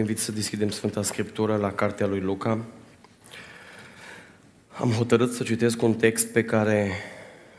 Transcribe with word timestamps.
invit 0.00 0.18
să 0.18 0.32
deschidem 0.32 0.70
Sfânta 0.70 1.02
Scriptură 1.02 1.56
la 1.56 1.72
cartea 1.72 2.06
lui 2.06 2.20
Luca. 2.20 2.58
Am 4.68 4.90
hotărât 4.90 5.32
să 5.32 5.42
citesc 5.42 5.82
un 5.82 5.94
text 5.94 6.26
pe 6.26 6.44
care 6.44 6.90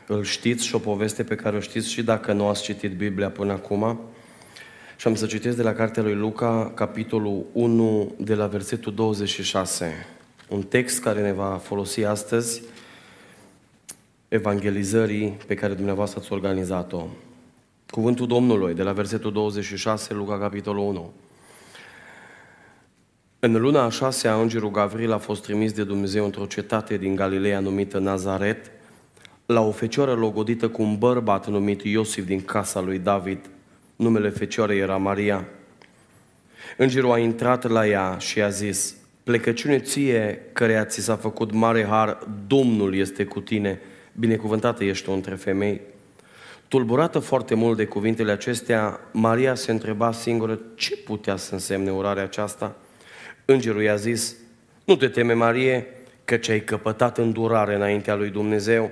îl 0.06 0.24
știți 0.24 0.66
și 0.66 0.74
o 0.74 0.78
poveste 0.78 1.24
pe 1.24 1.34
care 1.34 1.56
o 1.56 1.60
știți 1.60 1.90
și 1.90 2.02
dacă 2.02 2.32
nu 2.32 2.48
ați 2.48 2.62
citit 2.62 2.96
Biblia 2.96 3.30
până 3.30 3.52
acum. 3.52 4.00
Și 4.96 5.06
am 5.06 5.14
să 5.14 5.26
citesc 5.26 5.56
de 5.56 5.62
la 5.62 5.72
cartea 5.72 6.02
lui 6.02 6.14
Luca, 6.14 6.72
capitolul 6.74 7.44
1, 7.52 8.14
de 8.18 8.34
la 8.34 8.46
versetul 8.46 8.94
26. 8.94 10.06
Un 10.48 10.62
text 10.62 11.02
care 11.02 11.22
ne 11.22 11.32
va 11.32 11.60
folosi 11.62 12.04
astăzi 12.04 12.62
evangelizării 14.28 15.36
pe 15.46 15.54
care 15.54 15.74
dumneavoastră 15.74 16.20
ați 16.20 16.32
organizat-o. 16.32 17.06
Cuvântul 17.90 18.26
Domnului, 18.26 18.74
de 18.74 18.82
la 18.82 18.92
versetul 18.92 19.32
26, 19.32 20.14
Luca, 20.14 20.38
capitolul 20.38 20.84
1. 20.84 21.12
În 23.42 23.60
luna 23.60 23.84
a 23.84 23.90
șasea, 23.90 24.34
îngerul 24.34 24.70
Gavril 24.70 25.12
a 25.12 25.18
fost 25.18 25.42
trimis 25.42 25.72
de 25.72 25.84
Dumnezeu 25.84 26.24
într-o 26.24 26.46
cetate 26.46 26.96
din 26.96 27.14
Galileea 27.14 27.60
numită 27.60 27.98
Nazaret, 27.98 28.70
la 29.46 29.60
o 29.60 29.70
fecioară 29.70 30.14
logodită 30.14 30.68
cu 30.68 30.82
un 30.82 30.98
bărbat 30.98 31.46
numit 31.48 31.82
Iosif 31.82 32.26
din 32.26 32.44
casa 32.44 32.80
lui 32.80 32.98
David. 32.98 33.38
Numele 33.96 34.28
fecioarei 34.28 34.78
era 34.78 34.96
Maria. 34.96 35.48
Îngerul 36.76 37.12
a 37.12 37.18
intrat 37.18 37.68
la 37.68 37.86
ea 37.86 38.16
și 38.18 38.42
a 38.42 38.48
zis, 38.48 38.96
plecăciune 39.24 39.78
ție, 39.78 40.40
căreia 40.52 40.84
ți 40.84 41.00
s-a 41.00 41.16
făcut 41.16 41.52
mare 41.52 41.84
har, 41.84 42.18
Domnul 42.46 42.94
este 42.94 43.24
cu 43.24 43.40
tine, 43.40 43.80
binecuvântată 44.12 44.84
ești 44.84 45.04
tu 45.04 45.12
între 45.12 45.34
femei. 45.34 45.80
Tulburată 46.68 47.18
foarte 47.18 47.54
mult 47.54 47.76
de 47.76 47.84
cuvintele 47.84 48.32
acestea, 48.32 49.00
Maria 49.12 49.54
se 49.54 49.70
întreba 49.70 50.12
singură 50.12 50.60
ce 50.74 50.96
putea 50.96 51.36
să 51.36 51.54
însemne 51.54 51.90
urarea 51.90 52.22
aceasta– 52.22 52.76
Îngerul 53.50 53.82
i-a 53.82 53.96
zis, 53.96 54.36
nu 54.84 54.96
te 54.96 55.08
teme, 55.08 55.32
Marie, 55.32 55.86
ce 56.40 56.52
ai 56.52 56.60
căpătat 56.60 57.18
îndurare 57.18 57.74
înaintea 57.74 58.14
lui 58.14 58.28
Dumnezeu. 58.28 58.90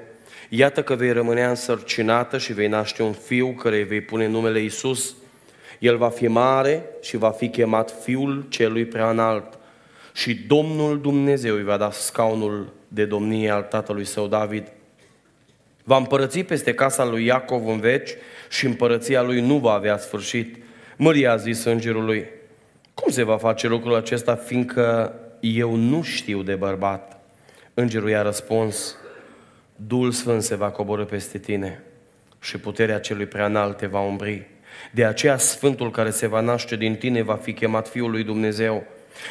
Iată 0.49 0.83
că 0.83 0.95
vei 0.95 1.13
rămâne 1.13 1.45
însărcinată 1.45 2.39
și 2.39 2.53
vei 2.53 2.69
naște 2.69 3.03
un 3.03 3.13
fiu 3.13 3.49
care 3.49 3.77
îi 3.77 3.85
vei 3.85 4.01
pune 4.01 4.27
numele 4.27 4.61
Isus. 4.61 5.15
El 5.79 5.97
va 5.97 6.09
fi 6.09 6.27
mare 6.27 6.85
și 7.01 7.17
va 7.17 7.31
fi 7.31 7.49
chemat 7.49 7.95
Fiul 8.03 8.47
Celui 8.49 8.85
Prea 8.85 9.11
Înalt. 9.11 9.59
Și 10.13 10.35
Domnul 10.35 11.01
Dumnezeu 11.01 11.55
îi 11.55 11.65
va 11.65 11.77
da 11.77 11.91
scaunul 11.91 12.73
de 12.89 13.05
domnie 13.05 13.51
al 13.51 13.63
tatălui 13.63 14.05
său 14.05 14.27
David. 14.27 14.73
Va 15.85 15.97
împărăți 15.97 16.41
peste 16.41 16.75
casa 16.75 17.05
lui 17.05 17.25
Iacov 17.25 17.69
în 17.69 17.81
veci 17.81 18.11
și 18.49 18.67
împărăția 18.67 19.23
lui 19.23 19.41
nu 19.41 19.59
va 19.59 19.73
avea 19.73 19.99
sfârșit. 19.99 20.57
Maria 20.97 21.33
a 21.33 21.37
zis 21.37 21.65
îngerului, 21.65 22.37
cum 23.03 23.13
se 23.13 23.23
va 23.23 23.37
face 23.37 23.69
lucrul 23.69 23.95
acesta, 23.95 24.35
fiindcă 24.35 25.15
eu 25.41 25.75
nu 25.75 26.03
știu 26.03 26.43
de 26.43 26.55
bărbat? 26.55 27.21
Îngerul 27.75 28.09
i-a 28.09 28.23
răspuns, 28.23 28.97
Duhul 29.77 30.11
Sfânt 30.11 30.43
se 30.43 30.55
va 30.55 30.71
coborâ 30.71 31.05
peste 31.05 31.39
tine 31.39 31.83
și 32.41 32.59
puterea 32.59 33.01
celui 33.01 33.27
preanalt 33.27 33.77
te 33.77 33.87
va 33.87 34.01
umbri. 34.01 34.47
De 34.93 35.05
aceea 35.05 35.37
Sfântul 35.37 35.91
care 35.91 36.11
se 36.11 36.27
va 36.27 36.41
naște 36.41 36.77
din 36.77 36.97
tine 36.97 37.23
va 37.23 37.35
fi 37.35 37.53
chemat 37.53 37.89
Fiul 37.89 38.11
lui 38.11 38.25
Dumnezeu. 38.25 38.87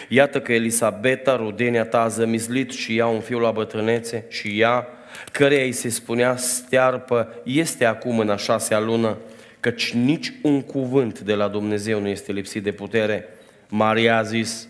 Iată 0.09 0.41
că 0.41 0.53
Elisabeta, 0.53 1.35
rudenia 1.35 1.85
ta, 1.85 2.01
a 2.01 2.07
zămislit 2.07 2.71
și 2.71 2.97
ea 2.97 3.07
un 3.07 3.19
fiul 3.19 3.41
la 3.41 3.51
bătrânețe 3.51 4.25
și 4.29 4.59
ea, 4.59 4.87
căreia 5.31 5.63
îi 5.63 5.71
se 5.71 5.89
spunea 5.89 6.35
stearpă, 6.35 7.33
este 7.43 7.85
acum 7.85 8.19
în 8.19 8.29
a 8.29 8.35
șasea 8.35 8.79
lună, 8.79 9.17
căci 9.59 9.93
nici 9.93 10.33
un 10.41 10.61
cuvânt 10.61 11.19
de 11.19 11.33
la 11.33 11.47
Dumnezeu 11.47 11.99
nu 11.99 12.07
este 12.07 12.31
lipsit 12.31 12.63
de 12.63 12.71
putere. 12.71 13.25
Maria 13.69 14.17
a 14.17 14.23
zis, 14.23 14.67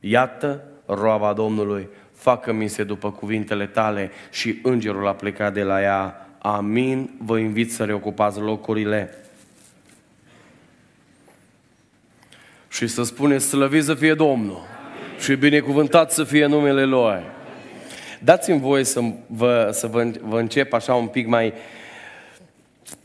iată 0.00 0.62
roaba 0.86 1.32
Domnului, 1.32 1.88
facă-mi 2.12 2.68
se 2.68 2.84
după 2.84 3.10
cuvintele 3.10 3.66
tale 3.66 4.10
și 4.30 4.58
îngerul 4.62 5.06
a 5.06 5.14
plecat 5.14 5.52
de 5.52 5.62
la 5.62 5.82
ea. 5.82 6.28
Amin, 6.38 7.10
vă 7.18 7.38
invit 7.38 7.72
să 7.72 7.84
reocupați 7.84 8.40
locurile. 8.40 9.14
Și 12.68 12.86
să 12.86 13.02
spuneți, 13.02 13.46
slăvit 13.46 13.84
să 13.84 13.94
fie 13.94 14.14
Domnul 14.14 14.56
Amin. 14.56 15.18
și 15.20 15.34
binecuvântat 15.34 16.12
să 16.12 16.24
fie 16.24 16.46
numele 16.46 16.84
Lui. 16.84 17.22
Dați-mi 18.20 18.60
voie 18.60 18.84
să 18.84 19.00
vă, 19.26 19.68
să 19.72 19.86
vă, 19.86 20.10
vă 20.20 20.38
încep 20.38 20.72
așa 20.72 20.94
un 20.94 21.06
pic 21.06 21.26
mai, 21.26 21.52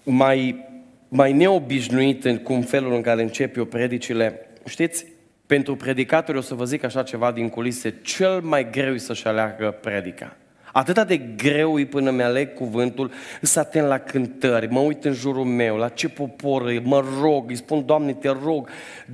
mai, 0.03 0.65
mai 1.07 1.33
neobișnuit 1.33 2.25
în 2.25 2.37
cum 2.37 2.61
felul 2.61 2.93
în 2.93 3.01
care 3.01 3.21
încep 3.21 3.57
eu 3.57 3.65
predicile. 3.65 4.47
Știți, 4.65 5.05
pentru 5.47 5.75
predicatori 5.75 6.37
o 6.37 6.41
să 6.41 6.53
vă 6.53 6.65
zic 6.65 6.83
așa 6.83 7.03
ceva 7.03 7.31
din 7.31 7.49
culise, 7.49 7.95
cel 8.01 8.41
mai 8.41 8.69
greu 8.69 8.93
e 8.93 8.97
să-și 8.97 9.27
aleagă 9.27 9.77
predica. 9.81 10.35
Atât 10.73 11.07
de 11.07 11.17
greu 11.17 11.79
e 11.79 11.85
până 11.85 12.11
mi-aleg 12.11 12.53
cuvântul, 12.53 13.11
să 13.41 13.59
atent 13.59 13.87
la 13.87 13.97
cântări, 13.97 14.67
mă 14.67 14.79
uit 14.79 15.05
în 15.05 15.13
jurul 15.13 15.43
meu, 15.43 15.75
la 15.75 15.89
ce 15.89 16.09
popor 16.09 16.67
e, 16.67 16.79
mă 16.83 17.03
rog, 17.21 17.49
îi 17.49 17.55
spun, 17.55 17.85
Doamne, 17.85 18.13
te 18.13 18.29
rog, 18.43 18.69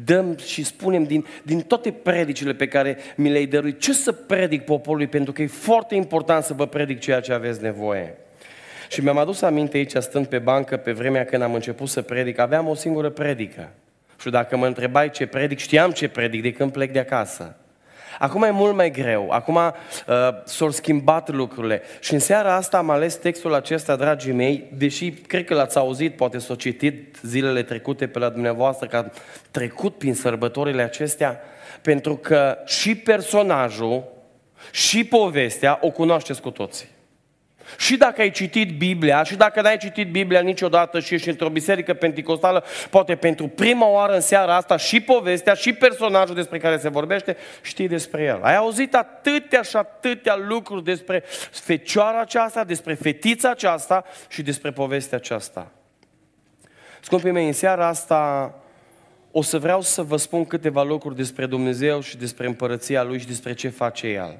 dăm 0.05 0.37
și 0.37 0.63
spunem 0.63 1.03
din, 1.03 1.25
din 1.43 1.59
toate 1.59 1.91
predicile 1.91 2.53
pe 2.53 2.67
care 2.67 2.97
mi 3.15 3.29
le-ai 3.29 3.45
dăruit, 3.45 3.79
ce 3.79 3.93
să 3.93 4.11
predic 4.11 4.61
poporului, 4.61 5.07
pentru 5.07 5.31
că 5.31 5.41
e 5.41 5.47
foarte 5.47 5.95
important 5.95 6.43
să 6.43 6.53
vă 6.53 6.67
predic 6.67 6.99
ceea 6.99 7.19
ce 7.19 7.33
aveți 7.33 7.61
nevoie. 7.61 8.15
Și 8.89 9.01
mi-am 9.03 9.17
adus 9.17 9.41
aminte 9.41 9.77
aici, 9.77 9.95
stând 9.95 10.25
pe 10.25 10.39
bancă, 10.39 10.77
pe 10.77 10.91
vremea 10.91 11.25
când 11.25 11.41
am 11.41 11.53
început 11.53 11.87
să 11.87 12.01
predic, 12.01 12.39
aveam 12.39 12.67
o 12.67 12.75
singură 12.75 13.09
predică. 13.09 13.69
Și 14.19 14.29
dacă 14.29 14.57
mă 14.57 14.65
întrebai 14.65 15.09
ce 15.09 15.25
predic, 15.25 15.59
știam 15.59 15.91
ce 15.91 16.07
predic 16.07 16.41
de 16.41 16.51
când 16.51 16.71
plec 16.71 16.91
de 16.91 16.99
acasă. 16.99 17.55
Acum 18.19 18.43
e 18.43 18.49
mult 18.49 18.75
mai 18.75 18.91
greu, 18.91 19.29
acum 19.29 19.55
uh, 19.55 19.73
s-au 20.45 20.71
schimbat 20.71 21.29
lucrurile. 21.29 21.81
Și 21.99 22.13
în 22.13 22.19
seara 22.19 22.55
asta 22.55 22.77
am 22.77 22.89
ales 22.89 23.15
textul 23.15 23.53
acesta, 23.53 23.95
dragii 23.95 24.33
mei, 24.33 24.69
deși 24.73 25.11
cred 25.11 25.45
că 25.45 25.53
l-ați 25.53 25.77
auzit, 25.77 26.15
poate 26.15 26.37
s-o 26.37 26.55
citit 26.55 27.17
zilele 27.21 27.63
trecute 27.63 28.07
pe 28.07 28.19
la 28.19 28.29
dumneavoastră, 28.29 28.87
că 28.87 28.95
am 28.95 29.11
trecut 29.51 29.97
prin 29.97 30.13
sărbătorile 30.13 30.81
acestea, 30.81 31.39
pentru 31.81 32.15
că 32.15 32.57
și 32.65 32.95
personajul 32.95 34.03
și 34.71 35.03
povestea 35.03 35.77
o 35.81 35.89
cunoașteți 35.89 36.41
cu 36.41 36.49
toții. 36.49 36.87
Și 37.77 37.97
dacă 37.97 38.21
ai 38.21 38.31
citit 38.31 38.77
Biblia, 38.77 39.23
și 39.23 39.35
dacă 39.35 39.61
n-ai 39.61 39.77
citit 39.77 40.11
Biblia 40.11 40.39
niciodată 40.39 40.99
și 40.99 41.13
ești 41.13 41.29
într-o 41.29 41.49
biserică 41.49 41.93
penticostală, 41.93 42.63
poate 42.89 43.15
pentru 43.15 43.47
prima 43.47 43.87
oară 43.87 44.13
în 44.13 44.21
seara 44.21 44.55
asta 44.55 44.77
și 44.77 45.01
povestea, 45.01 45.53
și 45.53 45.73
personajul 45.73 46.35
despre 46.35 46.57
care 46.57 46.77
se 46.77 46.89
vorbește, 46.89 47.37
știi 47.61 47.87
despre 47.87 48.23
el. 48.23 48.39
Ai 48.41 48.55
auzit 48.55 48.95
atâtea 48.95 49.61
și 49.61 49.75
atâtea 49.75 50.35
lucruri 50.35 50.83
despre 50.83 51.23
fecioara 51.51 52.19
aceasta, 52.19 52.63
despre 52.63 52.93
fetița 52.93 53.49
aceasta 53.49 54.03
și 54.29 54.41
despre 54.41 54.71
povestea 54.71 55.17
aceasta. 55.17 55.71
Scumpii 57.01 57.31
mei, 57.31 57.45
în 57.45 57.53
seara 57.53 57.87
asta 57.87 58.53
o 59.31 59.41
să 59.41 59.59
vreau 59.59 59.81
să 59.81 60.01
vă 60.01 60.17
spun 60.17 60.45
câteva 60.45 60.83
lucruri 60.83 61.15
despre 61.15 61.45
Dumnezeu 61.45 62.01
și 62.01 62.17
despre 62.17 62.47
împărăția 62.47 63.03
Lui 63.03 63.19
și 63.19 63.27
despre 63.27 63.53
ce 63.53 63.69
face 63.69 64.07
El. 64.07 64.39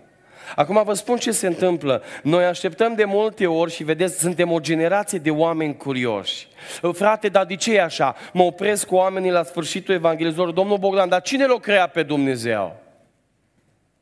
Acum 0.56 0.82
vă 0.84 0.94
spun 0.94 1.18
ce 1.18 1.32
se 1.32 1.48
întâmplă. 1.48 2.04
Noi 2.24 2.46
așteptăm 2.46 2.94
de 2.94 3.04
multe 3.04 3.48
ori 3.48 3.72
și 3.72 3.84
vedeți, 3.84 4.20
suntem 4.20 4.52
o 4.52 4.60
generație 4.60 5.20
de 5.20 5.32
oameni 5.32 5.78
curioși. 5.78 6.48
Frate, 6.94 7.28
dar 7.28 7.46
de 7.46 7.56
ce 7.56 7.74
e 7.74 7.82
așa? 7.82 8.16
Mă 8.34 8.44
opresc 8.44 8.88
cu 8.88 8.96
oamenii 8.96 9.32
la 9.32 9.44
sfârșitul 9.44 9.94
evangelizorului. 9.94 10.56
Domnul 10.56 10.78
Bogdan, 10.78 11.10
dar 11.10 11.22
cine 11.22 11.46
l-a 11.46 11.60
creat 11.60 11.92
pe 11.92 12.04
Dumnezeu? 12.04 12.76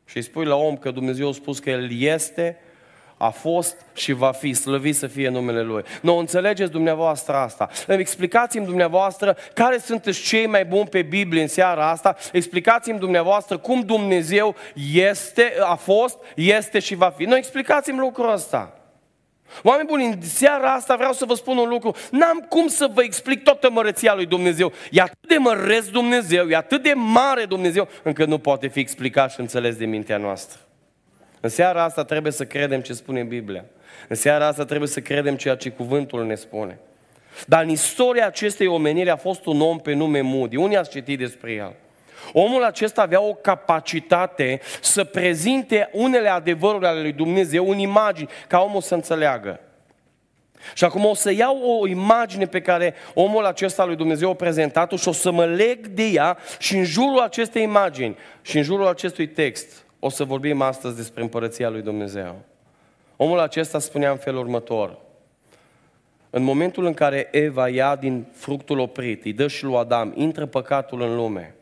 Și 0.06 0.18
îi 0.18 0.24
spui 0.24 0.46
la 0.46 0.56
om 0.56 0.78
că 0.78 0.92
Dumnezeu 0.92 1.30
a 1.30 1.32
spus 1.32 1.60
că 1.60 1.70
El 1.70 2.02
este, 2.02 2.58
a 3.18 3.30
fost 3.30 3.76
și 3.94 4.12
va 4.12 4.32
fi, 4.32 4.54
slăvit 4.54 4.96
să 4.96 5.08
fie 5.08 5.30
numele 5.30 5.62
Lui. 5.62 5.84
Nu 6.02 6.18
înțelegeți 6.18 6.72
dumneavoastră 6.72 7.36
asta. 7.36 7.70
Explicați-mi 7.88 8.66
dumneavoastră 8.66 9.38
care 9.54 9.78
sunt 9.78 10.12
cei 10.12 10.48
mai 10.48 10.66
buni 10.66 10.88
pe 10.88 11.02
Biblie 11.02 11.42
în 11.42 11.48
seara 11.48 11.90
asta. 11.90 12.16
Explicați-mi 12.32 13.00
dumneavoastră 13.00 13.58
cum 13.58 13.82
Dumnezeu 13.82 14.56
este, 14.94 15.54
a 15.64 15.76
fost, 15.76 16.18
este 16.36 16.80
și 16.80 16.96
va 16.96 17.14
fi. 17.18 17.24
Nu, 17.24 17.38
explicați-mi 17.38 18.00
lucrul 18.00 18.32
ăsta. 18.32 18.72
Oameni 19.64 19.88
buni, 19.88 20.06
în 20.06 20.22
seara 20.22 20.74
asta 20.74 20.96
vreau 20.96 21.14
să 21.14 21.26
vă 21.26 21.34
spun 21.34 21.58
un 21.58 21.70
lucru. 21.70 21.96
N-am 22.12 22.46
cum 22.50 22.68
să 22.68 22.90
vă 22.94 23.04
explic 23.04 23.44
toată 23.44 23.70
măreția 23.70 24.14
lui 24.16 24.26
Dumnezeu. 24.26 24.72
E 24.92 25.02
atât 25.02 25.28
de 25.28 25.38
măreț 25.38 25.86
Dumnezeu, 25.86 26.48
e 26.48 26.56
atât 26.56 26.84
de 26.84 26.94
mare 26.94 27.46
Dumnezeu, 27.46 27.88
încât 28.04 28.28
nu 28.28 28.38
poate 28.38 28.68
fi 28.68 28.80
explicat 28.80 29.32
și 29.32 29.40
înțeles 29.40 29.76
de 29.76 29.86
mintea 29.86 30.18
noastră. 30.18 30.60
În 31.40 31.50
seara 31.50 31.84
asta 31.84 32.04
trebuie 32.04 32.32
să 32.32 32.46
credem 32.46 32.82
ce 32.82 32.94
spune 32.94 33.24
Biblia. 33.24 33.66
În 34.08 34.16
seara 34.16 34.48
asta 34.48 34.66
trebuie 34.66 34.88
să 34.88 35.02
credem 35.02 35.36
ceea 35.36 35.56
ce 35.56 35.70
cuvântul 35.70 36.26
ne 36.26 36.36
spune. 36.36 36.80
Dar 37.46 37.64
în 37.64 37.70
istoria 37.70 38.26
acestei 38.26 38.68
omeniri 38.68 39.10
a 39.10 39.16
fost 39.16 39.46
un 39.46 39.62
om 39.62 39.80
pe 39.80 39.94
nume 39.94 40.22
Moody. 40.22 40.56
Unii 40.56 40.78
ați 40.78 40.90
citit 40.90 41.18
despre 41.18 41.52
el. 41.52 41.74
Omul 42.34 42.64
acesta 42.64 43.02
avea 43.02 43.22
o 43.22 43.34
capacitate 43.34 44.60
să 44.82 45.04
prezinte 45.04 45.90
unele 45.94 46.30
adevăruri 46.30 46.86
ale 46.86 47.02
lui 47.02 47.12
Dumnezeu 47.12 47.70
în 47.70 47.78
imagini, 47.78 48.30
ca 48.48 48.60
omul 48.60 48.82
să 48.82 48.94
înțeleagă. 48.94 49.60
Și 50.74 50.84
acum 50.84 51.06
o 51.06 51.14
să 51.14 51.32
iau 51.32 51.80
o 51.80 51.88
imagine 51.88 52.46
pe 52.46 52.62
care 52.62 52.94
omul 53.14 53.46
acesta 53.46 53.86
lui 53.86 53.96
Dumnezeu 53.96 54.30
a 54.30 54.34
prezentat-o 54.34 54.96
și 54.96 55.08
o 55.08 55.12
să 55.12 55.32
mă 55.32 55.46
leg 55.46 55.88
de 55.88 56.04
ea 56.04 56.38
și 56.60 56.78
în 56.78 56.84
jurul 56.84 57.20
acestei 57.20 57.64
imagini 57.64 58.18
și 58.42 58.58
în 58.58 58.64
jurul 58.64 58.88
acestui 58.88 59.28
text 59.28 59.86
o 60.00 60.10
să 60.10 60.24
vorbim 60.24 60.62
astăzi 60.62 60.96
despre 60.96 61.22
împărăția 61.22 61.70
lui 61.70 61.82
Dumnezeu. 61.82 62.36
Omul 63.16 63.40
acesta 63.40 63.80
spunea 63.80 64.12
în 64.12 64.18
felul 64.18 64.40
următor. 64.40 64.98
În 66.30 66.44
momentul 66.44 66.86
în 66.86 66.94
care 66.94 67.28
Eva 67.32 67.70
ia 67.70 67.96
din 67.96 68.26
fructul 68.32 68.80
oprit, 68.80 69.26
îi 69.26 69.34
dă 69.34 69.48
și 69.48 69.64
lui 69.64 69.76
Adam, 69.76 70.14
intră 70.16 70.46
păcatul 70.46 71.02
în 71.02 71.16
lume 71.16 71.57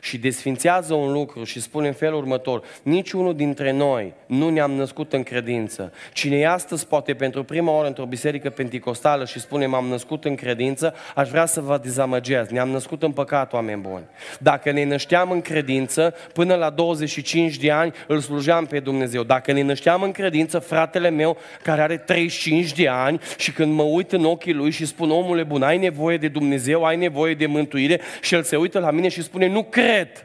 și 0.00 0.18
desfințează 0.18 0.94
un 0.94 1.12
lucru 1.12 1.44
și 1.44 1.60
spune 1.60 1.86
în 1.86 1.92
felul 1.92 2.18
următor, 2.18 2.62
niciunul 2.82 3.34
dintre 3.34 3.72
noi 3.72 4.12
nu 4.26 4.48
ne-am 4.48 4.70
născut 4.70 5.12
în 5.12 5.22
credință. 5.22 5.92
Cine 6.12 6.36
e 6.36 6.48
astăzi 6.48 6.86
poate 6.86 7.14
pentru 7.14 7.44
prima 7.44 7.72
oară 7.72 7.86
într-o 7.86 8.04
biserică 8.04 8.50
penticostală 8.50 9.24
și 9.24 9.40
spune 9.40 9.66
m-am 9.66 9.86
născut 9.86 10.24
în 10.24 10.34
credință, 10.34 10.94
aș 11.14 11.28
vrea 11.28 11.46
să 11.46 11.60
vă 11.60 11.80
dezamăgesc. 11.82 12.50
Ne-am 12.50 12.68
născut 12.68 13.02
în 13.02 13.12
păcat, 13.12 13.52
oameni 13.52 13.80
buni. 13.80 14.04
Dacă 14.38 14.70
ne 14.70 14.84
nășteam 14.84 15.30
în 15.30 15.40
credință, 15.40 16.14
până 16.32 16.54
la 16.54 16.70
25 16.70 17.56
de 17.56 17.70
ani 17.70 17.92
îl 18.06 18.20
slujeam 18.20 18.66
pe 18.66 18.80
Dumnezeu. 18.80 19.22
Dacă 19.22 19.52
ne 19.52 19.62
nășteam 19.62 20.02
în 20.02 20.12
credință, 20.12 20.58
fratele 20.58 21.10
meu 21.10 21.36
care 21.62 21.80
are 21.80 21.96
35 21.96 22.72
de 22.72 22.88
ani 22.88 23.20
și 23.38 23.52
când 23.52 23.72
mă 23.72 23.82
uit 23.82 24.12
în 24.12 24.24
ochii 24.24 24.52
lui 24.52 24.70
și 24.70 24.86
spun 24.86 25.10
omule 25.10 25.42
bun, 25.42 25.62
ai 25.62 25.78
nevoie 25.78 26.16
de 26.16 26.28
Dumnezeu, 26.28 26.84
ai 26.84 26.96
nevoie 26.96 27.34
de 27.34 27.46
mântuire 27.46 28.00
și 28.20 28.34
el 28.34 28.42
se 28.42 28.56
uită 28.56 28.78
la 28.78 28.90
mine 28.90 29.08
și 29.08 29.22
spune 29.22 29.48
nu 29.48 29.62
cred 29.62 29.87
cred. 29.88 30.24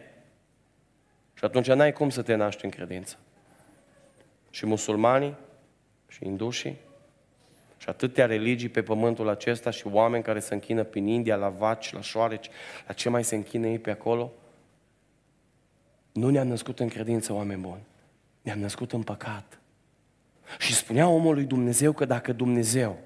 Și 1.34 1.46
atunci 1.46 1.68
n-ai 1.68 1.94
cum 1.94 2.10
să 2.10 2.22
te 2.22 2.36
naști 2.36 2.66
în 2.66 2.72
credință. 2.72 3.18
Și 4.50 4.66
musulmanii, 4.66 5.36
și 6.08 6.26
indușii, 6.26 6.78
și 7.78 7.90
atâtea 7.90 8.26
religii 8.26 8.70
pe 8.70 8.84
pământul 8.84 9.30
acesta 9.30 9.70
și 9.70 9.88
oameni 9.88 10.24
care 10.24 10.40
se 10.40 10.54
închină 10.54 10.84
prin 10.84 11.08
India, 11.08 11.36
la 11.36 11.50
vaci, 11.50 11.94
la 11.94 12.02
șoareci, 12.02 12.50
la 12.88 12.94
ce 12.94 13.10
mai 13.10 13.24
se 13.24 13.36
închină 13.36 13.68
ei 13.68 13.80
pe 13.80 13.92
acolo, 13.92 14.32
nu 16.12 16.30
ne-am 16.30 16.48
născut 16.48 16.80
în 16.80 16.88
credință, 16.88 17.34
oameni 17.34 17.62
buni. 17.62 17.84
Ne-am 18.42 18.60
născut 18.60 18.92
în 18.92 19.04
păcat. 19.04 19.60
Și 20.60 20.74
spunea 20.74 21.08
omului 21.08 21.44
Dumnezeu 21.44 21.92
că 21.92 22.06
dacă 22.06 22.34
Dumnezeu 22.34 23.00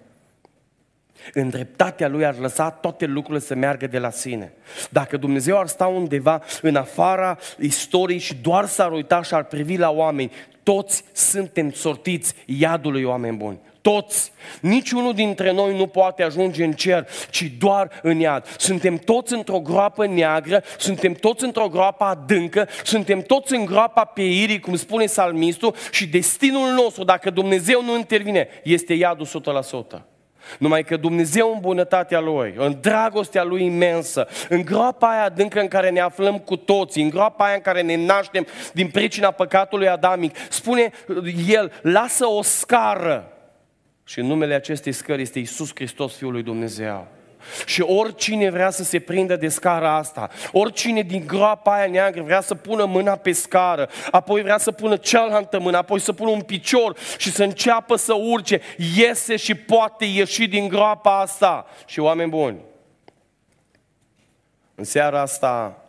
în 1.33 1.49
dreptatea 1.49 2.07
Lui 2.07 2.25
ar 2.25 2.37
lăsa 2.37 2.69
toate 2.69 3.05
lucrurile 3.05 3.45
să 3.45 3.55
meargă 3.55 3.87
de 3.87 3.99
la 3.99 4.09
sine. 4.09 4.53
Dacă 4.89 5.17
Dumnezeu 5.17 5.59
ar 5.59 5.67
sta 5.67 5.85
undeva 5.85 6.41
în 6.61 6.75
afara 6.75 7.37
istoriei 7.59 8.19
și 8.19 8.35
doar 8.35 8.65
s-ar 8.65 8.91
uita 8.91 9.21
și 9.21 9.33
ar 9.33 9.43
privi 9.43 9.77
la 9.77 9.89
oameni, 9.89 10.31
toți 10.63 11.03
suntem 11.13 11.71
sortiți 11.71 12.33
iadului 12.45 13.03
oameni 13.03 13.37
buni. 13.37 13.59
Toți. 13.81 14.31
Niciunul 14.61 15.13
dintre 15.13 15.51
noi 15.51 15.77
nu 15.77 15.87
poate 15.87 16.23
ajunge 16.23 16.63
în 16.63 16.71
cer, 16.71 17.07
ci 17.29 17.51
doar 17.59 17.99
în 18.01 18.19
iad. 18.19 18.47
Suntem 18.57 18.97
toți 18.97 19.33
într-o 19.33 19.59
groapă 19.59 20.07
neagră, 20.07 20.63
suntem 20.77 21.13
toți 21.13 21.43
într-o 21.43 21.67
groapă 21.67 22.03
adâncă, 22.03 22.67
suntem 22.83 23.21
toți 23.21 23.55
în 23.55 23.65
groapa 23.65 24.03
pieirii, 24.03 24.59
cum 24.59 24.75
spune 24.75 25.05
salmistul, 25.05 25.75
și 25.91 26.07
destinul 26.07 26.71
nostru, 26.71 27.03
dacă 27.03 27.29
Dumnezeu 27.29 27.83
nu 27.83 27.97
intervine, 27.97 28.47
este 28.63 28.93
iadul 28.93 29.27
100%. 29.99 30.16
Numai 30.59 30.83
că 30.83 30.97
Dumnezeu 30.97 31.51
în 31.53 31.59
bunătatea 31.59 32.19
Lui, 32.19 32.53
în 32.57 32.77
dragostea 32.81 33.43
Lui 33.43 33.65
imensă, 33.65 34.27
în 34.49 34.61
groapa 34.61 35.09
aia 35.09 35.23
adâncă 35.23 35.59
în 35.59 35.67
care 35.67 35.89
ne 35.89 35.99
aflăm 35.99 36.39
cu 36.39 36.55
toții, 36.55 37.03
în 37.03 37.09
groapa 37.09 37.45
aia 37.45 37.53
în 37.53 37.61
care 37.61 37.81
ne 37.81 38.05
naștem 38.05 38.47
din 38.73 38.87
pricina 38.87 39.31
păcatului 39.31 39.87
adamic, 39.87 40.35
spune 40.49 40.91
El, 41.47 41.71
lasă 41.81 42.25
o 42.25 42.41
scară. 42.41 43.31
Și 44.03 44.19
în 44.19 44.25
numele 44.25 44.53
acestei 44.53 44.91
scări 44.91 45.21
este 45.21 45.39
Iisus 45.39 45.71
Hristos, 45.73 46.15
Fiul 46.15 46.31
lui 46.31 46.43
Dumnezeu. 46.43 47.16
Și 47.65 47.81
oricine 47.81 48.49
vrea 48.49 48.69
să 48.69 48.83
se 48.83 48.99
prindă 48.99 49.35
de 49.35 49.47
scara 49.47 49.95
asta, 49.95 50.29
oricine 50.51 51.01
din 51.01 51.23
groapa 51.27 51.73
aia 51.73 51.91
neagră 51.91 52.21
vrea 52.21 52.41
să 52.41 52.55
pună 52.55 52.85
mâna 52.85 53.15
pe 53.15 53.31
scară, 53.31 53.89
apoi 54.11 54.41
vrea 54.41 54.57
să 54.57 54.71
pună 54.71 54.95
cealaltă 54.95 55.59
mână, 55.59 55.77
apoi 55.77 55.99
să 55.99 56.13
pună 56.13 56.29
un 56.29 56.41
picior 56.41 56.97
și 57.17 57.31
să 57.31 57.43
înceapă 57.43 57.95
să 57.95 58.13
urce, 58.13 58.61
iese 58.95 59.35
și 59.35 59.55
poate 59.55 60.05
ieși 60.05 60.47
din 60.47 60.67
groapa 60.67 61.19
asta. 61.19 61.65
Și 61.85 61.99
oameni 61.99 62.29
buni, 62.29 62.57
în 64.75 64.83
seara 64.83 65.21
asta 65.21 65.81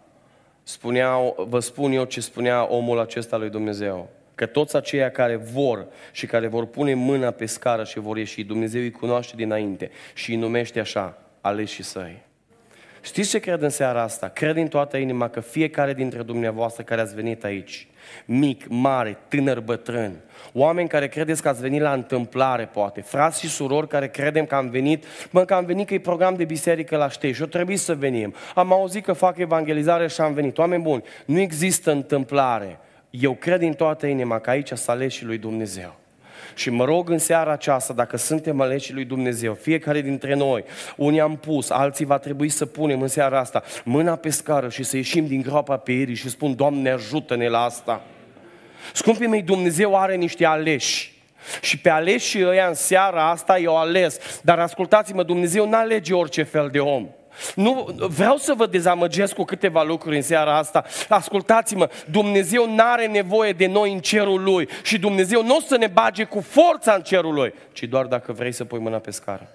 spunea, 0.62 1.16
vă 1.36 1.60
spun 1.60 1.92
eu 1.92 2.04
ce 2.04 2.20
spunea 2.20 2.66
omul 2.70 2.98
acesta 2.98 3.36
lui 3.36 3.50
Dumnezeu. 3.50 4.08
Că 4.34 4.46
toți 4.46 4.76
aceia 4.76 5.10
care 5.10 5.36
vor 5.36 5.86
și 6.12 6.26
care 6.26 6.46
vor 6.46 6.66
pune 6.66 6.94
mâna 6.94 7.30
pe 7.30 7.46
scară 7.46 7.84
și 7.84 7.98
vor 7.98 8.16
ieși, 8.16 8.44
Dumnezeu 8.44 8.80
îi 8.80 8.90
cunoaște 8.90 9.36
dinainte 9.36 9.90
și 10.14 10.30
îi 10.30 10.36
numește 10.36 10.80
așa, 10.80 11.18
aleșii 11.40 11.84
săi. 11.84 12.26
Știți 13.00 13.28
ce 13.28 13.38
cred 13.38 13.62
în 13.62 13.68
seara 13.68 14.02
asta? 14.02 14.28
Cred 14.28 14.54
din 14.54 14.68
toată 14.68 14.96
inima 14.96 15.28
că 15.28 15.40
fiecare 15.40 15.94
dintre 15.94 16.22
dumneavoastră 16.22 16.82
care 16.82 17.00
ați 17.00 17.14
venit 17.14 17.44
aici, 17.44 17.88
mic, 18.24 18.64
mare, 18.68 19.18
tânăr, 19.28 19.60
bătrân, 19.60 20.20
oameni 20.52 20.88
care 20.88 21.08
credeți 21.08 21.42
că 21.42 21.48
ați 21.48 21.60
venit 21.60 21.80
la 21.80 21.92
întâmplare, 21.92 22.64
poate, 22.64 23.00
frați 23.00 23.40
și 23.40 23.48
surori 23.48 23.88
care 23.88 24.08
credem 24.08 24.46
că 24.46 24.54
am 24.54 24.68
venit, 24.68 25.04
mă, 25.30 25.44
că 25.44 25.54
am 25.54 25.64
venit 25.64 25.86
că 25.86 25.94
e 25.94 26.00
program 26.00 26.34
de 26.34 26.44
biserică 26.44 26.96
la 26.96 27.08
ștei 27.08 27.32
și 27.32 27.42
o 27.42 27.46
trebuie 27.46 27.76
să 27.76 27.94
venim. 27.94 28.34
Am 28.54 28.72
auzit 28.72 29.04
că 29.04 29.12
fac 29.12 29.38
evangelizare 29.38 30.08
și 30.08 30.20
am 30.20 30.32
venit. 30.32 30.58
Oameni 30.58 30.82
buni, 30.82 31.02
nu 31.24 31.38
există 31.38 31.90
întâmplare. 31.90 32.78
Eu 33.10 33.32
cred 33.32 33.58
din 33.58 33.72
toată 33.72 34.06
inima 34.06 34.38
că 34.38 34.50
aici 34.50 34.72
s-a 34.72 34.92
ales 34.92 35.12
și 35.12 35.24
lui 35.24 35.38
Dumnezeu. 35.38 35.96
Și 36.58 36.70
mă 36.70 36.84
rog 36.84 37.10
în 37.10 37.18
seara 37.18 37.52
aceasta, 37.52 37.92
dacă 37.92 38.16
suntem 38.16 38.60
aleși 38.60 38.92
lui 38.92 39.04
Dumnezeu, 39.04 39.54
fiecare 39.54 40.00
dintre 40.00 40.34
noi, 40.34 40.64
unii 40.96 41.20
am 41.20 41.36
pus, 41.36 41.70
alții 41.70 42.04
va 42.04 42.18
trebui 42.18 42.48
să 42.48 42.66
punem 42.66 43.02
în 43.02 43.08
seara 43.08 43.38
asta 43.38 43.62
mâna 43.84 44.16
pe 44.16 44.30
scară 44.30 44.68
și 44.68 44.82
să 44.82 44.96
ieșim 44.96 45.26
din 45.26 45.42
groapa 45.42 45.76
pe 45.76 45.92
ei 45.92 46.14
și 46.14 46.28
spun, 46.28 46.54
Doamne, 46.54 46.90
ajută-ne 46.90 47.48
la 47.48 47.62
asta. 47.62 48.02
Scumpii 48.92 49.26
mei, 49.26 49.42
Dumnezeu 49.42 49.96
are 49.96 50.14
niște 50.14 50.44
aleși. 50.44 51.12
Și 51.60 51.78
pe 51.78 51.90
aleși 51.90 52.44
ăia 52.44 52.66
în 52.66 52.74
seara 52.74 53.30
asta 53.30 53.58
eu 53.58 53.76
ales. 53.76 54.40
Dar 54.42 54.58
ascultați-mă, 54.58 55.22
Dumnezeu 55.22 55.68
nu 55.68 55.76
alege 55.76 56.14
orice 56.14 56.42
fel 56.42 56.68
de 56.72 56.80
om. 56.80 57.08
Nu, 57.54 57.88
vreau 57.96 58.36
să 58.36 58.54
vă 58.56 58.66
dezamăgesc 58.66 59.34
cu 59.34 59.44
câteva 59.44 59.82
lucruri 59.82 60.16
în 60.16 60.22
seara 60.22 60.56
asta. 60.56 60.84
Ascultați-mă, 61.08 61.88
Dumnezeu 62.10 62.74
nu 62.74 62.82
are 62.82 63.06
nevoie 63.06 63.52
de 63.52 63.66
noi 63.66 63.92
în 63.92 64.00
cerul 64.00 64.42
Lui 64.42 64.68
și 64.82 64.98
Dumnezeu 64.98 65.44
nu 65.44 65.56
o 65.56 65.60
să 65.60 65.76
ne 65.76 65.86
bage 65.86 66.24
cu 66.24 66.40
forța 66.40 66.92
în 66.92 67.02
cerul 67.02 67.34
Lui, 67.34 67.54
ci 67.72 67.82
doar 67.82 68.06
dacă 68.06 68.32
vrei 68.32 68.52
să 68.52 68.64
pui 68.64 68.78
mâna 68.78 68.98
pe 68.98 69.10
scară. 69.10 69.52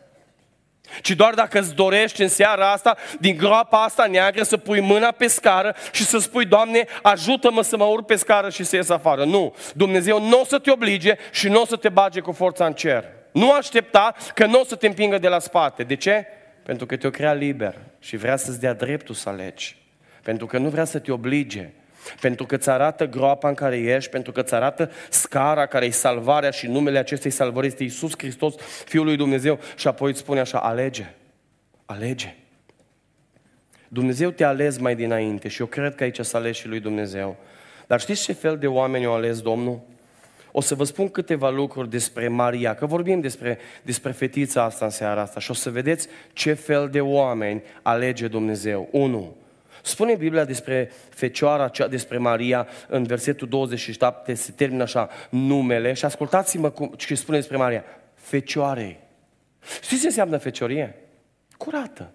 Ci 1.01 1.12
doar 1.12 1.33
dacă 1.33 1.59
îți 1.59 1.74
dorești 1.74 2.21
în 2.21 2.27
seara 2.27 2.71
asta, 2.71 2.97
din 3.19 3.38
groapa 3.38 3.83
asta 3.83 4.06
neagră, 4.06 4.44
să 4.44 4.57
pui 4.57 4.80
mâna 4.80 5.12
pe 5.12 5.27
scară 5.27 5.75
și 5.91 6.06
să 6.06 6.18
spui, 6.18 6.45
Doamne, 6.45 6.85
ajută-mă 7.01 7.62
să 7.62 7.77
mă 7.77 7.83
urc 7.83 8.06
pe 8.06 8.15
scară 8.15 8.50
și 8.50 8.63
să 8.63 8.75
ies 8.75 8.89
afară. 8.89 9.24
Nu, 9.24 9.56
Dumnezeu 9.73 10.21
nu 10.21 10.40
o 10.40 10.45
să 10.45 10.59
te 10.59 10.71
oblige 10.71 11.18
și 11.31 11.49
nu 11.49 11.61
o 11.61 11.66
să 11.66 11.75
te 11.75 11.90
bage 11.90 12.19
cu 12.19 12.31
forța 12.31 12.66
în 12.66 12.73
cer. 12.73 13.06
Nu 13.31 13.52
aștepta 13.52 14.16
că 14.33 14.45
nu 14.45 14.59
o 14.59 14.63
să 14.63 14.75
te 14.75 14.87
împingă 14.87 15.18
de 15.18 15.28
la 15.28 15.40
spate. 15.40 15.83
De 15.83 15.95
ce? 15.95 16.28
Pentru 16.64 16.86
că 16.86 16.96
te-o 16.96 17.10
crea 17.10 17.34
liber 17.34 17.78
și 18.00 18.18
vrea 18.18 18.36
să-ți 18.36 18.60
dea 18.60 18.74
dreptul 18.74 19.16
să 19.16 19.30
alegi. 19.30 19.78
Pentru 20.24 20.46
că 20.46 20.58
nu 20.58 20.70
vrea 20.70 20.86
să 20.86 21.00
te 21.00 21.12
oblige. 21.12 21.70
Pentru 22.22 22.46
că 22.46 22.56
îți 22.56 22.70
arată 22.70 23.08
groapa 23.08 23.48
în 23.48 23.54
care 23.54 23.78
ești, 23.78 24.10
pentru 24.10 24.32
că 24.32 24.42
îți 24.42 24.54
arată 24.54 24.92
scara 25.10 25.66
care 25.66 25.86
e 25.86 25.90
salvarea 25.90 26.50
și 26.50 26.68
numele 26.68 26.98
acestei 26.98 27.32
salvări 27.32 27.68
este 27.68 27.84
Iisus 27.84 28.12
Hristos, 28.18 28.56
Fiul 28.86 29.06
lui 29.06 29.16
Dumnezeu. 29.16 29.60
Și 29.76 29.88
apoi 29.88 30.10
îți 30.10 30.20
spune 30.20 30.40
așa, 30.40 30.60
alege, 30.60 31.14
alege. 31.86 32.36
Dumnezeu 33.88 34.30
te-a 34.30 34.48
ales 34.48 34.78
mai 34.78 34.96
dinainte 34.96 35.48
și 35.48 35.62
eu 35.62 35.68
cred 35.68 35.96
că 35.96 36.04
aici 36.04 36.20
să 36.20 36.38
ales 36.38 36.56
și 36.56 36.68
lui 36.68 36.80
Dumnezeu. 36.80 37.38
Dar 37.88 38.00
știți 38.00 38.24
ce 38.24 38.34
fel 38.34 38.58
de 38.58 38.68
oameni 38.68 39.06
au 39.06 39.14
ales 39.14 39.42
Domnul? 39.42 39.82
O 40.56 40.62
să 40.62 40.76
vă 40.76 40.83
spun 40.83 41.10
câteva 41.10 41.50
lucruri 41.50 41.90
despre 41.90 42.28
Maria, 42.28 42.76
că 42.76 42.86
vorbim 42.86 43.19
despre, 43.19 43.57
despre 43.83 44.12
fetița 44.12 44.64
asta 44.64 44.86
în 44.86 44.92
seara 44.92 45.22
asta 45.22 45.40
și 45.40 45.52
o 45.52 45.54
să 45.54 45.69
vedeți 45.69 46.07
ce 46.33 46.54
fel 46.54 46.90
de 46.90 47.02
oameni 47.02 47.64
alege 47.81 48.28
Dumnezeu. 48.28 48.88
Unu, 48.92 49.36
Spune 49.86 50.16
Biblia 50.16 50.45
despre 50.45 50.92
fecioara 51.10 51.68
cea, 51.68 51.88
despre 51.88 52.18
Maria, 52.18 52.68
în 52.88 53.04
versetul 53.04 53.48
27, 53.48 54.33
se 54.33 54.52
termină 54.52 54.83
așa, 54.83 55.10
numele, 55.30 55.94
și 55.94 56.06
ascultați-mă 56.06 56.69
cum, 56.69 56.94
ce 56.98 57.16
spune 57.16 57.38
despre 57.38 57.57
Maria, 57.57 57.83
fecioarei. 58.14 59.00
Știți 59.81 60.02
ce 60.02 60.07
înseamnă 60.07 60.38
feciorie? 60.38 60.95
Curată. 61.57 62.12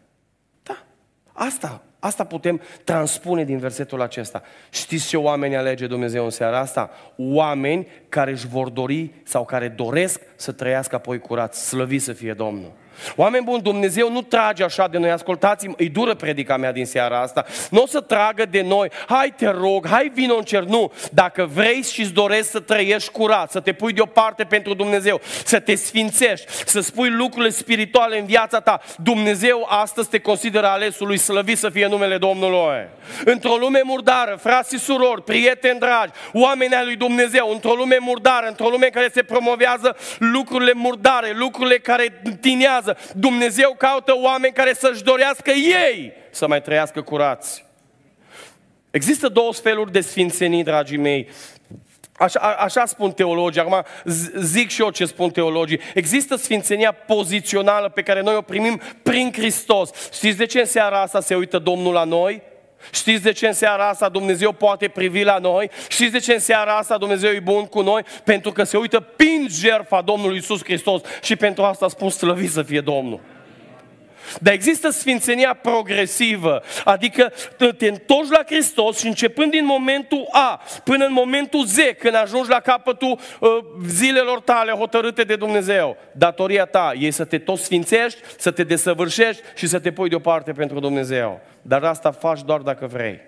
Da, 0.63 0.85
asta 1.33 1.83
Asta 1.99 2.25
putem 2.25 2.61
transpune 2.85 3.45
din 3.45 3.59
versetul 3.59 4.03
acesta. 4.03 4.43
Știți 4.71 5.09
ce 5.09 5.17
oameni 5.17 5.57
alege 5.57 5.87
Dumnezeu 5.87 6.25
în 6.25 6.31
seara 6.31 6.59
asta? 6.59 6.91
Oameni 7.17 7.87
care 8.09 8.31
își 8.31 8.47
vor 8.47 8.69
dori 8.69 9.11
sau 9.25 9.45
care 9.45 9.69
doresc 9.69 10.21
să 10.41 10.53
trăiască 10.53 10.95
apoi 10.95 11.19
curat. 11.19 11.55
Slăvi 11.55 11.99
să 11.99 12.13
fie 12.13 12.33
Domnul. 12.33 12.73
Oameni 13.17 13.45
buni, 13.45 13.63
Dumnezeu 13.63 14.13
nu 14.13 14.23
trage 14.23 14.65
așa 14.65 14.89
de 14.89 14.99
noi, 14.99 15.11
ascultați-mă, 15.11 15.75
îi 15.77 15.89
dură 15.89 16.15
predica 16.15 16.57
mea 16.57 16.73
din 16.73 16.87
seara 16.87 17.21
asta. 17.21 17.45
Nu 17.71 17.83
o 17.83 17.87
să 17.87 18.01
tragă 18.01 18.45
de 18.51 18.63
noi, 18.63 18.91
hai 19.07 19.35
te 19.37 19.51
rog, 19.51 19.89
hai 19.89 20.11
vino 20.15 20.35
în 20.35 20.43
cer, 20.43 20.63
nu. 20.63 20.93
Dacă 21.13 21.49
vrei 21.55 21.83
și 21.83 22.01
îți 22.01 22.13
dorești 22.13 22.47
să 22.47 22.61
trăiești 22.61 23.11
curat, 23.11 23.51
să 23.51 23.61
te 23.61 23.73
pui 23.73 23.93
deoparte 23.93 24.45
pentru 24.45 24.75
Dumnezeu, 24.75 25.21
să 25.45 25.61
te 25.61 25.75
sfințești, 25.75 26.47
să 26.67 26.81
spui 26.81 27.11
lucrurile 27.11 27.51
spirituale 27.51 28.19
în 28.19 28.25
viața 28.25 28.61
ta, 28.61 28.81
Dumnezeu 28.97 29.67
astăzi 29.69 30.09
te 30.09 30.19
consideră 30.19 30.67
alesul 30.67 31.07
lui, 31.07 31.19
slăvit 31.19 31.59
să 31.59 31.69
fie 31.69 31.87
numele 31.87 32.19
Domnului. 32.19 32.89
Într-o 33.25 33.57
lume 33.57 33.81
murdară, 33.85 34.39
frați 34.41 34.75
și 34.75 34.81
surori, 34.81 35.23
prieteni 35.23 35.79
dragi, 35.79 36.13
oameni 36.33 36.75
ai 36.75 36.85
lui 36.85 36.97
Dumnezeu, 36.97 37.51
într-o 37.53 37.75
lume 37.75 37.97
murdară, 38.01 38.47
într-o 38.47 38.69
lume 38.69 38.87
care 38.87 39.11
se 39.13 39.23
promovează 39.23 39.97
lucrurile 40.33 40.73
murdare, 40.73 41.33
lucrurile 41.35 41.79
care 41.79 42.23
tinează, 42.41 42.97
Dumnezeu 43.15 43.75
caută 43.79 44.13
oameni 44.17 44.53
care 44.53 44.73
să-și 44.73 45.03
dorească 45.03 45.51
ei 45.51 46.13
să 46.31 46.47
mai 46.47 46.63
trăiască 46.63 47.03
curați. 47.03 47.65
Există 48.91 49.29
două 49.29 49.53
feluri 49.53 49.93
de 49.93 50.01
sfințenii, 50.01 50.65
dragii 50.65 50.97
mei. 50.97 51.29
Așa, 52.19 52.41
așa 52.41 52.85
spun 52.85 53.13
teologii, 53.13 53.61
acum 53.61 53.85
zic 54.35 54.71
și 54.71 54.81
eu 54.81 54.91
ce 54.91 55.05
spun 55.05 55.31
teologii. 55.31 55.81
Există 55.95 56.37
sfințenia 56.37 56.93
pozițională 56.93 57.89
pe 57.89 58.03
care 58.03 58.21
noi 58.21 58.35
o 58.35 58.41
primim 58.41 58.81
prin 59.03 59.33
Hristos. 59.33 59.91
Știți 60.13 60.37
de 60.37 60.47
ce 60.47 60.59
în 60.59 60.65
seara 60.65 61.01
asta 61.01 61.21
se 61.21 61.35
uită 61.35 61.59
Domnul 61.59 61.93
la 61.93 62.05
noi? 62.05 62.43
Știți 62.93 63.23
de 63.23 63.33
ce 63.33 63.47
în 63.47 63.53
seara 63.53 63.89
asta 63.89 64.09
Dumnezeu 64.09 64.53
poate 64.53 64.89
privi 64.89 65.23
la 65.23 65.39
noi? 65.39 65.71
Știți 65.89 66.13
de 66.13 66.19
ce 66.19 66.33
în 66.33 66.39
seara 66.39 66.77
asta 66.77 66.99
Dumnezeu 66.99 67.31
e 67.31 67.41
bun 67.41 67.65
cu 67.65 67.81
noi? 67.81 68.03
Pentru 68.25 68.53
că 68.53 68.63
se 68.63 68.77
uită 68.77 69.01
prin 69.01 69.47
jertfa 69.51 70.01
Domnului 70.01 70.37
Isus 70.37 70.65
Hristos 70.65 71.01
și 71.23 71.37
pentru 71.37 71.63
asta 71.63 71.89
spun 71.89 72.11
slăvit 72.11 72.51
să 72.51 72.63
fie 72.63 72.81
Domnul. 72.81 73.21
Dar 74.41 74.53
există 74.53 74.91
sfințenia 74.91 75.55
progresivă, 75.55 76.63
adică 76.85 77.33
te 77.77 77.89
întorci 77.89 78.31
la 78.31 78.43
Hristos 78.47 78.99
și 78.99 79.07
începând 79.07 79.51
din 79.51 79.65
momentul 79.65 80.29
A 80.31 80.63
până 80.85 81.05
în 81.05 81.13
momentul 81.13 81.65
Z, 81.65 81.77
când 81.99 82.15
ajungi 82.15 82.49
la 82.49 82.61
capătul 82.61 83.19
uh, 83.41 83.49
zilelor 83.87 84.41
tale 84.41 84.73
hotărâte 84.73 85.23
de 85.23 85.37
Dumnezeu, 85.37 85.97
datoria 86.13 86.65
ta 86.65 86.93
e 86.99 87.11
să 87.11 87.25
te 87.25 87.39
tot 87.39 87.59
sfințești, 87.59 88.21
să 88.39 88.51
te 88.51 88.65
desăvârșești 88.65 89.43
și 89.57 89.67
să 89.67 89.79
te 89.79 89.93
pui 89.93 90.09
deoparte 90.09 90.53
pentru 90.53 90.81
Dumnezeu. 90.81 91.41
Dar 91.63 91.85
asta 91.85 92.11
faci 92.11 92.43
doar 92.43 92.61
dacă 92.61 92.87
vrei. 92.87 93.21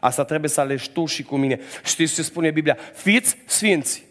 Asta 0.00 0.24
trebuie 0.24 0.50
să 0.50 0.60
alegi 0.60 0.90
tu 0.90 1.06
și 1.06 1.22
cu 1.22 1.36
mine. 1.36 1.60
Știți 1.84 2.14
ce 2.14 2.22
spune 2.22 2.50
Biblia? 2.50 2.76
Fiți 2.94 3.36
sfinți. 3.44 4.04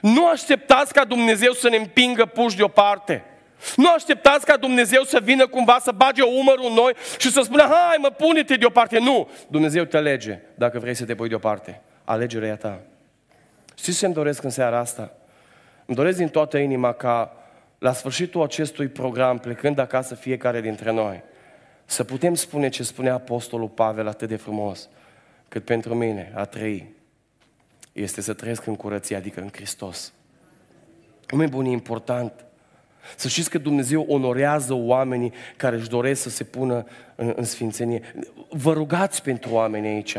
Nu 0.00 0.28
așteptați 0.28 0.92
ca 0.92 1.04
Dumnezeu 1.04 1.52
să 1.52 1.68
ne 1.68 1.76
împingă 1.76 2.26
puși 2.26 2.56
deoparte. 2.56 3.24
Nu 3.76 3.92
așteptați 3.92 4.44
ca 4.44 4.56
Dumnezeu 4.56 5.02
să 5.02 5.20
vină 5.22 5.46
cumva 5.46 5.78
să 5.80 5.92
bage 5.92 6.22
umărul 6.22 6.66
în 6.68 6.72
noi 6.72 6.92
și 7.18 7.30
să 7.30 7.40
spună, 7.40 7.62
hai 7.62 7.96
mă, 8.00 8.10
pune-te 8.10 8.54
deoparte. 8.54 8.98
Nu! 8.98 9.30
Dumnezeu 9.48 9.84
te 9.84 9.96
alege 9.96 10.38
dacă 10.54 10.78
vrei 10.78 10.94
să 10.94 11.04
te 11.04 11.14
pui 11.14 11.28
deoparte. 11.28 11.80
Alegerea 12.04 12.48
e 12.48 12.52
a 12.52 12.56
ta. 12.56 12.80
Știți 13.74 13.98
ce 13.98 14.04
îmi 14.04 14.14
doresc 14.14 14.42
în 14.42 14.50
seara 14.50 14.78
asta? 14.78 15.12
Îmi 15.86 15.96
doresc 15.96 16.16
din 16.16 16.28
toată 16.28 16.58
inima 16.58 16.92
ca 16.92 17.36
la 17.78 17.92
sfârșitul 17.92 18.42
acestui 18.42 18.88
program, 18.88 19.38
plecând 19.38 19.78
acasă 19.78 20.14
fiecare 20.14 20.60
dintre 20.60 20.92
noi, 20.92 21.22
să 21.84 22.04
putem 22.04 22.34
spune 22.34 22.68
ce 22.68 22.82
spunea 22.82 23.14
Apostolul 23.14 23.68
Pavel 23.68 24.08
atât 24.08 24.28
de 24.28 24.36
frumos, 24.36 24.88
cât 25.48 25.64
pentru 25.64 25.94
mine 25.94 26.32
a 26.34 26.44
trăi 26.44 26.94
este 27.92 28.20
să 28.20 28.32
trăiesc 28.32 28.66
în 28.66 28.76
curăție, 28.76 29.16
adică 29.16 29.40
în 29.40 29.48
Hristos. 29.52 30.12
Cum 31.26 31.40
e 31.40 31.46
bun, 31.46 31.64
e 31.64 31.70
important 31.70 32.44
să 33.16 33.28
știți 33.28 33.50
că 33.50 33.58
Dumnezeu 33.58 34.04
onorează 34.08 34.74
oamenii 34.74 35.32
care 35.56 35.76
își 35.76 35.88
doresc 35.88 36.22
să 36.22 36.30
se 36.30 36.44
pună 36.44 36.84
în, 37.14 37.32
în 37.36 37.44
sfințenie. 37.44 38.02
Vă 38.48 38.72
rugați 38.72 39.22
pentru 39.22 39.52
oameni 39.52 39.86
aici. 39.86 40.16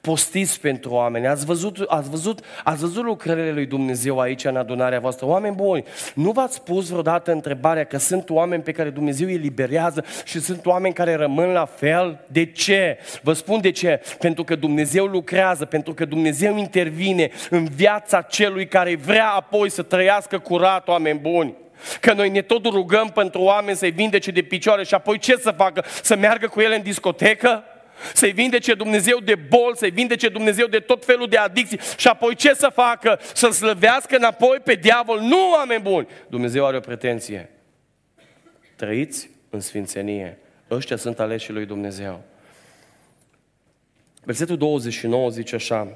Postiți 0.00 0.60
pentru 0.60 0.90
oameni. 0.90 1.26
Ați 1.26 1.44
văzut, 1.44 1.84
ați, 1.86 2.10
văzut, 2.10 2.40
ați 2.64 2.80
văzut 2.80 3.04
lucrările 3.04 3.52
lui 3.52 3.66
Dumnezeu 3.66 4.20
aici 4.20 4.44
în 4.44 4.56
adunarea 4.56 5.00
voastră. 5.00 5.26
Oameni 5.26 5.54
buni, 5.54 5.84
nu 6.14 6.30
v-ați 6.30 6.62
pus 6.62 6.88
vreodată 6.88 7.32
întrebarea 7.32 7.84
că 7.84 7.98
sunt 7.98 8.30
oameni 8.30 8.62
pe 8.62 8.72
care 8.72 8.90
Dumnezeu 8.90 9.26
îi 9.26 9.36
liberează 9.36 10.04
și 10.24 10.40
sunt 10.40 10.66
oameni 10.66 10.94
care 10.94 11.14
rămân 11.14 11.48
la 11.48 11.64
fel? 11.64 12.24
De 12.26 12.44
ce? 12.44 12.98
Vă 13.22 13.32
spun 13.32 13.60
de 13.60 13.70
ce. 13.70 14.00
Pentru 14.18 14.44
că 14.44 14.56
Dumnezeu 14.56 15.04
lucrează, 15.04 15.64
pentru 15.64 15.94
că 15.94 16.04
Dumnezeu 16.04 16.56
intervine 16.56 17.30
în 17.50 17.64
viața 17.64 18.20
celui 18.20 18.66
care 18.66 18.96
vrea 18.96 19.28
apoi 19.28 19.70
să 19.70 19.82
trăiască 19.82 20.38
curat, 20.38 20.88
oameni 20.88 21.18
buni. 21.18 21.54
Că 22.00 22.12
noi 22.12 22.28
ne 22.28 22.42
tot 22.42 22.66
rugăm 22.66 23.08
pentru 23.08 23.40
oameni 23.40 23.76
să-i 23.76 23.90
vindece 23.90 24.30
de 24.30 24.42
picioare 24.42 24.84
și 24.84 24.94
apoi 24.94 25.18
ce 25.18 25.36
să 25.36 25.50
facă? 25.50 25.84
Să 26.02 26.16
meargă 26.16 26.48
cu 26.48 26.60
ele 26.60 26.76
în 26.76 26.82
discotecă? 26.82 27.64
Să-i 28.14 28.32
vindece 28.32 28.74
Dumnezeu 28.74 29.18
de 29.18 29.34
bol, 29.34 29.74
să-i 29.74 29.90
vindece 29.90 30.28
Dumnezeu 30.28 30.66
de 30.66 30.78
tot 30.78 31.04
felul 31.04 31.28
de 31.28 31.36
adicții 31.36 31.80
și 31.96 32.08
apoi 32.08 32.34
ce 32.34 32.54
să 32.54 32.70
facă? 32.74 33.20
Să 33.34 33.50
slăvească 33.50 34.16
înapoi 34.16 34.58
pe 34.64 34.74
diavol? 34.74 35.20
Nu, 35.20 35.50
oameni 35.50 35.82
buni! 35.82 36.06
Dumnezeu 36.28 36.66
are 36.66 36.76
o 36.76 36.80
pretenție. 36.80 37.50
Trăiți 38.76 39.30
în 39.50 39.60
sfințenie. 39.60 40.38
Ăștia 40.70 40.96
sunt 40.96 41.20
aleșii 41.20 41.52
lui 41.52 41.66
Dumnezeu. 41.66 42.22
Versetul 44.24 44.56
29 44.56 45.30
zice 45.30 45.54
așa, 45.54 45.88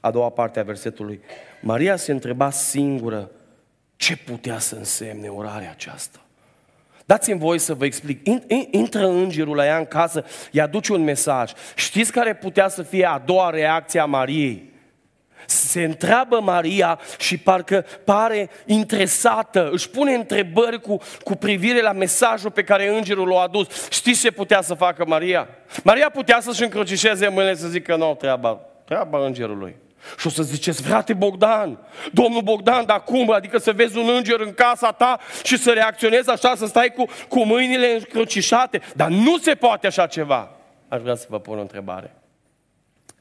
a 0.00 0.10
doua 0.10 0.30
parte 0.30 0.60
a 0.60 0.62
versetului. 0.62 1.20
Maria 1.60 1.96
se 1.96 2.12
întreba 2.12 2.50
singură 2.50 3.30
ce 3.96 4.16
putea 4.16 4.58
să 4.58 4.74
însemne 4.74 5.28
orarea 5.28 5.70
aceasta? 5.70 6.18
Dați-mi 7.04 7.38
voi 7.38 7.58
să 7.58 7.74
vă 7.74 7.84
explic. 7.84 8.26
Intră 8.70 9.06
îngerul 9.06 9.56
la 9.56 9.66
ea 9.66 9.78
în 9.78 9.84
casă, 9.84 10.24
îi 10.52 10.60
aduce 10.60 10.92
un 10.92 11.02
mesaj. 11.02 11.52
Știți 11.74 12.12
care 12.12 12.34
putea 12.34 12.68
să 12.68 12.82
fie 12.82 13.06
a 13.06 13.18
doua 13.18 13.50
reacție 13.50 14.00
a 14.00 14.04
Mariei? 14.04 14.72
Se 15.46 15.82
întreabă 15.82 16.40
Maria 16.40 16.98
și 17.18 17.38
parcă 17.38 17.84
pare 18.04 18.50
interesată, 18.66 19.68
își 19.72 19.90
pune 19.90 20.14
întrebări 20.14 20.80
cu, 20.80 20.98
cu 21.22 21.34
privire 21.34 21.82
la 21.82 21.92
mesajul 21.92 22.50
pe 22.50 22.64
care 22.64 22.96
îngerul 22.96 23.28
l-a 23.28 23.40
adus. 23.40 23.88
Știți 23.90 24.20
ce 24.20 24.30
putea 24.30 24.62
să 24.62 24.74
facă 24.74 25.04
Maria? 25.06 25.48
Maria 25.82 26.10
putea 26.10 26.40
să-și 26.40 26.62
încrucișeze 26.62 27.28
mâinile 27.28 27.54
să 27.54 27.68
zică, 27.68 27.96
nu, 27.96 28.14
treaba, 28.14 28.60
treaba 28.84 29.24
îngerului. 29.24 29.76
Și 30.18 30.26
o 30.26 30.30
să 30.30 30.42
ziceți, 30.42 30.82
frate 30.82 31.12
Bogdan, 31.12 31.78
domnul 32.12 32.42
Bogdan, 32.42 32.86
dar 32.86 33.02
cum? 33.02 33.30
Adică 33.30 33.58
să 33.58 33.72
vezi 33.72 33.98
un 33.98 34.08
înger 34.16 34.40
în 34.40 34.52
casa 34.52 34.92
ta 34.92 35.18
și 35.44 35.58
să 35.58 35.72
reacționezi 35.72 36.30
așa, 36.30 36.54
să 36.54 36.66
stai 36.66 36.92
cu, 36.96 37.04
cu 37.28 37.44
mâinile 37.44 37.94
încrucișate. 37.94 38.80
Dar 38.96 39.08
nu 39.08 39.38
se 39.38 39.54
poate 39.54 39.86
așa 39.86 40.06
ceva. 40.06 40.50
Aș 40.88 41.00
vrea 41.00 41.14
să 41.14 41.26
vă 41.28 41.40
pun 41.40 41.58
o 41.58 41.60
întrebare. 41.60 42.14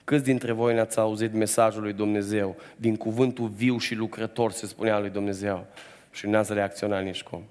Câți 0.04 0.24
dintre 0.24 0.52
voi 0.52 0.74
ne-ați 0.74 1.00
auzit 1.00 1.34
mesajul 1.34 1.82
lui 1.82 1.94
Dumnezeu, 1.94 2.56
din 2.76 2.96
cuvântul 2.96 3.48
viu 3.48 3.78
și 3.78 3.96
lucrător, 3.96 4.52
se 4.52 4.68
spunea 4.68 5.00
lui 5.00 5.10
Dumnezeu, 5.10 5.66
și 6.12 6.28
n-ați 6.28 6.54
reacționat 6.54 7.04
nici 7.04 7.24
cum? 7.24 7.44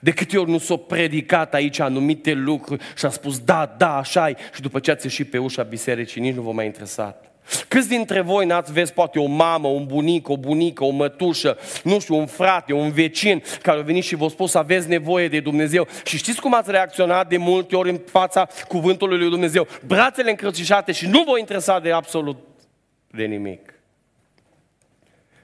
De 0.00 0.10
câte 0.10 0.38
ori 0.38 0.50
nu 0.50 0.58
s-au 0.58 0.78
predicat 0.78 1.54
aici 1.54 1.78
anumite 1.78 2.32
lucruri 2.32 2.82
și 2.96 3.06
a 3.06 3.08
spus 3.08 3.38
da, 3.38 3.74
da, 3.76 3.96
așa 3.96 4.28
și 4.28 4.60
după 4.60 4.78
ce 4.78 4.90
ați 4.90 5.06
ieșit 5.06 5.30
pe 5.30 5.38
ușa 5.38 5.62
bisericii, 5.62 6.20
nici 6.20 6.34
nu 6.34 6.42
vă 6.42 6.52
mai 6.52 6.66
interesat. 6.66 7.31
Câți 7.68 7.88
dintre 7.88 8.20
voi 8.20 8.46
n-ați 8.46 8.72
vezi 8.72 8.92
poate 8.92 9.18
o 9.18 9.26
mamă, 9.26 9.68
un 9.68 9.86
bunic, 9.86 10.28
o 10.28 10.36
bunică, 10.36 10.84
o 10.84 10.90
mătușă, 10.90 11.58
nu 11.84 11.98
știu, 11.98 12.16
un 12.16 12.26
frate, 12.26 12.72
un 12.72 12.90
vecin 12.90 13.42
care 13.62 13.78
a 13.78 13.82
venit 13.82 14.04
și 14.04 14.14
vă 14.14 14.28
spus 14.28 14.50
să 14.50 14.58
aveți 14.58 14.88
nevoie 14.88 15.28
de 15.28 15.40
Dumnezeu. 15.40 15.86
Și 16.04 16.16
știți 16.16 16.40
cum 16.40 16.54
ați 16.54 16.70
reacționat 16.70 17.28
de 17.28 17.36
multe 17.36 17.76
ori 17.76 17.90
în 17.90 18.00
fața 18.06 18.48
cuvântului 18.68 19.18
lui 19.18 19.30
Dumnezeu? 19.30 19.66
Brațele 19.86 20.30
încrățișate 20.30 20.92
și 20.92 21.06
nu 21.06 21.22
vă 21.22 21.38
interesa 21.38 21.80
de 21.80 21.92
absolut 21.92 22.36
de 23.10 23.24
nimic. 23.24 23.74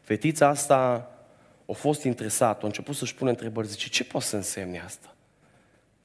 Fetița 0.00 0.48
asta 0.48 1.10
a 1.70 1.72
fost 1.72 2.02
interesată, 2.02 2.58
a 2.62 2.66
început 2.66 2.94
să-și 2.94 3.14
pună 3.14 3.30
întrebări, 3.30 3.68
zice, 3.68 3.88
ce 3.88 4.04
poate 4.04 4.26
să 4.26 4.36
însemne 4.36 4.82
asta? 4.84 5.14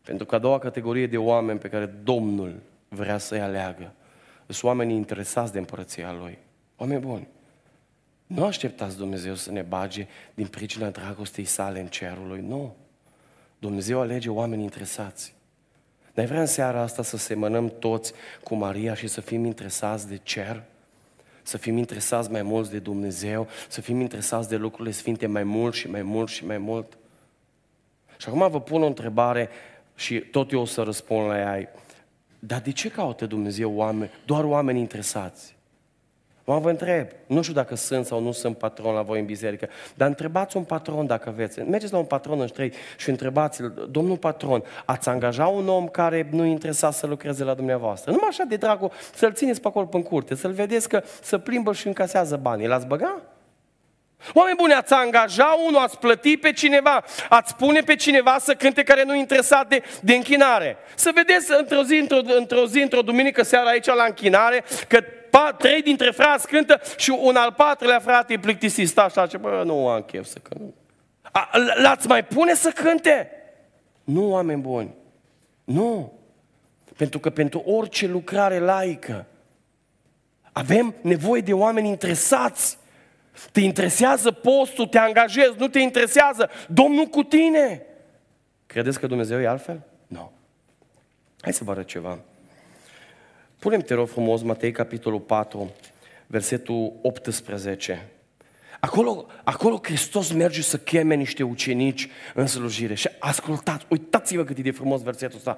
Pentru 0.02 0.26
că 0.26 0.36
a 0.36 0.40
doua 0.40 0.60
categorie 0.60 1.08
de 1.08 1.18
oameni 1.18 1.60
pe 1.60 1.68
care 1.68 1.86
Domnul 2.04 2.62
vrea 2.88 3.18
să-i 3.18 3.40
aleagă 3.40 3.94
sunt 4.48 4.64
oamenii 4.64 4.96
interesați 4.96 5.52
de 5.52 5.60
împărăția 5.60 6.12
Lui. 6.12 6.38
Oameni 6.78 7.02
buni, 7.02 7.28
nu 8.28 8.46
așteptați 8.46 8.98
Dumnezeu 8.98 9.36
să 9.36 9.52
ne 9.52 9.62
bage 9.62 10.08
din 10.34 10.48
pricina 10.48 10.90
dragostei 10.90 11.46
sale 11.46 11.80
în 11.80 11.88
cerul 11.88 12.28
Lui. 12.28 12.42
Nu. 12.48 12.76
Dumnezeu 13.60 14.00
alege 14.00 14.30
oameni 14.30 14.64
interesați. 14.64 15.36
Noi 16.14 16.26
vrem 16.26 16.40
în 16.40 16.46
seara 16.46 16.82
asta 16.82 17.04
să 17.04 17.18
semănăm 17.18 17.74
toți 17.80 18.14
cu 18.44 18.56
Maria 18.56 18.94
și 18.94 19.08
să 19.08 19.22
fim 19.22 19.46
interesați 19.46 20.08
de 20.08 20.20
cer? 20.24 20.64
Să 21.44 21.58
fim 21.58 21.78
interesați 21.78 22.32
mai 22.32 22.42
mult 22.42 22.70
de 22.70 22.80
Dumnezeu? 22.80 23.48
Să 23.70 23.82
fim 23.82 24.00
interesați 24.00 24.50
de 24.50 24.56
lucrurile 24.56 24.94
sfinte 24.94 25.28
mai 25.28 25.44
mult 25.44 25.74
și 25.74 25.90
mai 25.90 26.02
mult 26.02 26.30
și 26.30 26.46
mai 26.46 26.58
mult? 26.58 26.98
Și 28.18 28.28
acum 28.28 28.50
vă 28.50 28.62
pun 28.62 28.84
o 28.84 28.86
întrebare 28.86 29.50
și 29.96 30.20
tot 30.20 30.52
eu 30.52 30.60
o 30.60 30.66
să 30.66 30.82
răspund 30.82 31.28
la 31.28 31.38
ea. 31.38 31.70
Dar 32.48 32.62
de 32.62 32.72
ce 32.72 32.90
caută 32.90 33.26
Dumnezeu 33.26 33.72
oameni, 33.76 34.12
doar 34.26 34.44
oameni 34.44 34.80
interesați? 34.80 35.56
Mă 36.46 36.60
vă 36.60 36.70
întreb, 36.70 37.08
nu 37.28 37.42
știu 37.42 37.54
dacă 37.54 37.76
sunt 37.76 38.06
sau 38.06 38.22
nu 38.22 38.32
sunt 38.32 38.58
patron 38.58 38.94
la 38.94 39.02
voi 39.02 39.20
în 39.20 39.26
biserică, 39.26 39.68
dar 39.96 40.08
întrebați 40.08 40.58
un 40.58 40.64
patron 40.64 41.06
dacă 41.06 41.34
veți. 41.36 41.60
Mergeți 41.60 41.92
la 41.92 41.98
un 41.98 42.06
patron 42.06 42.40
în 42.40 42.48
ștrei 42.48 42.74
și 42.98 43.10
întrebați-l, 43.10 43.88
domnul 43.92 44.18
patron, 44.18 44.64
ați 44.86 45.10
angaja 45.10 45.48
un 45.48 45.68
om 45.68 45.88
care 45.88 46.28
nu 46.32 46.46
interesa 46.46 46.92
să 46.92 47.08
lucreze 47.08 47.44
la 47.44 47.54
dumneavoastră? 47.54 48.12
Numai 48.12 48.28
așa 48.30 48.44
de 48.44 48.56
dragul 48.56 48.92
să-l 49.14 49.34
țineți 49.34 49.62
pe 49.62 49.68
acolo 49.68 49.86
pe 49.86 50.02
curte, 50.02 50.36
să-l 50.36 50.52
vedeți 50.52 50.90
că 50.90 51.04
să 51.22 51.38
plimbă 51.38 51.74
și 51.74 51.88
încasează 51.88 52.38
banii. 52.38 52.68
L-ați 52.68 52.88
băga? 52.88 53.22
Oameni 54.34 54.58
buni, 54.58 54.74
ați 54.74 54.94
angaja 54.94 55.58
unul, 55.66 55.80
ați 55.80 55.98
plăti 55.98 56.38
pe 56.38 56.52
cineva, 56.52 57.04
ați 57.30 57.56
pune 57.56 57.82
pe 57.82 57.96
cineva 57.96 58.38
să 58.40 58.54
cânte 58.54 58.84
care 58.84 59.04
nu 59.04 59.16
interesat 59.16 59.68
de, 59.68 59.84
de 60.02 60.14
închinare. 60.14 60.78
Să 60.96 61.12
vedeți 61.14 61.52
într-o 61.58 61.84
zi, 61.84 61.96
într-o, 61.96 62.20
într-o 62.38 62.66
zi, 62.66 62.80
într-o 62.80 63.02
duminică 63.02 63.44
seara 63.44 63.70
aici 63.70 63.86
la 63.86 64.04
închinare, 64.04 64.64
că 64.88 65.00
pa, 65.30 65.56
trei 65.58 65.82
dintre 65.82 66.12
frați 66.12 66.48
cântă 66.48 66.82
și 66.98 67.18
un 67.20 67.36
al 67.36 67.52
patrulea 67.52 68.00
frate 68.00 68.34
e 68.34 68.40
plictisit. 68.40 68.88
Sta 68.88 69.02
așa, 69.02 69.28
ce, 69.28 69.38
bă, 69.38 69.62
nu 69.66 69.88
am 69.88 70.02
chef 70.02 70.26
să 70.26 70.38
cânt. 70.50 70.74
L-ați 71.82 72.08
mai 72.08 72.26
pune 72.26 72.54
să 72.54 72.70
cânte? 72.70 73.32
Nu, 74.04 74.32
oameni 74.32 74.62
buni. 74.62 74.94
Nu. 75.64 76.14
Pentru 76.98 77.20
că 77.20 77.30
pentru 77.30 77.64
orice 77.66 78.08
lucrare 78.08 78.60
laică 78.60 79.26
avem 80.52 80.96
nevoie 81.02 81.42
de 81.42 81.54
oameni 81.54 81.88
interesați 81.88 82.78
te 83.52 83.60
interesează 83.60 84.32
postul, 84.32 84.88
te 84.88 84.98
angajezi, 84.98 85.54
nu 85.58 85.68
te 85.68 85.80
interesează 85.80 86.50
Domnul 86.68 87.06
cu 87.06 87.24
tine. 87.24 87.86
Credeți 88.66 89.00
că 89.00 89.08
Dumnezeu 89.08 89.42
e 89.42 89.48
altfel? 89.48 89.82
Nu. 90.08 90.32
Hai 91.42 91.54
să 91.54 91.64
vă 91.64 91.72
arăt 91.72 91.88
ceva. 91.88 92.20
Punem, 93.60 93.80
te 93.80 93.94
rog 93.94 94.08
frumos, 94.08 94.42
Matei, 94.42 94.72
capitolul 94.72 95.20
4, 95.20 95.72
versetul 96.28 96.94
18. 97.02 98.08
Acolo, 98.80 99.26
acolo 99.44 99.80
Hristos 99.84 100.32
merge 100.32 100.62
să 100.62 100.78
cheme 100.78 101.16
niște 101.16 101.44
ucenici 101.44 102.10
în 102.34 102.48
slujire. 102.48 102.94
Și 102.94 103.10
ascultați, 103.20 103.86
uitați-vă 103.90 104.44
cât 104.44 104.58
e 104.58 104.62
de 104.62 104.72
frumos 104.72 105.02
versetul 105.02 105.38
ăsta. 105.38 105.58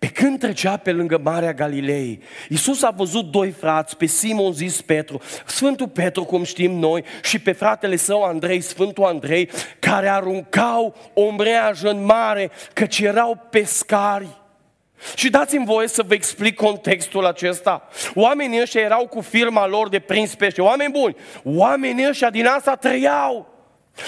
Pe 0.00 0.08
când 0.08 0.38
trecea 0.38 0.76
pe 0.76 0.92
lângă 0.92 1.20
Marea 1.22 1.52
Galilei, 1.52 2.22
Iisus 2.48 2.82
a 2.82 2.90
văzut 2.90 3.30
doi 3.30 3.50
frați, 3.50 3.96
pe 3.96 4.06
Simon 4.06 4.52
zis 4.52 4.80
Petru, 4.80 5.20
Sfântul 5.46 5.88
Petru, 5.88 6.24
cum 6.24 6.42
știm 6.44 6.78
noi, 6.78 7.04
și 7.22 7.38
pe 7.38 7.52
fratele 7.52 7.96
său 7.96 8.22
Andrei, 8.22 8.60
Sfântul 8.60 9.04
Andrei, 9.04 9.50
care 9.78 10.08
aruncau 10.08 10.96
o 11.14 11.30
mreajă 11.30 11.90
în 11.90 12.04
mare, 12.04 12.50
căci 12.72 12.98
erau 12.98 13.46
pescari. 13.50 14.28
Și 15.14 15.30
dați-mi 15.30 15.64
voie 15.64 15.88
să 15.88 16.02
vă 16.02 16.14
explic 16.14 16.54
contextul 16.54 17.26
acesta. 17.26 17.88
Oamenii 18.14 18.60
ăștia 18.60 18.80
erau 18.80 19.06
cu 19.06 19.20
firma 19.20 19.66
lor 19.66 19.88
de 19.88 19.98
prins 19.98 20.34
pește. 20.34 20.62
Oameni 20.62 20.92
buni, 20.92 21.16
oamenii 21.44 22.08
ăștia 22.08 22.30
din 22.30 22.46
asta 22.46 22.76
trăiau. 22.76 23.49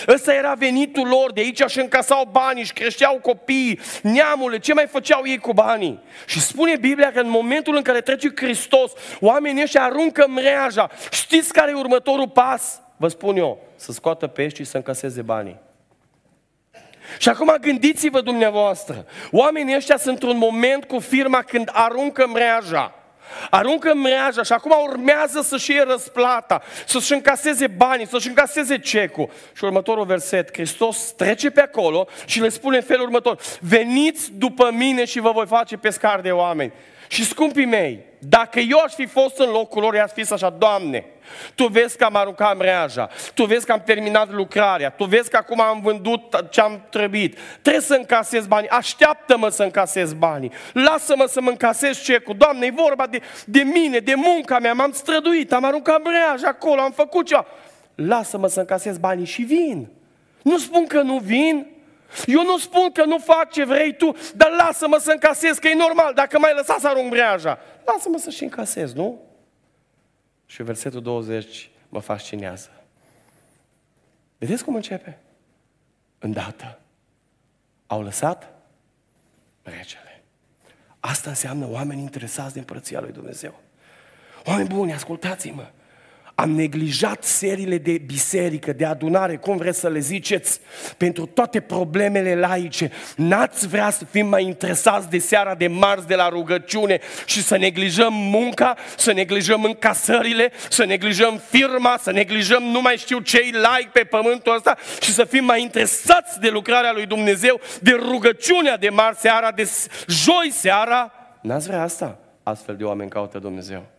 Ăsta 0.09 0.35
era 0.35 0.55
venitul 0.55 1.09
lor, 1.09 1.33
de 1.33 1.41
aici 1.41 1.63
și 1.67 1.81
încasau 1.81 2.29
banii, 2.31 2.65
și 2.65 2.73
creșteau 2.73 3.19
copiii, 3.23 3.81
neamurile, 4.03 4.59
ce 4.59 4.75
mai 4.75 4.87
făceau 4.87 5.23
ei 5.25 5.39
cu 5.39 5.53
banii? 5.53 6.01
Și 6.27 6.41
spune 6.41 6.77
Biblia 6.77 7.13
că 7.13 7.21
în 7.21 7.31
momentul 7.31 7.77
în 7.77 7.83
care 7.83 8.01
trece 8.01 8.33
Hristos, 8.37 8.93
oamenii 9.21 9.63
ăștia 9.63 9.83
aruncă 9.83 10.27
mreaja. 10.29 10.91
Știți 11.11 11.53
care 11.53 11.71
e 11.71 11.75
următorul 11.75 12.29
pas? 12.29 12.81
Vă 12.97 13.09
spun 13.09 13.37
eu, 13.37 13.63
să 13.77 13.93
scoată 13.93 14.27
pești 14.27 14.59
și 14.59 14.65
să 14.65 14.77
încaseze 14.77 15.23
banii. 15.23 15.61
Și 17.19 17.29
acum 17.29 17.55
gândiți-vă 17.61 18.21
dumneavoastră, 18.21 19.07
oamenii 19.31 19.77
ăștia 19.77 19.97
sunt 19.97 20.13
într-un 20.13 20.39
moment 20.39 20.85
cu 20.85 20.99
firma 20.99 21.43
când 21.43 21.71
aruncă 21.73 22.27
mreaja. 22.27 23.02
Aruncă 23.51 23.95
mreaja 23.95 24.43
și 24.43 24.53
acum 24.53 24.73
urmează 24.89 25.41
să-și 25.41 25.71
iei 25.71 25.85
răsplata, 25.87 26.63
să-și 26.87 27.13
încaseze 27.13 27.67
banii, 27.67 28.07
să-și 28.07 28.29
încaseze 28.29 28.79
cecul. 28.79 29.31
Și 29.53 29.65
următorul 29.65 30.05
verset, 30.05 30.53
Hristos 30.53 31.13
trece 31.17 31.51
pe 31.51 31.61
acolo 31.61 32.07
și 32.27 32.41
le 32.41 32.49
spune 32.49 32.77
în 32.77 32.83
felul 32.83 33.05
următor, 33.05 33.39
veniți 33.61 34.33
după 34.33 34.71
mine 34.73 35.05
și 35.05 35.21
vă 35.21 35.31
voi 35.31 35.47
face 35.47 35.77
pescar 35.77 36.21
de 36.21 36.31
oameni. 36.31 36.73
Și 37.13 37.25
scumpii 37.25 37.65
mei, 37.65 38.05
dacă 38.19 38.61
eu 38.61 38.79
aș 38.79 38.93
fi 38.93 39.07
fost 39.07 39.39
în 39.39 39.51
locul 39.51 39.83
lor, 39.83 39.95
i-aș 39.95 40.11
fi 40.11 40.33
așa, 40.33 40.51
Doamne, 40.51 41.05
Tu 41.55 41.67
vezi 41.67 41.97
că 41.97 42.05
am 42.05 42.17
aruncat 42.17 42.57
mreaja, 42.57 43.09
Tu 43.35 43.45
vezi 43.45 43.67
că 43.67 43.73
am 43.73 43.83
terminat 43.85 44.33
lucrarea, 44.33 44.91
Tu 44.91 45.05
vezi 45.05 45.31
că 45.31 45.37
acum 45.37 45.61
am 45.61 45.81
vândut 45.81 46.47
ce 46.51 46.61
am 46.61 46.87
trebuit, 46.91 47.39
trebuie 47.63 47.83
să 47.83 47.95
încasez 47.95 48.47
banii, 48.47 48.69
așteaptă-mă 48.69 49.49
să 49.49 49.63
încasez 49.63 50.13
banii, 50.13 50.53
lasă-mă 50.73 51.27
să 51.27 51.41
mă 51.41 51.51
încasez 51.51 52.03
cecul, 52.03 52.35
Doamne, 52.37 52.67
e 52.67 52.73
vorba 52.77 53.07
de, 53.07 53.21
de 53.45 53.61
mine, 53.61 53.99
de 53.99 54.15
munca 54.17 54.59
mea, 54.59 54.73
m-am 54.73 54.93
străduit, 54.93 55.53
am 55.53 55.65
aruncat 55.65 56.03
mreaja 56.03 56.49
acolo, 56.49 56.81
am 56.81 56.93
făcut 56.93 57.27
ceva, 57.27 57.47
lasă-mă 57.95 58.47
să 58.47 58.61
încasez 58.61 58.99
banii 58.99 59.27
și 59.27 59.43
vin. 59.43 59.89
Nu 60.43 60.59
spun 60.59 60.87
că 60.87 61.01
nu 61.01 61.19
vin, 61.19 61.67
eu 62.27 62.43
nu 62.43 62.59
spun 62.59 62.93
că 62.93 63.05
nu 63.05 63.19
fac 63.19 63.51
ce 63.51 63.65
vrei 63.65 63.97
tu, 63.97 64.17
dar 64.35 64.51
lasă-mă 64.51 64.99
să 64.99 65.11
încasez, 65.11 65.59
că 65.59 65.69
e 65.69 65.75
normal, 65.75 66.15
dacă 66.15 66.39
mai 66.39 66.53
lăsa 66.55 66.77
să 66.81 66.89
arunc 66.89 67.11
breaja. 67.11 67.59
Lasă-mă 67.85 68.19
să 68.19 68.31
și 68.31 68.43
încasez, 68.43 68.93
nu? 68.93 69.21
Și 70.47 70.63
versetul 70.63 71.03
20 71.03 71.71
mă 71.89 72.01
fascinează. 72.01 72.71
Vedeți 74.39 74.65
cum 74.65 74.75
începe? 74.75 75.19
Îndată. 76.19 76.79
Au 77.87 78.03
lăsat 78.03 78.53
regele. 79.63 80.23
Asta 81.01 81.31
înseamnă 81.31 81.69
oameni 81.69 82.01
interesați 82.01 82.53
de 82.53 82.59
împărăția 82.59 83.01
lui 83.01 83.13
Dumnezeu. 83.13 83.61
Oameni 84.45 84.69
buni, 84.69 84.93
ascultați-mă. 84.93 85.71
Am 86.35 86.51
neglijat 86.51 87.25
seriile 87.25 87.79
de 87.79 87.99
biserică, 88.07 88.73
de 88.73 88.85
adunare, 88.85 89.37
cum 89.37 89.57
vreți 89.57 89.79
să 89.79 89.89
le 89.89 89.99
ziceți, 89.99 90.61
pentru 90.97 91.27
toate 91.27 91.61
problemele 91.61 92.35
laice. 92.35 92.91
N-ați 93.17 93.69
vrea 93.69 93.91
să 93.91 94.05
fim 94.05 94.27
mai 94.27 94.45
interesați 94.45 95.11
de 95.11 95.19
seara 95.19 95.55
de 95.55 95.67
marți 95.67 96.07
de 96.07 96.15
la 96.15 96.29
rugăciune 96.29 97.01
și 97.27 97.43
să 97.43 97.57
neglijăm 97.57 98.13
munca, 98.13 98.77
să 98.97 99.13
neglijăm 99.13 99.65
încasările, 99.65 100.53
să 100.69 100.85
neglijăm 100.85 101.41
firma, 101.51 101.99
să 102.01 102.11
neglijăm 102.11 102.63
nu 102.63 102.81
mai 102.81 102.97
știu 102.97 103.19
cei 103.19 103.51
like 103.51 103.91
pe 103.93 104.01
pământul 104.01 104.55
ăsta 104.55 104.77
și 105.01 105.13
să 105.13 105.25
fim 105.25 105.45
mai 105.45 105.63
interesați 105.63 106.41
de 106.41 106.49
lucrarea 106.49 106.93
lui 106.93 107.07
Dumnezeu, 107.07 107.61
de 107.81 107.91
rugăciunea 107.91 108.77
de 108.77 108.89
marți 108.89 109.21
seara, 109.21 109.53
de 109.53 109.71
joi 110.07 110.51
seara. 110.53 111.13
N-ați 111.41 111.67
vrea 111.67 111.83
asta? 111.83 112.19
Astfel 112.43 112.77
de 112.77 112.85
oameni 112.85 113.11
caută 113.11 113.39
Dumnezeu. 113.39 113.92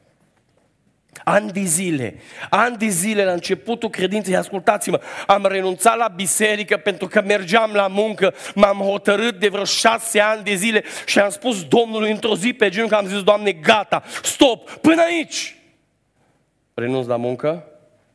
Ani 1.24 1.52
de 1.52 1.62
zile, 1.62 2.16
ani 2.50 2.78
de 2.78 2.88
zile 2.88 3.26
la 3.26 3.32
începutul 3.32 3.90
credinței, 3.90 4.36
ascultați-mă, 4.36 5.02
am 5.28 5.46
renunțat 5.46 5.98
la 5.98 6.08
biserică 6.08 6.78
pentru 6.78 7.08
că 7.08 7.22
mergeam 7.22 7.72
la 7.74 7.88
muncă, 7.88 8.34
m-am 8.56 8.78
hotărât 8.78 9.40
de 9.40 9.48
vreo 9.48 9.64
șase 9.64 10.20
ani 10.20 10.44
de 10.44 10.56
zile 10.56 10.84
și 11.06 11.20
am 11.20 11.30
spus 11.30 11.64
Domnului 11.64 12.12
într-o 12.12 12.36
zi 12.36 12.54
pe 12.54 12.70
genunchi, 12.70 12.96
am 12.96 13.08
zis, 13.08 13.24
Doamne, 13.24 13.52
gata, 13.52 14.04
stop, 14.24 14.70
până 14.70 15.02
aici. 15.02 15.58
Renunț 16.74 17.06
la 17.06 17.16
muncă, 17.16 17.64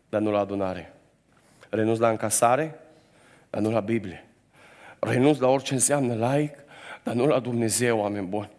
dar 0.08 0.20
nu 0.20 0.30
la 0.30 0.38
adunare. 0.38 0.92
Renunț 1.68 1.98
la 1.98 2.08
încasare, 2.08 2.78
dar 3.50 3.60
nu 3.60 3.70
la 3.70 3.80
Biblie. 3.80 4.26
Renunț 4.98 5.38
la 5.38 5.48
orice 5.48 5.72
înseamnă 5.72 6.14
laic, 6.14 6.54
dar 7.02 7.14
nu 7.14 7.26
la 7.26 7.38
Dumnezeu, 7.38 7.98
oameni 7.98 8.26
buni. 8.26 8.50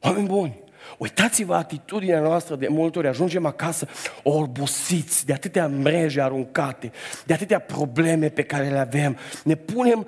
Oameni 0.00 0.26
buni, 0.26 0.58
Uitați-vă 0.98 1.54
atitudinea 1.54 2.20
noastră 2.20 2.56
de 2.56 2.68
multe 2.68 2.98
ori, 2.98 3.08
ajungem 3.08 3.46
acasă 3.46 3.88
orbosiți 4.22 5.26
de 5.26 5.32
atâtea 5.32 5.68
mreje 5.68 6.20
aruncate, 6.20 6.92
de 7.26 7.32
atâtea 7.32 7.58
probleme 7.58 8.28
pe 8.28 8.42
care 8.42 8.68
le 8.68 8.78
avem. 8.78 9.16
Ne 9.44 9.54
punem 9.54 10.06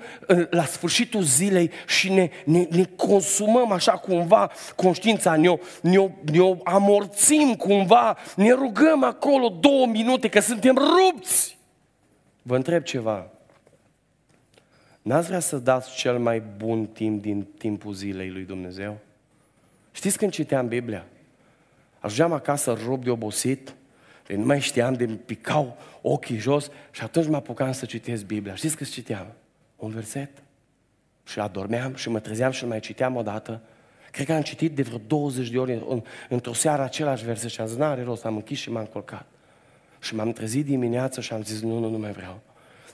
la 0.49 0.65
sfârșitul 0.65 1.21
zilei 1.21 1.71
și 1.87 2.11
ne, 2.11 2.29
ne, 2.45 2.67
ne 2.69 2.83
consumăm 2.95 3.71
așa 3.71 3.91
cumva 3.91 4.51
conștiința, 4.75 5.35
ne-o, 5.35 5.57
ne-o, 5.81 6.09
ne-o 6.31 6.55
amorțim 6.63 7.55
cumva, 7.55 8.17
ne 8.35 8.51
rugăm 8.51 9.03
acolo 9.03 9.49
două 9.59 9.85
minute 9.85 10.29
că 10.29 10.39
suntem 10.39 10.77
rupți. 10.77 11.57
Vă 12.41 12.55
întreb 12.55 12.83
ceva. 12.83 13.27
N-ați 15.01 15.27
vrea 15.27 15.39
să 15.39 15.57
dați 15.57 15.95
cel 15.95 16.19
mai 16.19 16.43
bun 16.57 16.85
timp 16.85 17.21
din 17.21 17.47
timpul 17.57 17.93
zilei 17.93 18.29
lui 18.29 18.43
Dumnezeu? 18.43 18.97
Știți 19.93 20.17
când 20.17 20.31
citeam 20.31 20.67
Biblia? 20.67 21.05
Ajungeam 21.99 22.31
acasă 22.31 22.77
rup 22.85 23.03
de 23.03 23.09
obosit, 23.09 23.73
nu 24.27 24.45
mai 24.45 24.59
știam 24.59 24.93
de 24.93 25.05
picau 25.05 25.77
ochii 26.01 26.37
jos 26.37 26.69
și 26.91 27.03
atunci 27.03 27.27
mă 27.27 27.35
apucam 27.35 27.71
să 27.71 27.85
citesc 27.85 28.25
Biblia. 28.25 28.55
Știți 28.55 28.77
că 28.77 28.83
citeam? 28.83 29.27
Un 29.75 29.89
verset. 29.89 30.29
Și 31.25 31.39
adormeam 31.39 31.95
și 31.95 32.09
mă 32.09 32.19
trezeam 32.19 32.51
și 32.51 32.65
mai 32.65 32.79
citeam 32.79 33.15
odată. 33.15 33.61
Cred 34.11 34.25
că 34.25 34.33
am 34.33 34.41
citit 34.41 34.75
de 34.75 34.81
vreo 34.81 35.01
20 35.07 35.49
de 35.49 35.57
ori 35.59 36.03
într-o 36.29 36.53
seară 36.53 36.83
același 36.83 37.25
verset 37.25 37.49
și 37.49 37.61
am 37.61 37.67
zis, 37.67 37.77
n-are 37.77 38.03
rost, 38.03 38.25
am 38.25 38.35
închis 38.35 38.59
și 38.59 38.71
m-am 38.71 38.85
culcat. 38.85 39.25
Și 39.99 40.15
m-am 40.15 40.31
trezit 40.31 40.65
dimineața 40.65 41.21
și 41.21 41.33
am 41.33 41.43
zis, 41.43 41.61
nu, 41.61 41.79
nu, 41.79 41.89
nu 41.89 41.97
mai 41.97 42.11
vreau. 42.11 42.41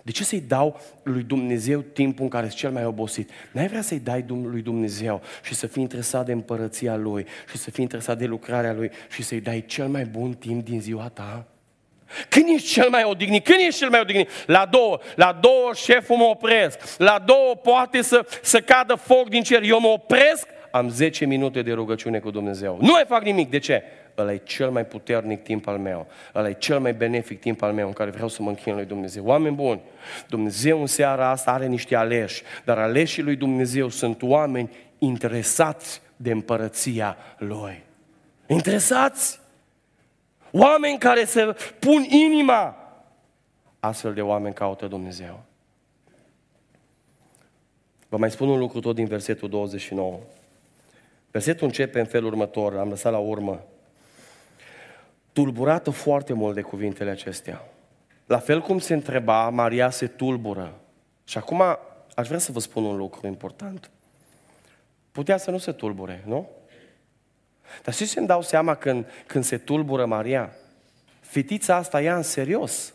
De 0.10 0.16
ce 0.16 0.24
să-i 0.24 0.44
dau 0.48 0.80
lui 1.04 1.24
Dumnezeu 1.24 1.80
timpul 1.80 2.24
în 2.24 2.30
care 2.30 2.46
sunt 2.46 2.58
cel 2.60 2.72
mai 2.72 2.86
obosit? 2.86 3.30
N-ai 3.52 3.68
vrea 3.68 3.82
să-i 3.82 4.00
dai 4.00 4.26
lui 4.28 4.62
Dumnezeu 4.62 5.22
și 5.44 5.56
să 5.56 5.68
fii 5.68 5.82
interesat 5.82 6.26
de 6.26 6.32
împărăția 6.32 6.96
Lui 6.96 7.26
și 7.50 7.58
să 7.58 7.72
fii 7.72 7.84
interesat 7.84 8.18
de 8.18 8.26
lucrarea 8.26 8.74
Lui 8.74 8.92
și 9.10 9.24
să-i 9.24 9.40
dai 9.40 9.64
cel 9.68 9.88
mai 9.88 10.06
bun 10.06 10.34
timp 10.34 10.66
din 10.66 10.82
ziua 10.82 11.10
ta? 11.14 11.46
Când 12.30 12.46
ești 12.50 12.68
cel 12.68 12.90
mai 12.90 13.04
odihnit? 13.04 13.44
Când 13.44 13.60
ești 13.60 13.80
cel 13.80 13.90
mai 13.90 14.00
odihnit? 14.00 14.30
La 14.46 14.66
două. 14.66 15.00
La 15.16 15.38
două 15.42 15.72
șeful 15.74 16.16
mă 16.16 16.24
opresc. 16.24 16.98
La 16.98 17.24
două 17.26 17.56
poate 17.56 18.02
să, 18.02 18.26
să 18.42 18.62
cadă 18.62 18.96
foc 18.96 19.30
din 19.30 19.44
cer. 19.44 19.62
Eu 19.64 19.80
mă 19.80 19.88
opresc, 19.88 20.48
am 20.72 20.90
10 20.90 21.26
minute 21.26 21.62
de 21.62 21.72
rugăciune 21.72 22.20
cu 22.20 22.32
Dumnezeu. 22.32 22.78
Nu 22.82 22.92
mai 22.92 23.06
fac 23.08 23.24
nimic. 23.24 23.50
De 23.50 23.60
ce? 23.60 23.84
Ăla 24.18 24.34
e 24.34 24.38
cel 24.38 24.70
mai 24.70 24.86
puternic 24.86 25.44
timp 25.44 25.68
al 25.68 25.78
meu, 25.78 26.08
ăla 26.36 26.50
e 26.50 26.54
cel 26.54 26.80
mai 26.80 26.94
benefic 26.94 27.40
timp 27.40 27.62
al 27.62 27.74
meu 27.74 27.88
în 27.88 27.94
care 27.94 28.10
vreau 28.10 28.28
să 28.28 28.42
mă 28.42 28.50
închin 28.50 28.76
lui 28.76 28.86
Dumnezeu. 28.86 29.26
Oameni 29.26 29.56
buni, 29.56 29.82
Dumnezeu 30.28 30.80
în 30.80 30.88
seara 30.88 31.30
asta 31.30 31.52
are 31.52 31.66
niște 31.68 31.96
aleși, 31.96 32.44
dar 32.66 32.78
aleșii 32.78 33.24
lui 33.24 33.36
Dumnezeu 33.36 33.90
sunt 33.90 34.22
oameni 34.22 34.70
interesați 34.98 36.02
de 36.16 36.32
împărăția 36.32 37.18
Lui. 37.38 37.84
Interesați? 38.48 39.40
Oameni 40.52 40.98
care 40.98 41.26
se 41.26 41.56
pun 41.80 42.04
inima. 42.04 42.76
Astfel 43.80 44.14
de 44.14 44.22
oameni 44.22 44.54
caută 44.54 44.88
Dumnezeu. 44.88 45.40
Vă 48.10 48.18
mai 48.18 48.32
spun 48.32 48.50
un 48.50 48.60
lucru 48.60 48.80
tot 48.80 48.96
din 48.96 49.06
versetul 49.06 49.50
29. 49.50 50.20
Versetul 51.32 51.68
începe 51.68 52.00
în 52.00 52.06
felul 52.06 52.30
următor, 52.30 52.78
am 52.78 52.90
lăsat 52.90 53.12
la 53.12 53.18
urmă 53.18 53.64
tulburată 55.34 55.90
foarte 55.90 56.34
mult 56.34 56.56
de 56.56 56.62
cuvintele 56.62 57.10
acestea. 57.10 57.64
La 58.26 58.38
fel 58.38 58.62
cum 58.62 58.80
se 58.80 58.94
întreba, 58.94 59.50
Maria 59.50 59.90
se 59.90 60.08
tulbură. 60.08 60.80
Și 61.24 61.38
acum 61.38 61.62
aș 62.16 62.28
vrea 62.28 62.40
să 62.40 62.52
vă 62.52 62.60
spun 62.60 62.84
un 62.84 62.98
lucru 62.98 63.28
important. 63.28 63.92
Putea 65.12 65.38
să 65.38 65.52
nu 65.52 65.58
se 65.58 65.72
tulbure, 65.72 66.24
nu? 66.26 66.50
Dar 67.84 67.94
știți 67.94 68.12
ce 68.12 68.20
îmi 68.20 68.28
dau 68.28 68.42
seama 68.42 68.76
când, 68.76 69.08
când 69.28 69.44
se 69.44 69.58
tulbură 69.58 70.06
Maria? 70.06 70.56
Fetița 71.20 71.76
asta 71.76 72.02
ia 72.02 72.16
în 72.16 72.24
serios. 72.24 72.94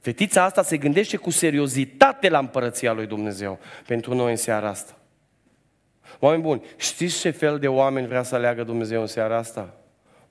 Fetița 0.00 0.42
asta 0.42 0.62
se 0.62 0.76
gândește 0.76 1.16
cu 1.16 1.30
seriozitate 1.30 2.28
la 2.28 2.38
împărăția 2.38 2.92
lui 2.92 3.06
Dumnezeu 3.06 3.58
pentru 3.86 4.14
noi 4.14 4.30
în 4.30 4.36
seara 4.36 4.68
asta. 4.68 4.94
Oameni 6.18 6.42
buni, 6.42 6.62
știți 6.76 7.20
ce 7.20 7.30
fel 7.30 7.58
de 7.58 7.68
oameni 7.68 8.06
vrea 8.06 8.22
să 8.22 8.34
aleagă 8.34 8.62
Dumnezeu 8.62 9.00
în 9.00 9.06
seara 9.06 9.36
asta? 9.36 9.74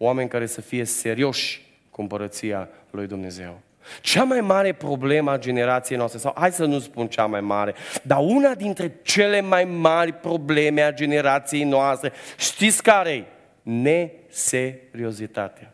Oameni 0.02 0.30
care 0.30 0.46
să 0.46 0.62
fie 0.62 0.84
serioși 0.84 1.62
cu 1.90 2.02
împărăția 2.02 2.70
lui 2.92 3.08
Dumnezeu. 3.08 3.60
Cea 4.02 4.24
mai 4.24 4.42
mare 4.42 4.74
problemă 4.74 5.32
a 5.32 5.38
generației 5.38 5.98
noastre, 5.98 6.20
sau 6.20 6.36
hai 6.38 6.52
să 6.52 6.66
nu 6.66 6.80
spun 6.80 7.08
cea 7.08 7.26
mai 7.26 7.42
mare, 7.42 7.76
dar 8.04 8.20
una 8.22 8.56
dintre 8.56 9.00
cele 9.02 9.42
mai 9.42 9.66
mari 9.66 10.14
probleme 10.14 10.82
a 10.82 10.94
generației 10.94 11.64
noastre, 11.64 12.12
știți 12.38 12.84
care 12.84 13.12
e? 13.12 13.26
Neseriozitatea. 13.62 15.74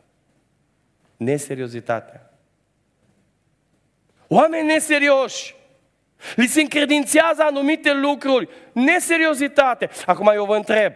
Neseriozitatea. 1.18 2.30
Oameni 4.28 4.68
neserioși. 4.68 5.56
Li 6.36 6.48
se 6.48 6.62
încredințează 6.62 7.42
anumite 7.42 7.94
lucruri. 7.94 8.50
Neseriozitate. 8.72 9.90
Acum 10.06 10.32
eu 10.34 10.46
vă 10.46 10.56
întreb, 10.56 10.94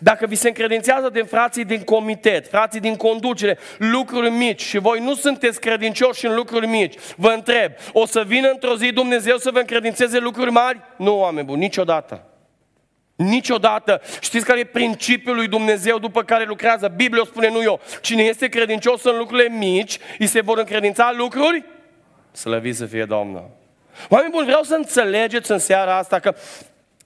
dacă 0.00 0.26
vi 0.26 0.34
se 0.34 0.48
încredințează 0.48 1.08
de 1.08 1.22
frații 1.22 1.64
din 1.64 1.82
comitet, 1.82 2.48
frații 2.48 2.80
din 2.80 2.96
conducere, 2.96 3.58
lucruri 3.78 4.30
mici 4.30 4.62
și 4.62 4.78
voi 4.78 5.00
nu 5.00 5.14
sunteți 5.14 5.60
credincioși 5.60 6.26
în 6.26 6.34
lucruri 6.34 6.66
mici, 6.66 6.94
vă 7.16 7.28
întreb, 7.28 7.72
o 7.92 8.06
să 8.06 8.24
vină 8.26 8.48
într-o 8.48 8.76
zi 8.76 8.92
Dumnezeu 8.92 9.36
să 9.36 9.50
vă 9.52 9.58
încredințeze 9.58 10.18
lucruri 10.18 10.50
mari? 10.50 10.80
Nu, 10.96 11.18
oameni 11.18 11.46
buni, 11.46 11.60
niciodată. 11.60 12.24
Niciodată. 13.16 14.00
Știți 14.20 14.44
care 14.44 14.60
e 14.60 14.64
principiul 14.64 15.36
lui 15.36 15.48
Dumnezeu 15.48 15.98
după 15.98 16.22
care 16.22 16.44
lucrează? 16.44 16.88
Biblia 16.88 17.22
o 17.22 17.24
spune, 17.24 17.50
nu 17.50 17.62
eu. 17.62 17.80
Cine 18.00 18.22
este 18.22 18.48
credincios 18.48 19.04
în 19.04 19.16
lucrurile 19.16 19.48
mici, 19.48 19.98
îi 20.18 20.26
se 20.26 20.40
vor 20.40 20.58
încredința 20.58 21.12
lucruri? 21.16 21.64
Slăvit 22.32 22.76
să 22.76 22.86
fie 22.86 23.04
Domnul. 23.04 23.50
Oameni 24.08 24.30
buni, 24.30 24.46
vreau 24.46 24.62
să 24.62 24.74
înțelegeți 24.74 25.50
în 25.50 25.58
seara 25.58 25.96
asta 25.96 26.18
că 26.18 26.34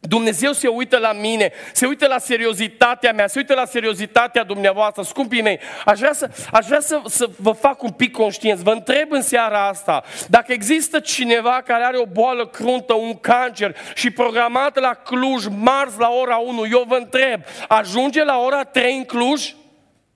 Dumnezeu 0.01 0.53
se 0.53 0.69
uită 0.69 0.99
la 0.99 1.13
mine, 1.13 1.53
se 1.73 1.87
uită 1.87 2.07
la 2.07 2.19
seriozitatea 2.19 3.13
mea, 3.13 3.27
se 3.27 3.39
uită 3.39 3.55
la 3.55 3.65
seriozitatea 3.65 4.45
dumneavoastră, 4.45 5.03
scumpii 5.03 5.43
mei. 5.43 5.61
Aș 5.85 5.99
vrea, 5.99 6.13
să, 6.13 6.31
aș 6.53 6.67
vrea 6.67 6.81
să, 6.81 7.01
să 7.07 7.31
vă 7.37 7.51
fac 7.53 7.83
un 7.83 7.91
pic 7.91 8.13
conștienți. 8.13 8.63
Vă 8.63 8.71
întreb 8.71 9.13
în 9.13 9.23
seara 9.23 9.69
asta, 9.69 10.05
dacă 10.29 10.53
există 10.53 11.01
cineva 11.01 11.63
care 11.65 11.85
are 11.85 11.99
o 11.99 12.07
boală 12.07 12.47
cruntă, 12.47 12.95
un 12.95 13.15
cancer 13.15 13.77
și 13.95 14.11
programat 14.11 14.79
la 14.79 14.95
Cluj, 14.95 15.47
marți 15.47 15.99
la 15.99 16.09
ora 16.21 16.37
1, 16.37 16.67
eu 16.71 16.85
vă 16.89 16.97
întreb, 16.97 17.43
ajunge 17.69 18.25
la 18.25 18.39
ora 18.39 18.65
3 18.65 18.97
în 18.97 19.05
Cluj? 19.05 19.55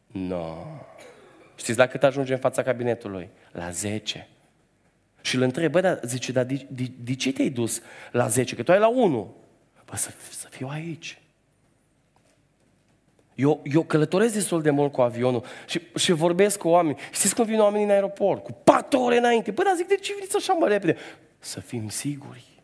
Nu. 0.07 0.27
No. 0.27 0.75
Știți 1.57 1.79
la 1.79 1.87
cât 1.87 2.03
ajunge 2.03 2.33
în 2.33 2.38
fața 2.38 2.62
cabinetului? 2.62 3.29
La 3.53 3.70
10. 3.70 4.29
Și 5.20 5.37
îl 5.37 5.42
întreb, 5.42 5.73
bă, 5.73 5.81
dar 5.81 6.01
zice, 6.03 6.33
dar 6.33 6.44
de, 6.44 6.66
de, 6.68 6.85
de 7.01 7.14
ce 7.14 7.33
te-ai 7.33 7.49
dus 7.49 7.83
la 8.11 8.27
10? 8.27 8.55
Că 8.55 8.62
tu 8.62 8.73
ai 8.73 8.79
la 8.79 8.88
1. 8.88 9.35
Bă, 9.85 9.97
să, 9.97 10.11
să 10.31 10.49
fiu 10.51 10.68
aici. 10.68 11.18
Eu, 13.35 13.61
eu 13.64 13.83
călătoresc 13.83 14.35
destul 14.35 14.62
de 14.62 14.70
mult 14.70 14.92
cu 14.92 15.01
avionul 15.01 15.44
și, 15.66 15.81
și 15.97 16.12
vorbesc 16.12 16.59
cu 16.59 16.68
oameni. 16.68 16.99
Știți 17.12 17.35
cum 17.35 17.44
vin 17.44 17.61
oamenii 17.61 17.85
în 17.85 17.92
aeroport? 17.92 18.44
Cu 18.44 18.53
patru 18.53 19.01
ore 19.01 19.16
înainte. 19.16 19.51
Bă, 19.51 19.62
dar 19.62 19.75
zic, 19.77 19.87
de 19.87 19.94
ce 19.94 20.14
veniți 20.14 20.37
așa 20.37 20.53
mă 20.53 20.68
repede? 20.68 20.97
Să 21.38 21.61
fim 21.61 21.88
siguri. 21.88 22.62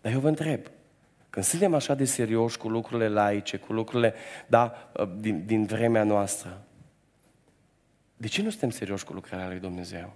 Dar 0.00 0.12
eu 0.12 0.20
vă 0.20 0.28
întreb, 0.28 0.60
când 1.30 1.44
suntem 1.44 1.74
așa 1.74 1.94
de 1.94 2.04
serioși 2.04 2.58
cu 2.58 2.68
lucrurile 2.68 3.08
laice, 3.08 3.56
cu 3.56 3.72
lucrurile, 3.72 4.14
da, 4.46 4.90
din, 5.18 5.46
din 5.46 5.64
vremea 5.64 6.02
noastră, 6.02 6.62
de 8.16 8.26
ce 8.26 8.42
nu 8.42 8.50
suntem 8.50 8.70
serioși 8.70 9.04
cu 9.04 9.12
lucrarea 9.12 9.48
lui 9.48 9.58
Dumnezeu? 9.58 10.12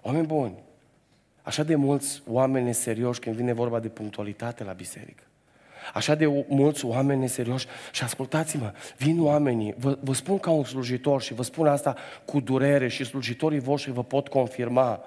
Oameni 0.00 0.26
buni, 0.26 0.62
Așa 1.46 1.62
de 1.62 1.74
mulți 1.74 2.22
oameni 2.26 2.74
serioși 2.74 3.20
când 3.20 3.36
vine 3.36 3.52
vorba 3.52 3.80
de 3.80 3.88
punctualitate 3.88 4.64
la 4.64 4.72
biserică. 4.72 5.22
Așa 5.94 6.14
de 6.14 6.44
mulți 6.48 6.84
oameni 6.84 7.20
neserioși. 7.20 7.66
Și 7.92 8.02
ascultați-mă, 8.02 8.72
vin 8.96 9.22
oamenii, 9.22 9.74
vă, 9.78 9.98
vă 10.00 10.14
spun 10.14 10.38
ca 10.38 10.50
un 10.50 10.64
slujitor 10.64 11.22
și 11.22 11.34
vă 11.34 11.42
spun 11.42 11.66
asta 11.66 11.94
cu 12.24 12.40
durere 12.40 12.88
și 12.88 13.04
slujitorii 13.04 13.60
voștri 13.60 13.92
vă 13.92 14.04
pot 14.04 14.28
confirma. 14.28 15.00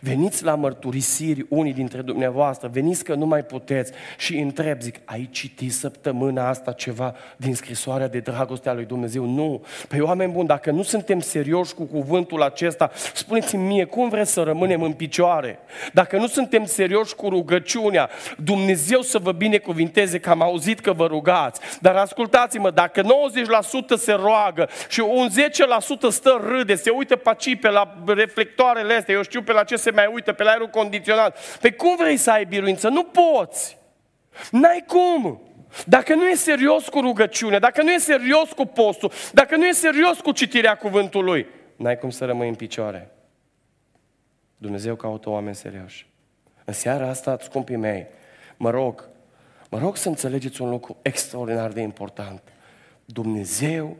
Veniți 0.00 0.44
la 0.44 0.54
mărturisiri 0.54 1.46
unii 1.48 1.72
dintre 1.72 2.02
dumneavoastră, 2.02 2.68
veniți 2.72 3.04
că 3.04 3.14
nu 3.14 3.26
mai 3.26 3.44
puteți 3.44 3.92
și 4.18 4.36
întreb, 4.38 4.80
zic, 4.80 5.00
ai 5.04 5.28
citit 5.30 5.72
săptămâna 5.72 6.48
asta 6.48 6.72
ceva 6.72 7.14
din 7.36 7.54
scrisoarea 7.54 8.08
de 8.08 8.18
dragoste 8.18 8.68
a 8.68 8.72
lui 8.72 8.84
Dumnezeu? 8.84 9.24
Nu. 9.24 9.64
Păi 9.88 10.00
oameni 10.00 10.32
buni, 10.32 10.46
dacă 10.46 10.70
nu 10.70 10.82
suntem 10.82 11.20
serioși 11.20 11.74
cu 11.74 11.84
cuvântul 11.84 12.42
acesta, 12.42 12.90
spuneți-mi 13.14 13.66
mie, 13.66 13.84
cum 13.84 14.08
vreți 14.08 14.32
să 14.32 14.42
rămânem 14.42 14.82
în 14.82 14.92
picioare? 14.92 15.58
Dacă 15.92 16.16
nu 16.16 16.26
suntem 16.26 16.64
serioși 16.64 17.14
cu 17.14 17.28
rugăciunea, 17.28 18.10
Dumnezeu 18.38 19.00
să 19.00 19.18
vă 19.18 19.32
binecuvinteze 19.32 20.18
că 20.26 20.32
am 20.32 20.42
auzit 20.42 20.80
că 20.80 20.92
vă 20.92 21.06
rugați. 21.06 21.60
Dar 21.80 21.96
ascultați-mă, 21.96 22.70
dacă 22.70 23.02
90% 23.02 23.06
se 23.96 24.12
roagă 24.12 24.68
și 24.88 25.00
un 25.00 25.28
10% 26.08 26.08
stă 26.08 26.40
râde, 26.46 26.74
se 26.74 26.90
uită 26.90 27.16
pe 27.16 27.28
aici, 27.28 27.60
pe 27.60 27.68
la 27.68 28.02
reflectoarele 28.06 28.94
astea, 28.94 29.14
eu 29.14 29.22
știu 29.22 29.42
pe 29.42 29.52
la 29.52 29.64
ce 29.64 29.76
se 29.76 29.90
mai 29.90 30.10
uită, 30.12 30.32
pe 30.32 30.42
la 30.42 30.50
aerul 30.50 30.68
condiționat. 30.68 31.58
Pe 31.60 31.72
cum 31.72 31.96
vrei 31.96 32.16
să 32.16 32.30
ai 32.30 32.44
biruință? 32.44 32.88
Nu 32.88 33.02
poți. 33.02 33.78
N-ai 34.50 34.84
cum. 34.86 35.40
Dacă 35.84 36.14
nu 36.14 36.28
e 36.28 36.34
serios 36.34 36.88
cu 36.88 37.00
rugăciune, 37.00 37.58
dacă 37.58 37.82
nu 37.82 37.90
e 37.90 37.98
serios 37.98 38.52
cu 38.52 38.64
postul, 38.64 39.12
dacă 39.32 39.56
nu 39.56 39.66
e 39.66 39.72
serios 39.72 40.20
cu 40.20 40.32
citirea 40.32 40.76
cuvântului, 40.76 41.46
n-ai 41.76 41.98
cum 41.98 42.10
să 42.10 42.24
rămâi 42.24 42.48
în 42.48 42.54
picioare. 42.54 43.10
Dumnezeu 44.56 44.94
caută 44.94 45.30
oameni 45.30 45.54
serioși. 45.54 46.06
În 46.64 46.72
seara 46.72 47.08
asta, 47.08 47.36
scumpii 47.40 47.76
mei, 47.76 48.06
mă 48.56 48.70
rog, 48.70 49.08
Mă 49.76 49.82
rog 49.82 49.96
să 49.96 50.08
înțelegeți 50.08 50.62
un 50.62 50.70
lucru 50.70 50.96
extraordinar 51.02 51.72
de 51.72 51.80
important. 51.80 52.42
Dumnezeu 53.04 53.96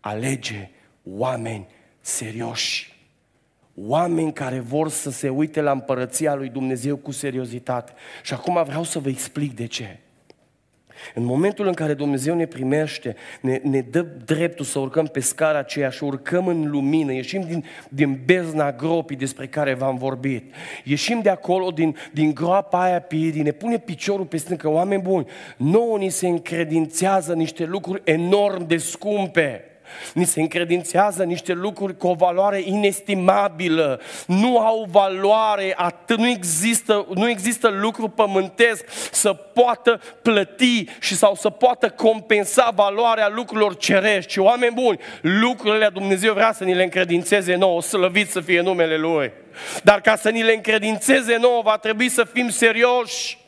alege 0.00 0.70
oameni 1.04 1.66
serioși. 2.00 3.04
Oameni 3.74 4.32
care 4.32 4.58
vor 4.60 4.88
să 4.88 5.10
se 5.10 5.28
uite 5.28 5.60
la 5.60 5.70
împărăția 5.70 6.34
lui 6.34 6.48
Dumnezeu 6.48 6.96
cu 6.96 7.10
seriozitate. 7.10 7.92
Și 8.22 8.34
acum 8.34 8.64
vreau 8.64 8.82
să 8.82 8.98
vă 8.98 9.08
explic 9.08 9.54
de 9.54 9.66
ce. 9.66 9.98
În 11.14 11.24
momentul 11.24 11.66
în 11.66 11.72
care 11.72 11.94
Dumnezeu 11.94 12.34
ne 12.34 12.46
primește, 12.46 13.16
ne, 13.40 13.60
ne 13.62 13.80
dă 13.80 14.00
dreptul 14.24 14.64
să 14.64 14.78
urcăm 14.78 15.06
pe 15.06 15.20
scara 15.20 15.58
aceea 15.58 15.90
și 15.90 16.04
urcăm 16.04 16.46
în 16.46 16.70
lumină, 16.70 17.12
ieșim 17.12 17.40
din, 17.40 17.64
din 17.88 18.20
bezna 18.24 18.72
gropii 18.72 19.16
despre 19.16 19.46
care 19.46 19.74
v-am 19.74 19.96
vorbit, 19.96 20.54
ieșim 20.84 21.20
de 21.20 21.28
acolo 21.28 21.70
din, 21.70 21.96
din 22.12 22.34
groapa 22.34 22.82
aia 22.82 23.00
piedii, 23.00 23.42
ne 23.42 23.52
pune 23.52 23.78
piciorul 23.78 24.24
pe 24.24 24.36
stâncă, 24.36 24.68
oameni 24.68 25.02
buni, 25.02 25.26
nouă 25.56 25.98
ni 25.98 26.08
se 26.08 26.28
încredințează 26.28 27.34
niște 27.34 27.64
lucruri 27.64 28.02
enorm 28.04 28.66
de 28.66 28.76
scumpe. 28.76 29.69
Ni 30.14 30.24
se 30.24 30.40
încredințează 30.40 31.22
niște 31.22 31.52
lucruri 31.52 31.96
cu 31.96 32.06
o 32.06 32.14
valoare 32.14 32.60
inestimabilă. 32.64 34.00
Nu 34.26 34.58
au 34.58 34.88
valoare, 34.90 35.74
atât, 35.76 36.18
nu 36.18 36.28
există, 36.28 37.06
nu 37.14 37.28
există 37.28 37.68
lucru 37.68 38.08
pământesc 38.08 38.84
să 39.12 39.32
poată 39.32 40.00
plăti 40.22 40.84
și 41.00 41.14
sau 41.16 41.34
să 41.34 41.50
poată 41.50 41.90
compensa 41.90 42.72
valoarea 42.74 43.28
lucrurilor 43.28 43.76
cerești. 43.76 44.32
Și 44.32 44.38
oameni 44.38 44.74
buni, 44.74 44.98
lucrurile 45.20 45.88
Dumnezeu 45.92 46.32
vrea 46.32 46.52
să 46.52 46.64
ni 46.64 46.74
le 46.74 46.82
încredințeze 46.82 47.54
nouă, 47.54 47.82
slăvit 47.82 48.30
să 48.30 48.40
fie 48.40 48.60
numele 48.60 48.96
Lui. 48.96 49.32
Dar 49.82 50.00
ca 50.00 50.16
să 50.16 50.30
ni 50.30 50.42
le 50.42 50.52
încredințeze 50.52 51.36
nouă, 51.36 51.62
va 51.64 51.76
trebui 51.76 52.08
să 52.08 52.24
fim 52.24 52.48
serioși 52.48 53.38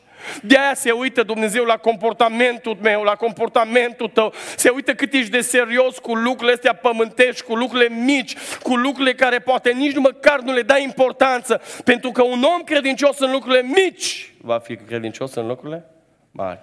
de 0.41 0.57
aia 0.57 0.73
se 0.73 0.91
uită 0.91 1.23
Dumnezeu 1.23 1.63
la 1.63 1.77
comportamentul 1.77 2.77
meu, 2.81 3.03
la 3.03 3.15
comportamentul 3.15 4.07
tău. 4.07 4.33
Se 4.57 4.69
uită 4.69 4.93
cât 4.93 5.13
ești 5.13 5.31
de 5.31 5.41
serios 5.41 5.97
cu 5.97 6.15
lucrurile 6.15 6.53
astea 6.53 6.73
pământești, 6.73 7.43
cu 7.43 7.55
lucrurile 7.55 7.89
mici, 7.89 8.35
cu 8.61 8.75
lucrurile 8.75 9.13
care 9.13 9.39
poate 9.39 9.71
nici 9.71 9.95
măcar 9.95 10.39
nu 10.39 10.53
le 10.53 10.61
dai 10.61 10.83
importanță. 10.83 11.61
Pentru 11.83 12.11
că 12.11 12.23
un 12.23 12.43
om 12.55 12.61
credincios 12.61 13.19
în 13.19 13.31
lucrurile 13.31 13.61
mici 13.61 14.33
va 14.41 14.59
fi 14.59 14.75
credincios 14.75 15.33
în 15.33 15.47
lucrurile 15.47 15.85
mari. 16.31 16.59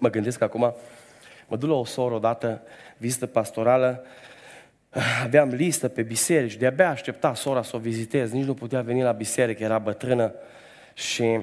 Mă 0.00 0.10
gândesc 0.10 0.42
acum, 0.42 0.74
mă 1.46 1.56
duc 1.56 1.68
la 1.68 1.74
o 1.74 1.84
soră 1.84 2.14
odată, 2.14 2.62
vizită 2.96 3.26
pastorală, 3.26 4.06
aveam 5.22 5.48
listă 5.48 5.88
pe 5.88 6.02
biserici, 6.02 6.56
de-abia 6.56 6.90
aștepta 6.90 7.34
sora 7.34 7.62
să 7.62 7.76
o 7.76 7.78
vizitez, 7.78 8.32
nici 8.32 8.44
nu 8.44 8.54
putea 8.54 8.80
veni 8.80 9.02
la 9.02 9.12
biserică, 9.12 9.62
era 9.62 9.78
bătrână 9.78 10.34
și 10.94 11.40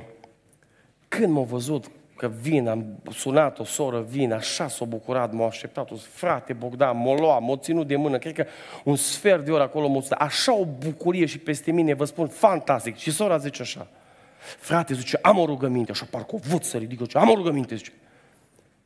când 1.18 1.34
m-a 1.34 1.42
văzut 1.42 1.86
că 2.16 2.32
vin, 2.42 2.68
am 2.68 2.86
sunat 3.12 3.60
o 3.60 3.64
soră, 3.64 4.02
vin, 4.02 4.32
așa 4.32 4.68
s-a 4.68 4.86
bucurat, 4.86 5.34
m-a 5.34 5.46
așteptat, 5.46 5.92
o 5.92 5.96
frate 5.96 6.54
Bogdan, 6.54 6.98
m-a 6.98 7.20
luat, 7.20 7.42
m-a 7.42 7.58
ținut 7.58 7.88
de 7.88 7.96
mână, 7.96 8.18
cred 8.18 8.34
că 8.34 8.46
un 8.84 8.96
sfert 8.96 9.46
de 9.46 9.52
oră 9.52 9.64
acolo 9.64 9.88
m-a 9.88 10.02
stat. 10.02 10.22
așa 10.22 10.56
o 10.56 10.66
bucurie 10.66 11.26
și 11.26 11.38
peste 11.38 11.72
mine, 11.72 11.94
vă 11.94 12.06
spun, 12.06 12.28
fantastic. 12.28 12.96
Și 12.96 13.12
sora 13.12 13.38
zice 13.38 13.62
așa, 13.62 13.88
frate, 14.40 14.94
zice, 14.94 15.20
am 15.22 15.38
o 15.38 15.46
rugăminte, 15.46 15.92
așa 15.92 16.08
parcă 16.10 16.36
o 16.36 16.40
văd 16.50 16.64
să 16.64 16.78
ridică, 16.78 17.04
zice, 17.04 17.18
am 17.18 17.30
o 17.30 17.36
rugăminte, 17.36 17.76
zice, 17.76 17.92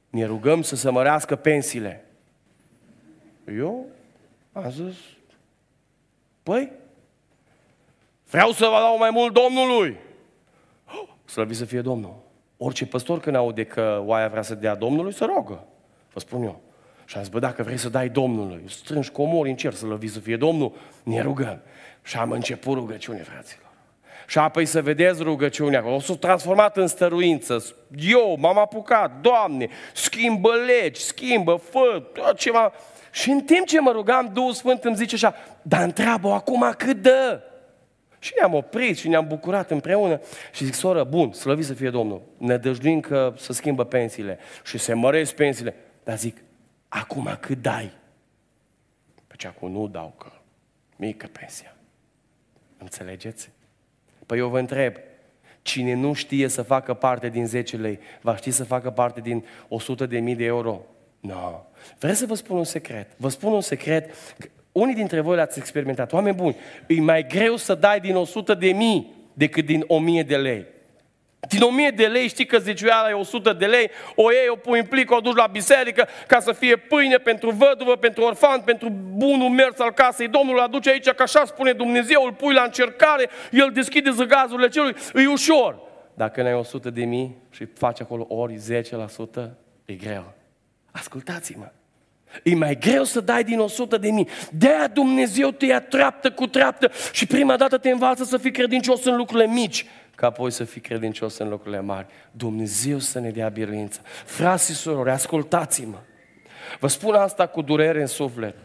ne 0.09 0.25
rugăm 0.25 0.61
să 0.61 0.75
se 0.75 0.89
mărească 0.89 1.35
pensiile. 1.35 2.05
Eu 3.57 3.85
am 4.51 4.69
zis, 4.69 4.95
păi, 6.43 6.71
vreau 8.29 8.51
să 8.51 8.65
vă 8.65 8.77
dau 8.79 8.97
mai 8.97 9.09
mult 9.09 9.33
Domnului. 9.33 10.05
Slăvit 11.27 11.55
să 11.55 11.65
fie 11.65 11.81
Domnul. 11.81 12.15
Orice 12.57 12.85
păstor 12.85 13.19
când 13.19 13.35
aude 13.35 13.63
că 13.63 14.01
oaia 14.05 14.27
vrea 14.27 14.41
să 14.41 14.55
dea 14.55 14.75
Domnului, 14.75 15.13
să 15.13 15.25
rogă. 15.35 15.63
Vă 16.13 16.19
spun 16.19 16.43
eu. 16.43 16.61
Și 17.05 17.15
am 17.15 17.21
zis, 17.23 17.31
bă, 17.31 17.39
dacă 17.39 17.63
vrei 17.63 17.77
să 17.77 17.89
dai 17.89 18.09
Domnului, 18.09 18.63
strângi 18.67 19.09
comori 19.09 19.49
în 19.49 19.55
cer 19.55 19.73
să 19.73 19.85
lăvi 19.85 20.07
să 20.07 20.19
fie 20.19 20.37
Domnul, 20.37 20.73
ne 21.03 21.21
rugăm. 21.21 21.61
Și 22.03 22.17
am 22.17 22.31
început 22.31 22.73
rugăciune, 22.73 23.17
fraților. 23.17 23.65
Și 24.27 24.37
apoi 24.37 24.65
să 24.65 24.81
vedeți 24.81 25.21
rugăciunea 25.21 25.79
acolo. 25.79 25.95
O 25.95 25.99
s-a 25.99 26.15
transformat 26.15 26.77
în 26.77 26.87
stăruință. 26.87 27.65
Eu 27.97 28.35
m-am 28.39 28.57
apucat, 28.57 29.11
Doamne, 29.21 29.69
schimbă 29.93 30.51
legi, 30.65 31.01
schimbă, 31.01 31.61
fă, 31.69 32.03
tot 32.13 32.37
ceva. 32.37 32.71
Și 33.11 33.29
în 33.29 33.41
timp 33.41 33.65
ce 33.65 33.79
mă 33.79 33.91
rugam, 33.91 34.29
Duhul 34.33 34.53
Sfânt 34.53 34.83
îmi 34.83 34.95
zice 34.95 35.15
așa, 35.15 35.35
dar 35.61 35.83
întreabă 35.83 36.31
acum 36.31 36.73
cât 36.77 37.01
dă. 37.01 37.41
Și 38.19 38.33
ne-am 38.39 38.53
oprit 38.53 38.97
și 38.97 39.07
ne-am 39.07 39.27
bucurat 39.27 39.71
împreună 39.71 40.21
și 40.51 40.65
zic, 40.65 40.73
soră, 40.73 41.03
bun, 41.03 41.33
slăvit 41.33 41.65
să 41.65 41.73
fie 41.73 41.89
Domnul, 41.89 42.21
ne 42.37 42.57
dăjduim 42.57 42.99
că 42.99 43.33
să 43.37 43.53
schimbă 43.53 43.85
pensiile 43.85 44.39
și 44.63 44.77
se 44.77 44.93
măresc 44.93 45.35
pensiile. 45.35 45.75
Dar 46.03 46.17
zic, 46.17 46.37
acum 46.87 47.37
cât 47.39 47.61
dai? 47.61 47.91
Păi 49.27 49.49
acum 49.49 49.71
nu 49.71 49.87
dau 49.87 50.13
că 50.17 50.31
mică 50.95 51.27
pensia. 51.27 51.75
Înțelegeți? 52.77 53.49
Păi 54.25 54.37
eu 54.37 54.49
vă 54.49 54.59
întreb, 54.59 54.95
cine 55.61 55.93
nu 55.93 56.13
știe 56.13 56.47
să 56.47 56.61
facă 56.61 56.93
parte 56.93 57.29
din 57.29 57.47
10 57.47 57.77
lei, 57.77 57.99
va 58.21 58.35
ști 58.35 58.51
să 58.51 58.63
facă 58.63 58.89
parte 58.89 59.21
din 59.21 59.45
100 59.67 60.05
de 60.05 60.19
mii 60.19 60.35
de 60.35 60.43
euro? 60.43 60.81
Nu. 61.19 61.33
No. 61.33 61.65
Vreți 61.99 62.19
să 62.19 62.25
vă 62.25 62.33
spun 62.33 62.57
un 62.57 62.63
secret? 62.63 63.11
Vă 63.17 63.29
spun 63.29 63.53
un 63.53 63.61
secret 63.61 64.13
unii 64.79 64.95
dintre 64.95 65.19
voi 65.19 65.35
l-ați 65.35 65.59
experimentat. 65.59 66.13
Oameni 66.13 66.35
buni, 66.35 66.55
e 66.87 67.01
mai 67.01 67.27
greu 67.27 67.55
să 67.55 67.75
dai 67.75 67.99
din 67.99 68.15
100 68.15 68.53
de 68.53 68.67
mii 68.67 69.13
decât 69.33 69.65
din 69.65 69.83
1000 69.87 70.23
de 70.23 70.37
lei. 70.37 70.65
Din 71.49 71.61
1000 71.61 71.89
de 71.89 72.05
lei 72.07 72.27
știi 72.27 72.45
că 72.45 72.57
zeciuiala 72.57 73.09
e 73.09 73.13
100 73.13 73.53
de 73.53 73.65
lei, 73.65 73.89
o 74.15 74.31
iei, 74.31 74.47
o 74.49 74.55
pui 74.55 74.79
în 74.79 74.85
plic, 74.85 75.11
o 75.11 75.19
duci 75.19 75.35
la 75.35 75.47
biserică 75.47 76.07
ca 76.27 76.39
să 76.39 76.51
fie 76.51 76.75
pâine 76.75 77.17
pentru 77.17 77.49
văduvă, 77.49 77.95
pentru 77.95 78.23
orfan, 78.23 78.61
pentru 78.61 78.89
bunul 79.15 79.49
mers 79.49 79.79
al 79.79 79.91
casei. 79.91 80.27
Domnul 80.27 80.55
îl 80.55 80.61
aduce 80.61 80.89
aici, 80.89 81.09
că 81.09 81.23
așa 81.23 81.45
spune 81.45 81.71
Dumnezeu, 81.71 82.23
îl 82.23 82.33
pui 82.33 82.53
la 82.53 82.63
încercare, 82.63 83.29
el 83.51 83.71
deschide 83.73 84.09
zăgazurile 84.09 84.67
celui, 84.67 84.95
e 85.15 85.27
ușor. 85.27 85.79
Dacă 86.13 86.41
n-ai 86.41 86.53
100 86.53 86.89
de 86.89 87.05
mii 87.05 87.35
și 87.49 87.65
faci 87.65 88.01
acolo 88.01 88.25
ori 88.29 88.55
10%, 88.55 89.49
e 89.85 89.93
greu. 89.93 90.33
Ascultați-mă. 90.91 91.71
E 92.43 92.55
mai 92.55 92.77
greu 92.77 93.03
să 93.03 93.19
dai 93.19 93.43
din 93.43 93.59
100 93.59 93.97
de 93.97 94.09
mii. 94.09 94.27
De-aia 94.51 94.87
Dumnezeu 94.87 95.51
te 95.51 95.65
ia 95.65 95.81
treaptă 95.81 96.31
cu 96.31 96.47
treaptă 96.47 96.91
și 97.11 97.25
prima 97.25 97.57
dată 97.57 97.77
te 97.77 97.89
învață 97.89 98.23
să 98.23 98.37
fii 98.37 98.51
credincios 98.51 99.05
în 99.05 99.15
lucrurile 99.15 99.47
mici, 99.47 99.85
ca 100.15 100.27
apoi 100.27 100.51
să 100.51 100.63
fii 100.63 100.81
credincios 100.81 101.37
în 101.37 101.49
lucrurile 101.49 101.81
mari. 101.81 102.07
Dumnezeu 102.31 102.99
să 102.99 103.19
ne 103.19 103.29
dea 103.29 103.49
biruință. 103.49 103.99
Frații 104.25 104.73
și 104.73 104.79
surori, 104.79 105.09
ascultați-mă. 105.09 105.97
Vă 106.79 106.87
spun 106.87 107.13
asta 107.13 107.47
cu 107.47 107.61
durere 107.61 108.01
în 108.01 108.07
suflet. 108.07 108.55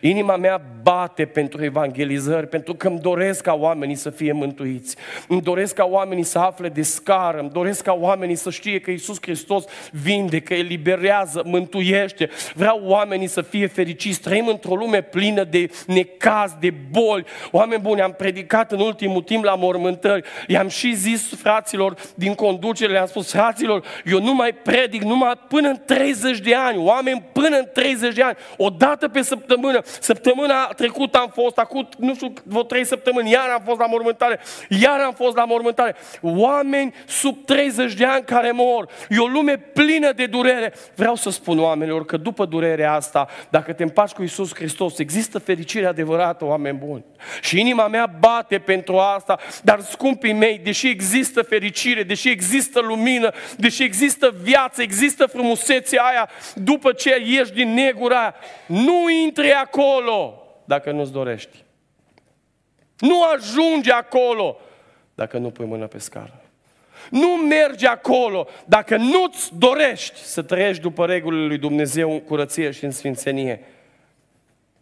Inima 0.00 0.36
mea 0.36 0.62
bate 0.82 1.24
pentru 1.24 1.64
evangelizări, 1.64 2.46
pentru 2.46 2.74
că 2.74 2.88
îmi 2.88 3.00
doresc 3.00 3.42
ca 3.42 3.54
oamenii 3.54 3.94
să 3.94 4.10
fie 4.10 4.32
mântuiți. 4.32 4.96
Îmi 5.28 5.42
doresc 5.42 5.74
ca 5.74 5.84
oamenii 5.84 6.22
să 6.22 6.38
afle 6.38 6.68
de 6.68 6.82
scară, 6.82 7.38
îmi 7.38 7.50
doresc 7.50 7.82
ca 7.82 7.92
oamenii 7.92 8.34
să 8.34 8.50
știe 8.50 8.80
că 8.80 8.90
Isus 8.90 9.16
Hristos 9.20 9.64
vindecă, 9.90 10.54
eliberează, 10.54 11.42
mântuiește. 11.44 12.30
Vreau 12.54 12.80
oamenii 12.84 13.26
să 13.26 13.42
fie 13.42 13.66
fericiți. 13.66 14.20
Trăim 14.20 14.46
într-o 14.46 14.74
lume 14.74 15.02
plină 15.02 15.44
de 15.44 15.70
necaz, 15.86 16.52
de 16.60 16.74
boli. 16.90 17.24
Oameni 17.50 17.82
buni, 17.82 18.00
am 18.00 18.12
predicat 18.12 18.72
în 18.72 18.80
ultimul 18.80 19.22
timp 19.22 19.44
la 19.44 19.54
mormântări. 19.54 20.28
I-am 20.46 20.68
și 20.68 20.94
zis 20.94 21.34
fraților 21.34 21.94
din 22.14 22.34
conducere, 22.34 22.92
le-am 22.92 23.06
spus, 23.06 23.30
fraților, 23.30 23.84
eu 24.04 24.22
nu 24.22 24.34
mai 24.34 24.52
predic 24.52 25.02
numai 25.02 25.32
până 25.48 25.68
în 25.68 25.80
30 25.86 26.38
de 26.38 26.54
ani. 26.54 26.78
Oameni 26.78 27.24
până 27.32 27.56
în 27.56 27.68
30 27.72 28.14
de 28.14 28.22
ani. 28.22 28.36
O 28.56 28.68
dată 28.68 29.08
pe 29.08 29.22
săptămână 29.22 29.77
săptămână. 29.84 30.36
Săptămâna 30.38 30.66
trecută 30.66 31.18
am 31.18 31.30
fost, 31.34 31.58
acum, 31.58 31.88
nu 31.98 32.14
știu, 32.14 32.32
vreo 32.44 32.62
trei 32.62 32.84
săptămâni, 32.84 33.30
iar 33.30 33.48
am 33.48 33.62
fost 33.64 33.78
la 33.78 33.86
mormântare, 33.86 34.40
iar 34.68 35.00
am 35.00 35.12
fost 35.12 35.36
la 35.36 35.44
mormântare. 35.44 35.96
Oameni 36.20 36.94
sub 37.06 37.44
30 37.44 37.94
de 37.94 38.04
ani 38.04 38.24
care 38.24 38.50
mor. 38.50 38.88
E 39.08 39.18
o 39.18 39.26
lume 39.26 39.56
plină 39.56 40.12
de 40.12 40.26
durere. 40.26 40.72
Vreau 40.94 41.14
să 41.14 41.30
spun 41.30 41.58
oamenilor 41.58 42.04
că 42.04 42.16
după 42.16 42.44
durerea 42.44 42.92
asta, 42.92 43.28
dacă 43.48 43.72
te 43.72 43.82
împaci 43.82 44.10
cu 44.10 44.22
Isus 44.22 44.54
Hristos, 44.54 44.98
există 44.98 45.38
fericire 45.38 45.86
adevărată, 45.86 46.44
oameni 46.44 46.78
buni. 46.78 47.04
Și 47.40 47.60
inima 47.60 47.88
mea 47.88 48.06
bate 48.18 48.58
pentru 48.58 48.98
asta, 48.98 49.38
dar 49.62 49.80
scumpii 49.80 50.32
mei, 50.32 50.60
deși 50.64 50.88
există 50.88 51.42
fericire, 51.42 52.02
deși 52.02 52.28
există 52.28 52.80
lumină, 52.80 53.32
deși 53.56 53.82
există 53.82 54.34
viață, 54.42 54.82
există 54.82 55.26
frumusețea 55.26 56.02
aia, 56.02 56.28
după 56.54 56.92
ce 56.92 57.22
ieși 57.24 57.52
din 57.52 57.74
negura 57.74 58.20
aia, 58.20 58.34
nu 58.66 59.10
intri 59.24 59.52
acolo 59.62 60.42
dacă 60.64 60.90
nu-ți 60.90 61.12
dorești. 61.12 61.64
Nu 62.98 63.22
ajunge 63.22 63.92
acolo 63.92 64.56
dacă 65.14 65.38
nu 65.38 65.50
pui 65.50 65.66
mâna 65.66 65.86
pe 65.86 65.98
scară. 65.98 66.42
Nu 67.10 67.28
mergi 67.28 67.86
acolo 67.86 68.46
dacă 68.64 68.96
nu-ți 68.96 69.58
dorești 69.58 70.20
să 70.20 70.42
trăiești 70.42 70.82
după 70.82 71.06
regulile 71.06 71.46
lui 71.46 71.58
Dumnezeu 71.58 72.12
în 72.12 72.20
curăție 72.20 72.70
și 72.70 72.84
în 72.84 72.90
sfințenie. 72.90 73.64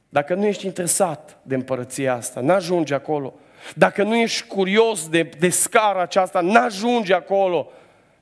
Dacă 0.08 0.34
nu 0.34 0.46
ești 0.46 0.66
interesat 0.66 1.38
de 1.42 1.54
împărăția 1.54 2.14
asta, 2.14 2.40
n-ajungi 2.40 2.94
acolo. 2.94 3.34
Dacă 3.74 4.02
nu 4.02 4.16
ești 4.16 4.46
curios 4.46 5.08
de, 5.08 5.22
de 5.22 5.48
scara 5.48 6.00
aceasta, 6.00 6.40
n-ajungi 6.40 7.12
acolo. 7.12 7.70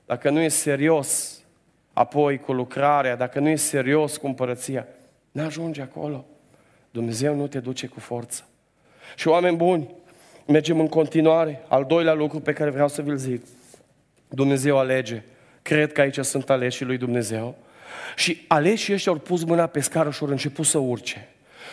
Dacă 0.06 0.30
nu 0.30 0.40
ești 0.40 0.58
serios 0.58 1.40
apoi 1.92 2.38
cu 2.38 2.52
lucrarea, 2.52 3.16
dacă 3.16 3.38
nu 3.38 3.48
ești 3.48 3.66
serios 3.66 4.16
cu 4.16 4.26
împărăția, 4.26 4.86
n-ajungi 5.30 5.80
acolo. 5.80 6.24
Dumnezeu 6.94 7.34
nu 7.34 7.46
te 7.46 7.60
duce 7.60 7.86
cu 7.86 8.00
forță. 8.00 8.44
Și 9.16 9.28
oameni 9.28 9.56
buni, 9.56 9.90
mergem 10.46 10.80
în 10.80 10.88
continuare. 10.88 11.64
Al 11.68 11.84
doilea 11.84 12.12
lucru 12.12 12.40
pe 12.40 12.52
care 12.52 12.70
vreau 12.70 12.88
să 12.88 13.02
vi-l 13.02 13.16
zic. 13.16 13.42
Dumnezeu 14.28 14.78
alege. 14.78 15.22
Cred 15.62 15.92
că 15.92 16.00
aici 16.00 16.18
sunt 16.18 16.50
aleșii 16.50 16.84
lui 16.84 16.96
Dumnezeu. 16.96 17.56
Și 18.16 18.44
aleșii 18.48 18.94
ăștia 18.94 19.12
au 19.12 19.18
pus 19.18 19.44
mâna 19.44 19.66
pe 19.66 19.80
scară 19.80 20.10
și 20.10 20.22
au 20.22 20.28
început 20.28 20.66
să 20.66 20.78
urce. 20.78 21.28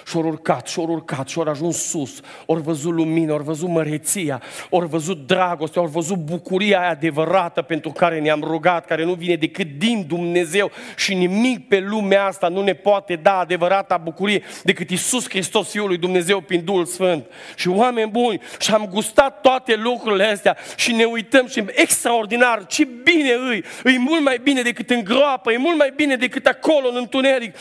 Și 0.05 0.17
ori 0.17 0.27
urcat, 0.27 0.67
și 0.67 0.79
ori 0.79 0.91
urcat, 0.91 1.27
și 1.27 1.39
ori 1.39 1.49
ajuns 1.49 1.77
sus. 1.77 2.19
Ori 2.45 2.61
văzut 2.61 2.93
lumină, 2.93 3.33
ori 3.33 3.43
văzut 3.43 3.69
măreția, 3.69 4.41
ori 4.69 4.87
văzut 4.87 5.27
dragoste, 5.27 5.79
ori 5.79 5.91
văzut 5.91 6.17
bucuria 6.17 6.79
aia 6.79 6.89
adevărată 6.89 7.61
pentru 7.61 7.91
care 7.91 8.19
ne-am 8.19 8.41
rugat, 8.43 8.85
care 8.85 9.03
nu 9.05 9.13
vine 9.13 9.35
decât 9.35 9.67
din 9.77 10.05
Dumnezeu. 10.07 10.71
Și 10.95 11.13
nimic 11.13 11.67
pe 11.67 11.79
lumea 11.79 12.25
asta 12.25 12.47
nu 12.47 12.63
ne 12.63 12.73
poate 12.73 13.15
da 13.15 13.37
adevărata 13.37 13.97
bucurie 13.97 14.43
decât 14.63 14.89
Isus 14.89 15.29
Hristos, 15.29 15.69
Fiul 15.69 15.87
lui 15.87 15.97
Dumnezeu, 15.97 16.41
prin 16.41 16.63
Duhul 16.63 16.85
Sfânt. 16.85 17.25
Și 17.55 17.67
oameni 17.67 18.09
buni, 18.09 18.41
și 18.59 18.73
am 18.73 18.87
gustat 18.91 19.41
toate 19.41 19.75
lucrurile 19.75 20.25
astea 20.25 20.57
și 20.75 20.91
ne 20.91 21.03
uităm 21.03 21.47
și 21.47 21.65
extraordinar, 21.67 22.65
ce 22.65 22.87
bine 23.03 23.33
îi, 23.49 23.63
îi 23.83 23.97
mult 23.97 24.23
mai 24.23 24.39
bine 24.43 24.61
decât 24.61 24.89
în 24.89 25.03
groapă, 25.03 25.51
e 25.51 25.57
mult 25.57 25.77
mai 25.77 25.93
bine 25.95 26.15
decât 26.15 26.45
acolo 26.45 26.87
în 26.87 26.95
întuneric. 26.95 27.55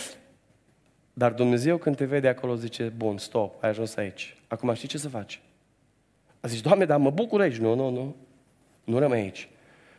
Dar 1.12 1.32
Dumnezeu 1.32 1.76
când 1.76 1.96
te 1.96 2.04
vede 2.04 2.28
acolo 2.28 2.54
zice, 2.54 2.92
bun, 2.96 3.18
stop, 3.18 3.62
ai 3.62 3.68
ajuns 3.68 3.96
aici. 3.96 4.36
Acum 4.48 4.74
știi 4.74 4.88
ce 4.88 4.98
să 4.98 5.08
faci? 5.08 5.40
A 6.40 6.48
zis, 6.48 6.60
Doamne, 6.60 6.84
dar 6.84 6.98
mă 6.98 7.10
bucur 7.10 7.40
aici. 7.40 7.56
Nu, 7.56 7.74
nu, 7.74 7.90
nu. 7.90 8.16
Nu 8.84 8.98
rămâi 8.98 9.20
aici. 9.20 9.48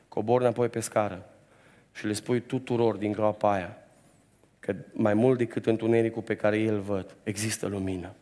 Cobor 0.07 0.41
înapoi 0.41 0.69
pe 0.69 0.79
scară 0.79 1.25
și 1.93 2.05
le 2.05 2.13
spui 2.13 2.41
tuturor 2.41 2.95
din 2.95 3.11
groapa 3.11 3.53
aia 3.53 3.77
că 4.59 4.75
mai 4.93 5.13
mult 5.13 5.37
decât 5.37 5.65
întunericul 5.65 6.21
pe 6.21 6.35
care 6.35 6.57
el 6.57 6.79
văd, 6.79 7.15
există 7.23 7.67
lumină. 7.67 8.13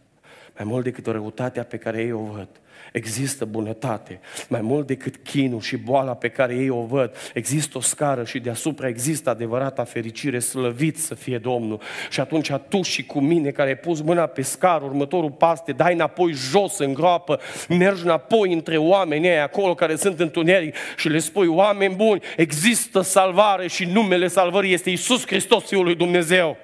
Mai 0.60 0.68
mult 0.68 0.84
decât 0.84 1.08
o 1.08 1.12
răutatea 1.12 1.64
pe 1.64 1.78
care 1.78 2.02
ei 2.02 2.12
o 2.12 2.24
văd, 2.34 2.48
există 2.92 3.46
bunătate. 3.46 4.20
Mai 4.48 4.62
mult 4.62 4.88
decât 4.88 5.16
chinul 5.16 5.62
și 5.62 5.78
boala 5.78 6.16
pe 6.16 6.30
care 6.30 6.56
ei 6.56 6.70
o 6.70 6.82
văd, 6.82 7.16
există 7.34 7.78
o 7.78 7.82
scară 7.82 8.24
și 8.24 8.40
deasupra 8.40 8.88
există 8.88 9.30
adevărata 9.30 9.84
fericire, 9.84 10.40
slăvit 10.40 10.98
să 10.98 11.16
fie 11.16 11.38
Domnul. 11.38 11.82
Și 12.10 12.20
atunci 12.20 12.52
tu 12.70 12.82
și 12.82 13.06
cu 13.06 13.20
mine 13.20 13.50
care 13.50 13.70
ai 13.70 13.78
pus 13.78 14.02
mâna 14.02 14.26
pe 14.26 14.42
scară, 14.42 14.86
următorul 14.86 15.32
pas 15.32 15.64
te 15.64 15.72
dai 15.72 15.94
înapoi 15.94 16.32
jos 16.32 16.78
în 16.78 16.94
groapă, 16.94 17.40
mergi 17.70 18.04
înapoi 18.04 18.54
între 18.54 18.78
oamenii 18.78 19.30
aia 19.30 19.44
acolo 19.44 19.76
care 19.76 19.96
sunt 19.96 20.20
întuneric 20.20 20.76
și 20.98 21.10
le 21.10 21.20
spui, 21.20 21.48
oameni 21.48 21.96
buni, 21.96 22.22
există 22.38 23.02
salvare 23.02 23.68
și 23.68 23.86
numele 23.86 24.28
salvării 24.28 24.74
este 24.74 24.90
Isus 24.90 25.26
Hristos, 25.26 25.64
Fiul 25.64 25.84
lui 25.84 25.96
Dumnezeu. 25.96 26.58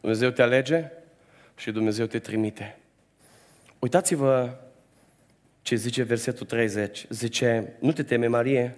Dumnezeu 0.00 0.30
te 0.30 0.42
alege 0.42 0.84
și 1.56 1.70
Dumnezeu 1.70 2.06
te 2.06 2.18
trimite. 2.18 2.78
Uitați-vă 3.78 4.54
ce 5.62 5.74
zice 5.74 6.02
versetul 6.02 6.46
30. 6.46 7.06
Zice, 7.08 7.72
nu 7.80 7.92
te 7.92 8.02
teme, 8.02 8.26
Marie, 8.26 8.76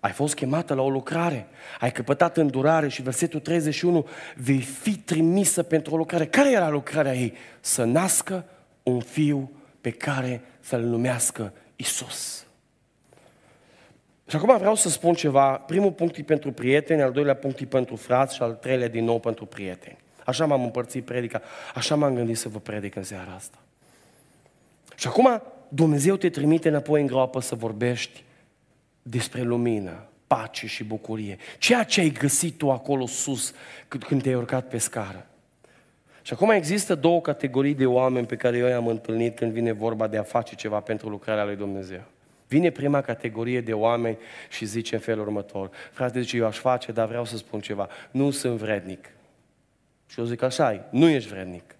ai 0.00 0.12
fost 0.12 0.34
chemată 0.34 0.74
la 0.74 0.82
o 0.82 0.90
lucrare, 0.90 1.46
ai 1.80 1.92
căpătat 1.92 2.36
îndurare 2.36 2.88
și 2.88 3.02
versetul 3.02 3.40
31, 3.40 4.06
vei 4.36 4.60
fi 4.60 4.96
trimisă 4.96 5.62
pentru 5.62 5.94
o 5.94 5.96
lucrare. 5.96 6.26
Care 6.26 6.52
era 6.52 6.68
lucrarea 6.68 7.14
ei? 7.14 7.32
Să 7.60 7.84
nască 7.84 8.44
un 8.82 9.00
fiu 9.00 9.50
pe 9.80 9.90
care 9.90 10.42
să-l 10.60 10.82
numească 10.82 11.52
Isus. 11.76 12.46
Și 14.28 14.36
acum 14.36 14.58
vreau 14.58 14.74
să 14.74 14.88
spun 14.88 15.14
ceva. 15.14 15.52
Primul 15.52 15.92
punct 15.92 16.16
e 16.16 16.22
pentru 16.22 16.52
prieteni, 16.52 17.02
al 17.02 17.12
doilea 17.12 17.34
punct 17.34 17.60
e 17.60 17.64
pentru 17.64 17.96
frați 17.96 18.34
și 18.34 18.42
al 18.42 18.52
treilea 18.52 18.88
din 18.88 19.04
nou 19.04 19.20
pentru 19.20 19.46
prieteni. 19.46 19.98
Așa 20.26 20.46
m-am 20.46 20.62
împărțit 20.62 21.04
predica, 21.04 21.42
așa 21.74 21.94
m-am 21.94 22.14
gândit 22.14 22.36
să 22.36 22.48
vă 22.48 22.58
predic 22.58 22.94
în 22.94 23.02
seara 23.02 23.32
asta. 23.34 23.58
Și 24.96 25.06
acum 25.06 25.42
Dumnezeu 25.68 26.16
te 26.16 26.28
trimite 26.28 26.68
înapoi 26.68 27.00
în 27.00 27.06
groapă 27.06 27.40
să 27.40 27.54
vorbești 27.54 28.24
despre 29.02 29.42
lumină, 29.42 30.06
pace 30.26 30.66
și 30.66 30.84
bucurie. 30.84 31.38
Ceea 31.58 31.82
ce 31.82 32.00
ai 32.00 32.10
găsit 32.10 32.58
tu 32.58 32.70
acolo 32.70 33.06
sus 33.06 33.54
când 33.88 34.22
te-ai 34.22 34.34
urcat 34.34 34.68
pe 34.68 34.78
scară. 34.78 35.26
Și 36.22 36.32
acum 36.32 36.50
există 36.50 36.94
două 36.94 37.20
categorii 37.20 37.74
de 37.74 37.86
oameni 37.86 38.26
pe 38.26 38.36
care 38.36 38.56
eu 38.56 38.66
i-am 38.66 38.86
întâlnit 38.86 39.36
când 39.36 39.52
vine 39.52 39.72
vorba 39.72 40.06
de 40.06 40.16
a 40.16 40.22
face 40.22 40.54
ceva 40.54 40.80
pentru 40.80 41.08
lucrarea 41.08 41.44
lui 41.44 41.56
Dumnezeu. 41.56 42.02
Vine 42.48 42.70
prima 42.70 43.00
categorie 43.00 43.60
de 43.60 43.72
oameni 43.72 44.18
și 44.48 44.64
zice 44.64 44.94
în 44.94 45.00
felul 45.00 45.26
următor. 45.26 45.70
Frate, 45.92 46.20
zice, 46.20 46.36
eu 46.36 46.46
aș 46.46 46.56
face, 46.56 46.92
dar 46.92 47.06
vreau 47.06 47.24
să 47.24 47.36
spun 47.36 47.60
ceva. 47.60 47.88
Nu 48.10 48.30
sunt 48.30 48.58
vrednic. 48.58 49.08
Și 50.06 50.18
eu 50.18 50.24
zic 50.24 50.42
așa, 50.42 50.86
nu 50.90 51.08
ești 51.08 51.28
vrednic. 51.28 51.76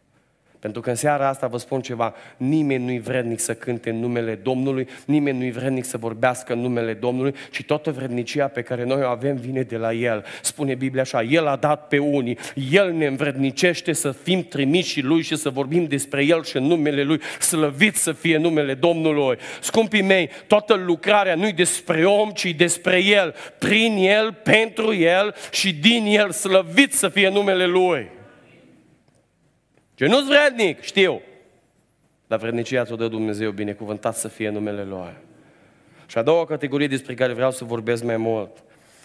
Pentru 0.66 0.84
că 0.84 0.90
în 0.90 0.96
seara 0.96 1.28
asta 1.28 1.46
vă 1.46 1.58
spun 1.58 1.80
ceva, 1.80 2.14
nimeni 2.36 2.84
nu-i 2.84 2.98
vrednic 2.98 3.40
să 3.40 3.54
cânte 3.54 3.90
în 3.90 3.98
numele 3.98 4.34
Domnului, 4.34 4.88
nimeni 5.04 5.38
nu-i 5.38 5.50
vrednic 5.50 5.84
să 5.84 5.96
vorbească 5.96 6.52
în 6.52 6.58
numele 6.58 6.94
Domnului, 6.94 7.34
ci 7.50 7.64
toată 7.64 7.90
vrednicia 7.90 8.46
pe 8.46 8.62
care 8.62 8.84
noi 8.84 9.02
o 9.02 9.06
avem 9.06 9.36
vine 9.36 9.62
de 9.62 9.76
la 9.76 9.92
El. 9.92 10.24
Spune 10.42 10.74
Biblia 10.74 11.02
așa, 11.02 11.22
El 11.22 11.46
a 11.46 11.56
dat 11.56 11.88
pe 11.88 11.98
unii, 11.98 12.38
El 12.70 12.92
ne 12.92 13.06
învrednicește 13.06 13.92
să 13.92 14.12
fim 14.12 14.42
trimiși 14.42 15.00
Lui 15.00 15.22
și 15.22 15.36
să 15.36 15.50
vorbim 15.50 15.84
despre 15.84 16.24
El 16.24 16.44
și 16.44 16.56
în 16.56 16.64
numele 16.64 17.02
Lui, 17.02 17.20
slăvit 17.40 17.96
să 17.96 18.12
fie 18.12 18.36
numele 18.36 18.74
Domnului. 18.74 19.38
Scumpii 19.60 20.02
mei, 20.02 20.30
toată 20.46 20.74
lucrarea 20.74 21.34
nu-i 21.34 21.52
despre 21.52 22.04
om, 22.04 22.30
ci 22.30 22.54
despre 22.54 23.04
El, 23.04 23.34
prin 23.58 23.96
El, 23.96 24.32
pentru 24.32 24.94
El 24.94 25.34
și 25.50 25.74
din 25.74 26.04
El, 26.06 26.30
slăvit 26.30 26.92
să 26.92 27.08
fie 27.08 27.28
numele 27.28 27.66
Lui. 27.66 28.14
Ce 29.96 30.06
nu-ți 30.06 30.28
vrednic, 30.28 30.80
știu. 30.80 31.20
Dar 32.26 32.38
vrednicia 32.38 32.84
ți-o 32.84 32.96
dă 32.96 33.08
Dumnezeu, 33.08 33.50
binecuvântat 33.50 34.16
să 34.16 34.28
fie 34.28 34.48
numele 34.48 34.84
Lui. 34.84 35.16
Și 36.06 36.18
a 36.18 36.22
doua 36.22 36.46
categorie 36.46 36.86
despre 36.86 37.14
care 37.14 37.32
vreau 37.32 37.50
să 37.50 37.64
vorbesc 37.64 38.02
mai 38.02 38.16
mult, 38.16 38.64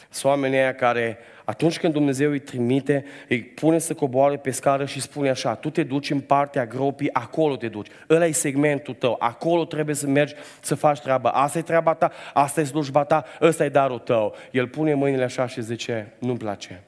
sunt 0.09 0.31
oamenii 0.31 0.57
aia 0.57 0.75
care, 0.75 1.17
atunci 1.45 1.79
când 1.79 1.93
Dumnezeu 1.93 2.31
îi 2.31 2.39
trimite, 2.39 3.05
îi 3.29 3.43
pune 3.43 3.79
să 3.79 3.93
coboare 3.93 4.37
pe 4.37 4.51
scară 4.51 4.85
și 4.85 5.01
spune 5.01 5.29
așa, 5.29 5.55
tu 5.55 5.69
te 5.69 5.83
duci 5.83 6.09
în 6.09 6.19
partea 6.19 6.65
gropii, 6.65 7.13
acolo 7.13 7.55
te 7.55 7.67
duci. 7.67 7.87
Ăla 8.09 8.25
e 8.25 8.31
segmentul 8.31 8.93
tău, 8.93 9.15
acolo 9.19 9.65
trebuie 9.65 9.95
să 9.95 10.07
mergi 10.07 10.33
să 10.61 10.75
faci 10.75 10.99
treaba. 10.99 11.29
Asta 11.29 11.57
e 11.57 11.61
treaba 11.61 11.93
ta, 11.93 12.11
asta 12.33 12.61
e 12.61 12.63
slujba 12.63 13.03
ta, 13.03 13.25
ăsta 13.41 13.65
e 13.65 13.69
darul 13.69 13.99
tău. 13.99 14.35
El 14.51 14.67
pune 14.67 14.93
mâinile 14.93 15.23
așa 15.23 15.47
și 15.47 15.61
zice, 15.61 16.13
nu-mi 16.19 16.37
place. 16.37 16.83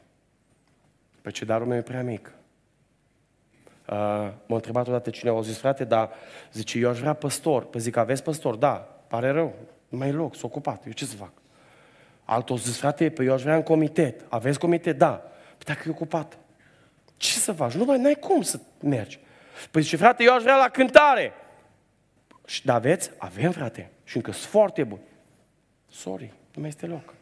Păi 1.22 1.32
ce 1.32 1.46
darul 1.46 1.68
meu 1.68 1.78
e 1.78 1.82
prea 1.82 2.04
mic. 2.04 2.32
Uh, 3.94 4.00
m-a 4.46 4.56
întrebat 4.56 4.88
odată 4.88 5.10
cineva, 5.10 5.38
a 5.38 5.42
zis, 5.42 5.58
frate, 5.58 5.84
dar 5.84 6.10
zice, 6.54 6.78
eu 6.78 6.90
aș 6.90 7.00
vrea 7.00 7.14
păstor. 7.14 7.66
Păi 7.66 7.80
zic, 7.80 7.96
aveți 7.96 8.24
păstor? 8.24 8.56
Da, 8.56 8.72
pare 9.08 9.30
rău, 9.30 9.54
nu 9.88 9.98
mai 9.98 10.08
e 10.08 10.12
loc, 10.12 10.36
s-a 10.36 10.42
ocupat, 10.46 10.86
eu 10.86 10.92
ce 10.92 11.06
să 11.06 11.16
fac? 11.16 11.32
Altul 12.24 12.56
a 12.56 12.60
zis, 12.60 12.78
frate, 12.78 13.10
păi 13.10 13.26
eu 13.26 13.34
aș 13.34 13.42
vrea 13.42 13.56
în 13.56 13.64
comitet. 13.64 14.26
Aveți 14.30 14.60
comitet? 14.60 14.98
Da. 14.98 15.12
Păi 15.58 15.66
dacă 15.66 15.84
e 15.88 15.92
ocupat, 15.92 16.38
ce 17.18 17.38
să 17.38 17.52
faci? 17.52 17.74
Nu 17.74 17.86
mai 17.86 18.02
n-ai 18.02 18.16
cum 18.16 18.42
să 18.42 18.60
mergi. 18.80 19.20
Păi 19.72 19.82
zice, 19.82 19.98
frate, 19.98 20.24
eu 20.24 20.34
aș 20.34 20.42
vrea 20.42 20.58
la 20.58 20.70
cântare. 20.70 21.34
Și 22.46 22.66
da, 22.66 22.74
aveți? 22.74 23.12
Avem, 23.18 23.52
frate. 23.52 23.92
Și 24.04 24.16
încă 24.16 24.32
sunt 24.32 24.52
foarte 24.52 24.84
buni. 24.84 25.02
Sorry, 25.90 26.34
nu 26.54 26.62
mai 26.62 26.70
este 26.70 26.86
loc. 26.86 27.14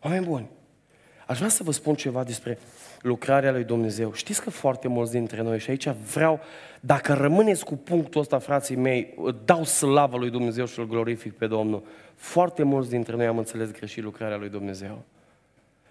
Oameni 0.00 0.24
buni, 0.24 0.50
aș 1.26 1.36
vrea 1.36 1.48
să 1.48 1.62
vă 1.62 1.72
spun 1.72 1.94
ceva 1.94 2.24
despre 2.24 2.58
lucrarea 3.02 3.52
lui 3.52 3.64
Dumnezeu. 3.64 4.12
Știți 4.12 4.42
că 4.42 4.50
foarte 4.50 4.88
mulți 4.88 5.12
dintre 5.12 5.42
noi, 5.42 5.58
și 5.58 5.70
aici 5.70 5.88
vreau, 5.88 6.40
dacă 6.80 7.12
rămâneți 7.12 7.64
cu 7.64 7.74
punctul 7.74 8.20
ăsta, 8.20 8.38
frații 8.38 8.76
mei, 8.76 9.14
dau 9.44 9.64
slavă 9.64 10.16
lui 10.16 10.30
Dumnezeu 10.30 10.66
și 10.66 10.78
îl 10.78 10.86
glorific 10.86 11.32
pe 11.32 11.46
Domnul. 11.46 11.82
Foarte 12.14 12.62
mulți 12.62 12.90
dintre 12.90 13.16
noi 13.16 13.26
am 13.26 13.38
înțeles 13.38 13.70
greșit 13.70 14.02
lucrarea 14.02 14.36
lui 14.36 14.48
Dumnezeu. 14.48 15.02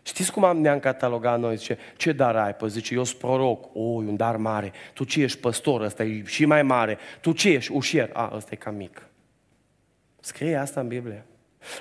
Știți 0.03 0.31
cum 0.31 0.43
am, 0.43 0.57
ne-am 0.57 0.79
catalogat 0.79 1.39
noi? 1.39 1.55
Zice, 1.55 1.77
ce 1.97 2.11
dar 2.11 2.35
ai? 2.35 2.55
Păi 2.55 2.69
zice, 2.69 2.93
eu 2.93 3.03
sunt 3.03 3.19
proroc. 3.19 3.65
O, 3.73 3.79
oh, 3.79 4.03
un 4.07 4.15
dar 4.15 4.35
mare. 4.35 4.71
Tu 4.93 5.03
ce 5.03 5.21
ești 5.21 5.39
păstor? 5.39 5.81
Ăsta 5.81 6.03
e 6.03 6.23
și 6.25 6.45
mai 6.45 6.63
mare. 6.63 6.97
Tu 7.21 7.31
ce 7.31 7.49
ești? 7.49 7.71
Ușier. 7.71 8.09
A, 8.13 8.31
ăsta 8.35 8.49
e 8.53 8.55
cam 8.55 8.75
mic. 8.75 9.07
Scrie 10.19 10.55
asta 10.55 10.79
în 10.79 10.87
Biblie. 10.87 11.25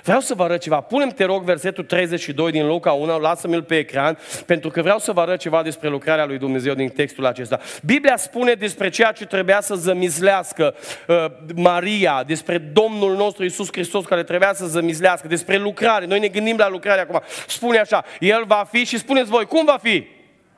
Vreau 0.03 0.19
să 0.19 0.33
vă 0.33 0.43
arăt 0.43 0.61
ceva. 0.61 0.81
Punem, 0.81 1.09
te 1.09 1.23
rog, 1.23 1.43
versetul 1.43 1.83
32 1.83 2.51
din 2.51 2.67
Luca 2.67 2.91
1, 2.91 3.19
lasă-mi-l 3.19 3.63
pe 3.63 3.77
ecran, 3.77 4.17
pentru 4.45 4.69
că 4.69 4.81
vreau 4.81 4.99
să 4.99 5.11
vă 5.11 5.21
arăt 5.21 5.39
ceva 5.39 5.63
despre 5.63 5.89
lucrarea 5.89 6.25
lui 6.25 6.37
Dumnezeu 6.37 6.73
din 6.73 6.89
textul 6.89 7.25
acesta. 7.25 7.59
Biblia 7.83 8.17
spune 8.17 8.53
despre 8.53 8.89
ceea 8.89 9.11
ce 9.11 9.25
trebuia 9.25 9.61
să 9.61 9.75
zămizlească 9.75 10.75
uh, 11.07 11.25
Maria, 11.55 12.23
despre 12.27 12.57
Domnul 12.57 13.15
nostru 13.15 13.43
Isus 13.43 13.67
Hristos 13.71 14.05
care 14.05 14.23
trebuia 14.23 14.53
să 14.53 14.65
zămizlească, 14.65 15.27
despre 15.27 15.57
lucrare. 15.57 16.05
Noi 16.05 16.19
ne 16.19 16.27
gândim 16.27 16.57
la 16.57 16.69
lucrare 16.69 17.01
acum. 17.01 17.21
Spune 17.47 17.77
așa, 17.77 18.03
El 18.19 18.43
va 18.47 18.67
fi 18.71 18.85
și 18.85 18.97
spuneți 18.97 19.29
voi, 19.29 19.45
cum 19.45 19.65
va 19.65 19.77
fi? 19.81 20.05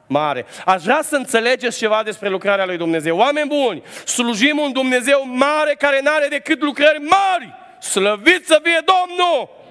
mare. 0.07 0.45
Aș 0.65 0.83
vrea 0.83 0.99
să 1.03 1.15
înțelegeți 1.15 1.77
ceva 1.77 2.01
despre 2.05 2.29
lucrarea 2.29 2.65
lui 2.65 2.77
Dumnezeu. 2.77 3.17
Oameni 3.17 3.47
buni, 3.47 3.83
slujim 4.05 4.57
un 4.57 4.71
Dumnezeu 4.71 5.23
mare 5.25 5.75
care 5.77 5.99
nu 6.03 6.11
are 6.11 6.27
decât 6.27 6.61
lucrări 6.61 6.99
mari. 6.99 7.62
Slăvit 7.83 8.45
să 8.45 8.59
fie 8.63 8.81
Domnul! 8.85 9.61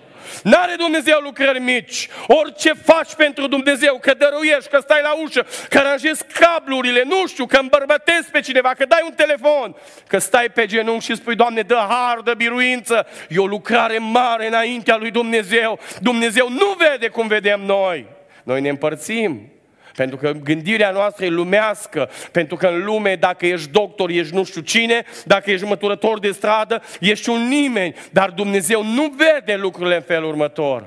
N-are 0.43 0.75
Dumnezeu 0.77 1.19
lucrări 1.19 1.61
mici. 1.61 2.09
Orice 2.27 2.73
faci 2.73 3.15
pentru 3.15 3.47
Dumnezeu, 3.47 3.99
că 4.01 4.15
dăruiești, 4.15 4.69
că 4.69 4.79
stai 4.81 5.01
la 5.03 5.13
ușă, 5.23 5.47
că 5.69 5.79
aranjezi 5.79 6.25
cablurile, 6.41 7.03
nu 7.07 7.27
știu, 7.27 7.47
că 7.47 7.57
îmbărbătezi 7.57 8.31
pe 8.31 8.41
cineva, 8.41 8.69
că 8.69 8.85
dai 8.85 9.01
un 9.05 9.15
telefon, 9.15 9.77
că 10.07 10.19
stai 10.19 10.49
pe 10.49 10.67
genunchi 10.67 11.05
și 11.05 11.17
spui, 11.17 11.37
Doamne, 11.37 11.63
dă 11.63 11.87
har, 11.89 12.21
dă 12.25 12.35
biruință. 12.35 13.07
E 13.29 13.39
o 13.39 13.47
lucrare 13.47 13.99
mare 13.99 14.47
înaintea 14.47 14.97
lui 14.97 15.11
Dumnezeu. 15.11 15.79
Dumnezeu 16.01 16.49
nu 16.49 16.77
vede 16.79 17.09
cum 17.09 17.27
vedem 17.27 17.61
noi. 17.61 18.07
Noi 18.43 18.61
ne 18.61 18.69
împărțim. 18.69 19.53
Pentru 19.97 20.17
că 20.17 20.33
gândirea 20.33 20.91
noastră 20.91 21.25
e 21.25 21.29
lumească, 21.29 22.11
pentru 22.33 22.57
că 22.57 22.67
în 22.67 22.85
lume, 22.85 23.15
dacă 23.15 23.47
ești 23.47 23.71
doctor, 23.71 24.11
ești 24.11 24.35
nu 24.35 24.45
știu 24.45 24.61
cine, 24.61 25.05
dacă 25.25 25.51
ești 25.51 25.67
măturător 25.67 26.19
de 26.19 26.31
stradă, 26.31 26.83
ești 27.01 27.29
un 27.29 27.49
nimeni, 27.49 27.95
dar 28.13 28.31
Dumnezeu 28.31 28.85
nu 28.85 29.15
vede 29.17 29.55
lucrurile 29.55 29.95
în 29.95 30.03
felul 30.03 30.29
următor. 30.29 30.85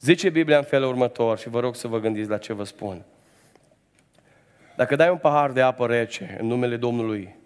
Zice 0.00 0.28
Biblia 0.28 0.56
în 0.56 0.64
felul 0.64 0.88
următor 0.88 1.38
și 1.38 1.48
vă 1.48 1.60
rog 1.60 1.76
să 1.76 1.88
vă 1.88 1.98
gândiți 1.98 2.28
la 2.28 2.38
ce 2.38 2.52
vă 2.52 2.64
spun. 2.64 3.04
Dacă 4.76 4.96
dai 4.96 5.10
un 5.10 5.16
pahar 5.16 5.50
de 5.50 5.60
apă 5.60 5.86
rece 5.86 6.36
în 6.40 6.46
numele 6.46 6.76
Domnului 6.76 7.36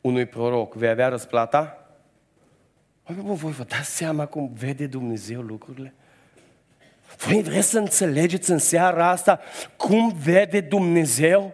unui 0.00 0.26
proroc, 0.26 0.74
vei 0.74 0.88
avea 0.88 1.08
răsplata? 1.08 1.86
Voi 3.04 3.52
vă 3.52 3.64
dați 3.68 3.96
seama 3.96 4.26
cum 4.26 4.52
vede 4.58 4.86
Dumnezeu 4.86 5.40
lucrurile? 5.40 5.94
Voi 7.16 7.42
vreți 7.42 7.68
să 7.68 7.78
înțelegeți 7.78 8.50
în 8.50 8.58
seara 8.58 9.08
asta 9.08 9.40
cum 9.76 10.16
vede 10.24 10.60
Dumnezeu? 10.60 11.52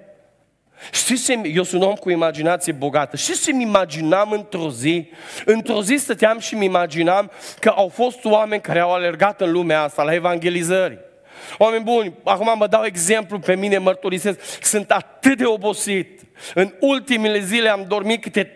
Știți 0.93 1.25
ce, 1.25 1.41
eu 1.53 1.63
sunt 1.63 1.83
om 1.83 1.95
cu 1.95 2.11
imaginație 2.11 2.73
bogată. 2.73 3.17
Știți 3.17 3.43
ce 3.43 3.53
mi 3.53 3.63
imaginam 3.63 4.33
într-o 4.33 4.71
zi? 4.71 5.11
Într-o 5.45 5.83
zi 5.83 5.95
stăteam 5.95 6.39
și 6.39 6.55
mi 6.55 6.65
imaginam 6.65 7.31
că 7.61 7.69
au 7.69 7.89
fost 7.89 8.25
oameni 8.25 8.63
care 8.63 8.79
au 8.79 8.93
alergat 8.93 9.41
în 9.41 9.53
lumea 9.53 9.83
asta 9.83 10.03
la 10.03 10.15
evangelizări. 10.15 10.99
Oameni 11.59 11.85
buni, 11.85 12.15
acum 12.25 12.53
mă 12.59 12.67
dau 12.67 12.85
exemplu 12.85 13.39
pe 13.39 13.57
mine, 13.57 13.79
mărturisesc, 13.79 14.63
sunt 14.63 14.91
atât 14.91 15.37
de 15.37 15.45
obosit. 15.45 16.21
În 16.55 16.73
ultimele 16.81 17.41
zile 17.41 17.69
am 17.69 17.85
dormit 17.89 18.23
câte 18.23 18.45
3-4 18.45 18.55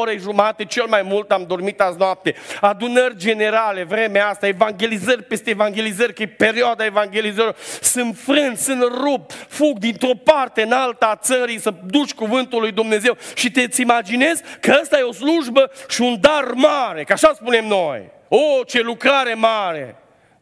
ore 0.00 0.16
jumate, 0.16 0.64
cel 0.64 0.86
mai 0.86 1.02
mult 1.02 1.30
am 1.30 1.44
dormit 1.46 1.80
azi 1.80 1.98
noapte. 1.98 2.34
Adunări 2.60 3.16
generale, 3.16 3.84
vremea 3.84 4.28
asta, 4.28 4.46
evangelizări 4.46 5.22
peste 5.22 5.50
evangelizări, 5.50 6.14
că 6.14 6.22
e 6.22 6.26
perioada 6.26 6.84
evangelizărilor. 6.84 7.56
Sunt 7.80 8.16
frânt, 8.18 8.58
sunt 8.58 8.82
rup, 8.82 9.32
fug 9.32 9.78
dintr-o 9.78 10.14
parte 10.24 10.62
în 10.62 10.72
alta 10.72 11.06
a 11.06 11.16
țării 11.16 11.60
să 11.60 11.74
duci 11.86 12.14
cuvântul 12.14 12.60
lui 12.60 12.72
Dumnezeu 12.72 13.16
și 13.34 13.50
te-ți 13.50 13.80
imaginezi 13.80 14.42
că 14.60 14.78
ăsta 14.80 14.98
e 14.98 15.02
o 15.02 15.12
slujbă 15.12 15.70
și 15.88 16.00
un 16.00 16.16
dar 16.20 16.52
mare, 16.54 17.04
că 17.04 17.12
așa 17.12 17.32
spunem 17.34 17.66
noi. 17.66 18.10
O, 18.28 18.62
ce 18.66 18.80
lucrare 18.80 19.34
mare! 19.34 19.96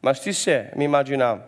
Mă 0.05 0.13
știți 0.13 0.41
ce? 0.41 0.73
Mi 0.75 0.85
imaginam 0.85 1.43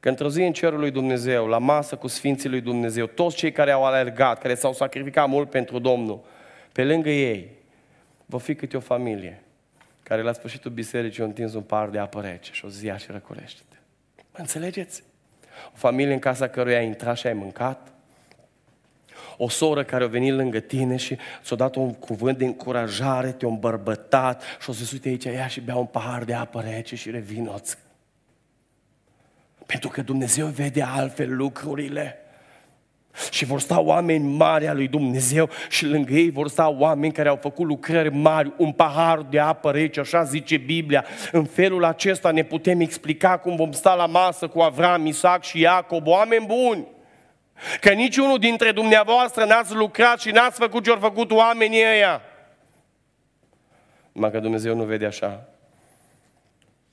Că 0.00 0.08
într-o 0.08 0.28
zi 0.28 0.42
în 0.42 0.52
cerul 0.52 0.78
lui 0.78 0.90
Dumnezeu, 0.90 1.46
la 1.46 1.58
masă 1.58 1.96
cu 1.96 2.06
Sfinții 2.06 2.48
lui 2.48 2.60
Dumnezeu, 2.60 3.06
toți 3.06 3.36
cei 3.36 3.52
care 3.52 3.70
au 3.70 3.84
alergat, 3.84 4.40
care 4.40 4.54
s-au 4.54 4.72
sacrificat 4.72 5.28
mult 5.28 5.50
pentru 5.50 5.78
Domnul, 5.78 6.24
pe 6.72 6.84
lângă 6.84 7.08
ei, 7.08 7.50
va 8.26 8.38
fi 8.38 8.54
câte 8.54 8.76
o 8.76 8.80
familie 8.80 9.42
care 10.02 10.22
la 10.22 10.32
sfârșitul 10.32 10.70
bisericii 10.70 11.22
a 11.22 11.26
întins 11.26 11.54
un 11.54 11.62
par 11.62 11.88
de 11.88 11.98
apă 11.98 12.20
rece 12.20 12.52
și 12.52 12.64
o 12.64 12.68
zi 12.68 12.92
și 12.96 13.06
răcorește-te. 13.10 13.76
Mă 14.16 14.38
înțelegeți? 14.38 15.02
O 15.66 15.76
familie 15.76 16.12
în 16.12 16.18
casa 16.18 16.48
căruia 16.48 16.78
ai 16.78 16.86
intrat 16.86 17.16
și 17.16 17.26
ai 17.26 17.32
mâncat, 17.32 17.91
o 19.36 19.48
soră 19.48 19.84
care 19.84 20.04
a 20.04 20.06
venit 20.06 20.32
lângă 20.32 20.58
tine 20.58 20.96
și 20.96 21.16
ți-a 21.42 21.56
dat 21.56 21.74
un 21.74 21.92
cuvânt 21.94 22.38
de 22.38 22.44
încurajare, 22.44 23.32
te-a 23.32 23.48
îmbărbătat 23.48 24.42
și 24.60 24.70
o 24.70 24.72
zis, 24.72 24.92
uite 24.92 25.08
aici, 25.08 25.24
ia 25.24 25.46
și 25.46 25.60
bea 25.60 25.76
un 25.76 25.86
pahar 25.86 26.24
de 26.24 26.34
apă 26.34 26.60
rece 26.60 26.96
și 26.96 27.10
revinoți. 27.10 27.76
Pentru 29.66 29.88
că 29.88 30.02
Dumnezeu 30.02 30.46
vede 30.46 30.82
altfel 30.82 31.36
lucrurile. 31.36 32.16
Și 33.30 33.44
vor 33.44 33.60
sta 33.60 33.80
oameni 33.80 34.36
mari 34.36 34.66
al 34.66 34.76
lui 34.76 34.88
Dumnezeu 34.88 35.48
și 35.68 35.86
lângă 35.86 36.12
ei 36.12 36.30
vor 36.30 36.48
sta 36.48 36.68
oameni 36.68 37.12
care 37.12 37.28
au 37.28 37.38
făcut 37.40 37.66
lucrări 37.66 38.14
mari, 38.14 38.52
un 38.56 38.72
pahar 38.72 39.22
de 39.22 39.38
apă 39.38 39.70
rece, 39.70 40.00
așa 40.00 40.22
zice 40.22 40.56
Biblia. 40.56 41.04
În 41.32 41.44
felul 41.44 41.84
acesta 41.84 42.30
ne 42.30 42.42
putem 42.42 42.80
explica 42.80 43.38
cum 43.38 43.56
vom 43.56 43.72
sta 43.72 43.94
la 43.94 44.06
masă 44.06 44.48
cu 44.48 44.60
Avram, 44.60 45.06
Isaac 45.06 45.42
și 45.42 45.60
Iacob, 45.60 46.06
oameni 46.06 46.46
buni. 46.46 46.86
Că 47.80 47.92
niciunul 47.92 48.38
dintre 48.38 48.72
dumneavoastră 48.72 49.44
n-ați 49.44 49.74
lucrat 49.74 50.20
și 50.20 50.30
n-ați 50.30 50.58
făcut 50.58 50.84
ce-au 50.84 50.98
făcut 50.98 51.30
oamenii 51.30 51.84
ăia. 51.84 52.20
Numai 54.12 54.30
că 54.30 54.38
Dumnezeu 54.38 54.76
nu 54.76 54.84
vede 54.84 55.06
așa. 55.06 55.48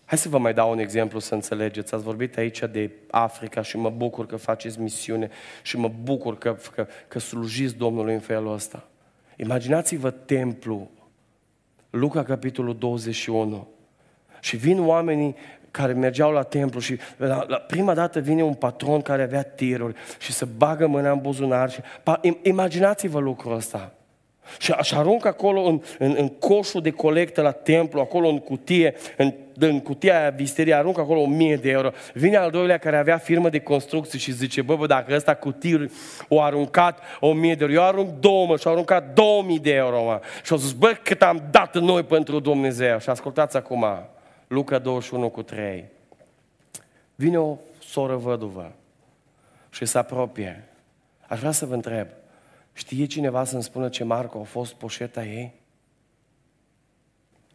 Hai 0.05 0.17
să 0.17 0.29
vă 0.29 0.37
mai 0.37 0.53
dau 0.53 0.71
un 0.71 0.79
exemplu 0.79 1.19
să 1.19 1.33
înțelegeți. 1.33 1.93
Ați 1.93 2.03
vorbit 2.03 2.37
aici 2.37 2.59
de 2.59 2.91
Africa 3.11 3.61
și 3.61 3.77
mă 3.77 3.89
bucur 3.89 4.25
că 4.25 4.35
faceți 4.35 4.79
misiune 4.79 5.29
și 5.61 5.77
mă 5.77 5.91
bucur 6.03 6.37
că, 6.37 6.57
că, 6.75 6.87
că 7.07 7.19
slujiți 7.19 7.75
Domnului 7.75 8.13
în 8.13 8.19
felul 8.19 8.53
ăsta. 8.53 8.87
Imaginați-vă 9.35 10.11
templu, 10.11 10.89
Luca 11.89 12.23
capitolul 12.23 12.77
21. 12.77 13.67
Și 14.39 14.57
vin 14.57 14.85
oamenii 14.85 15.35
care 15.71 15.93
mergeau 15.93 16.31
la 16.31 16.43
templu 16.43 16.79
și 16.79 16.97
la, 17.17 17.45
la 17.47 17.57
prima 17.57 17.93
dată 17.93 18.19
vine 18.19 18.43
un 18.43 18.53
patron 18.53 19.01
care 19.01 19.23
avea 19.23 19.43
tiruri 19.43 19.95
și 20.19 20.31
se 20.31 20.45
bagă 20.45 20.87
mâna 20.87 21.11
în 21.11 21.19
buzunar 21.21 21.71
și 21.71 21.79
pa, 22.03 22.19
imaginați-vă 22.41 23.19
lucrul 23.19 23.55
ăsta. 23.55 23.93
Și 24.57 24.71
așa 24.71 24.97
aruncă 24.97 25.27
acolo 25.27 25.61
în, 25.61 25.81
în, 25.99 26.15
în 26.17 26.27
coșul 26.27 26.81
de 26.81 26.89
colectă 26.89 27.41
la 27.41 27.51
templu, 27.51 27.99
acolo 27.99 28.27
în 28.27 28.39
cutie, 28.39 28.95
în, 29.17 29.33
în 29.59 29.79
cutia 29.79 30.19
aia 30.19 30.29
visterie, 30.29 30.73
aruncă 30.73 31.01
acolo 31.01 31.19
1000 31.19 31.55
de 31.55 31.69
euro. 31.69 31.91
Vine 32.13 32.37
al 32.37 32.51
doilea 32.51 32.77
care 32.77 32.97
avea 32.97 33.17
firmă 33.17 33.49
de 33.49 33.59
construcții 33.59 34.19
și 34.19 34.31
zice, 34.31 34.61
bă, 34.61 34.75
bă 34.75 34.85
dacă 34.85 35.15
ăsta 35.15 35.33
cutie 35.33 35.89
o 36.27 36.41
aruncat 36.41 36.99
1000 37.19 37.55
de 37.55 37.63
euro, 37.63 37.73
eu 37.73 37.83
arunc 37.83 38.09
două, 38.19 38.45
mă, 38.45 38.57
și 38.57 38.67
a 38.67 38.71
aruncat 38.71 39.13
2000 39.13 39.59
de 39.59 39.73
euro, 39.73 40.03
mă. 40.03 40.19
Și 40.43 40.51
au 40.51 40.57
zis, 40.57 40.71
bă, 40.71 40.97
cât 41.03 41.21
am 41.21 41.43
dat 41.51 41.77
noi 41.77 42.03
pentru 42.03 42.39
Dumnezeu. 42.39 42.99
Și 42.99 43.09
ascultați 43.09 43.57
acum, 43.57 43.85
Luca 44.49 44.79
21 44.79 45.29
cu 45.29 45.43
3. 45.43 45.85
Vine 47.15 47.39
o 47.39 47.57
soră 47.81 48.15
văduvă 48.15 48.71
și 49.69 49.85
se 49.85 49.97
apropie. 49.97 50.67
Aș 51.27 51.39
vrea 51.39 51.51
să 51.51 51.65
vă 51.65 51.73
întreb, 51.73 52.07
Știe 52.73 53.05
cineva 53.05 53.43
să-mi 53.43 53.63
spună 53.63 53.89
ce 53.89 54.03
marcă 54.03 54.37
a 54.37 54.43
fost 54.43 54.73
poșeta 54.73 55.23
ei? 55.23 55.53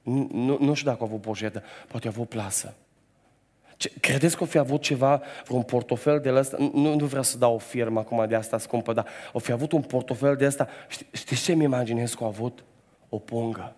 Nu, 0.03 0.29
nu, 0.33 0.57
nu 0.61 0.75
știu 0.75 0.91
dacă 0.91 1.03
a 1.03 1.07
avut 1.07 1.21
poșetă, 1.21 1.63
poate 1.89 2.07
a 2.07 2.11
avut 2.11 2.29
plasă. 2.29 2.75
Ce, 3.77 3.93
credeți 4.01 4.37
că 4.37 4.43
o 4.43 4.47
fi 4.47 4.59
avut 4.59 4.83
ceva, 4.83 5.23
vreun 5.47 5.63
portofel 5.63 6.21
de 6.21 6.33
ăsta? 6.33 6.57
Nu, 6.59 6.95
nu 6.95 7.07
vreau 7.07 7.23
să 7.23 7.39
dau 7.39 7.55
o 7.55 7.59
firmă 7.59 8.01
acum 8.01 8.27
de 8.29 8.35
asta 8.35 8.59
scumpă, 8.59 8.93
dar 8.93 9.07
o 9.33 9.39
fi 9.39 9.53
avut 9.53 9.73
un 9.73 9.83
portofel 9.83 10.37
de 10.37 10.47
ăsta. 10.47 10.69
Știi, 10.89 11.07
știți 11.13 11.43
ce 11.43 11.55
mi 11.55 11.65
imaginez 11.65 12.15
că 12.15 12.25
a 12.25 12.27
avut? 12.27 12.65
O 13.09 13.19
pungă. 13.19 13.75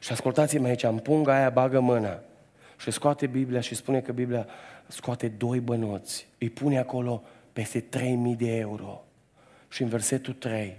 Și 0.00 0.12
ascultați-mă 0.12 0.66
aici, 0.66 0.82
în 0.82 0.98
punga 0.98 1.34
aia 1.34 1.50
bagă 1.50 1.80
mâna 1.80 2.22
și 2.78 2.90
scoate 2.90 3.26
Biblia 3.26 3.60
și 3.60 3.74
spune 3.74 4.00
că 4.00 4.12
Biblia 4.12 4.46
scoate 4.86 5.28
doi 5.28 5.60
bănuți. 5.60 6.28
Îi 6.38 6.50
pune 6.50 6.78
acolo 6.78 7.22
peste 7.52 7.80
3000 7.80 8.34
de 8.34 8.56
euro. 8.56 9.04
Și 9.68 9.82
în 9.82 9.88
versetul 9.88 10.32
3, 10.32 10.76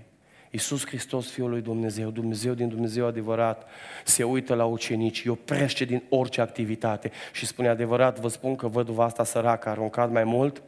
Iisus 0.52 0.86
Hristos, 0.86 1.32
Fiul 1.32 1.50
lui 1.50 1.62
Dumnezeu, 1.62 2.10
Dumnezeu 2.10 2.54
din 2.54 2.68
Dumnezeu 2.68 3.06
adevărat, 3.06 3.68
se 4.06 4.24
uită 4.24 4.54
la 4.54 4.66
ucenici, 4.66 5.26
îi 5.26 5.32
oprește 5.32 5.86
din 5.86 6.04
orice 6.10 6.42
activitate 6.42 7.12
și 7.34 7.46
spune 7.46 7.68
adevărat, 7.68 8.20
vă 8.20 8.28
spun 8.28 8.56
că 8.56 8.68
văduva 8.68 9.04
asta 9.04 9.24
săracă 9.24 9.68
a 9.68 9.72
aruncat 9.72 10.12
mai 10.12 10.24
mult? 10.24 10.62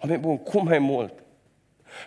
Oameni 0.00 0.20
bun, 0.20 0.38
cum 0.38 0.64
mai 0.64 0.78
mult? 0.78 1.12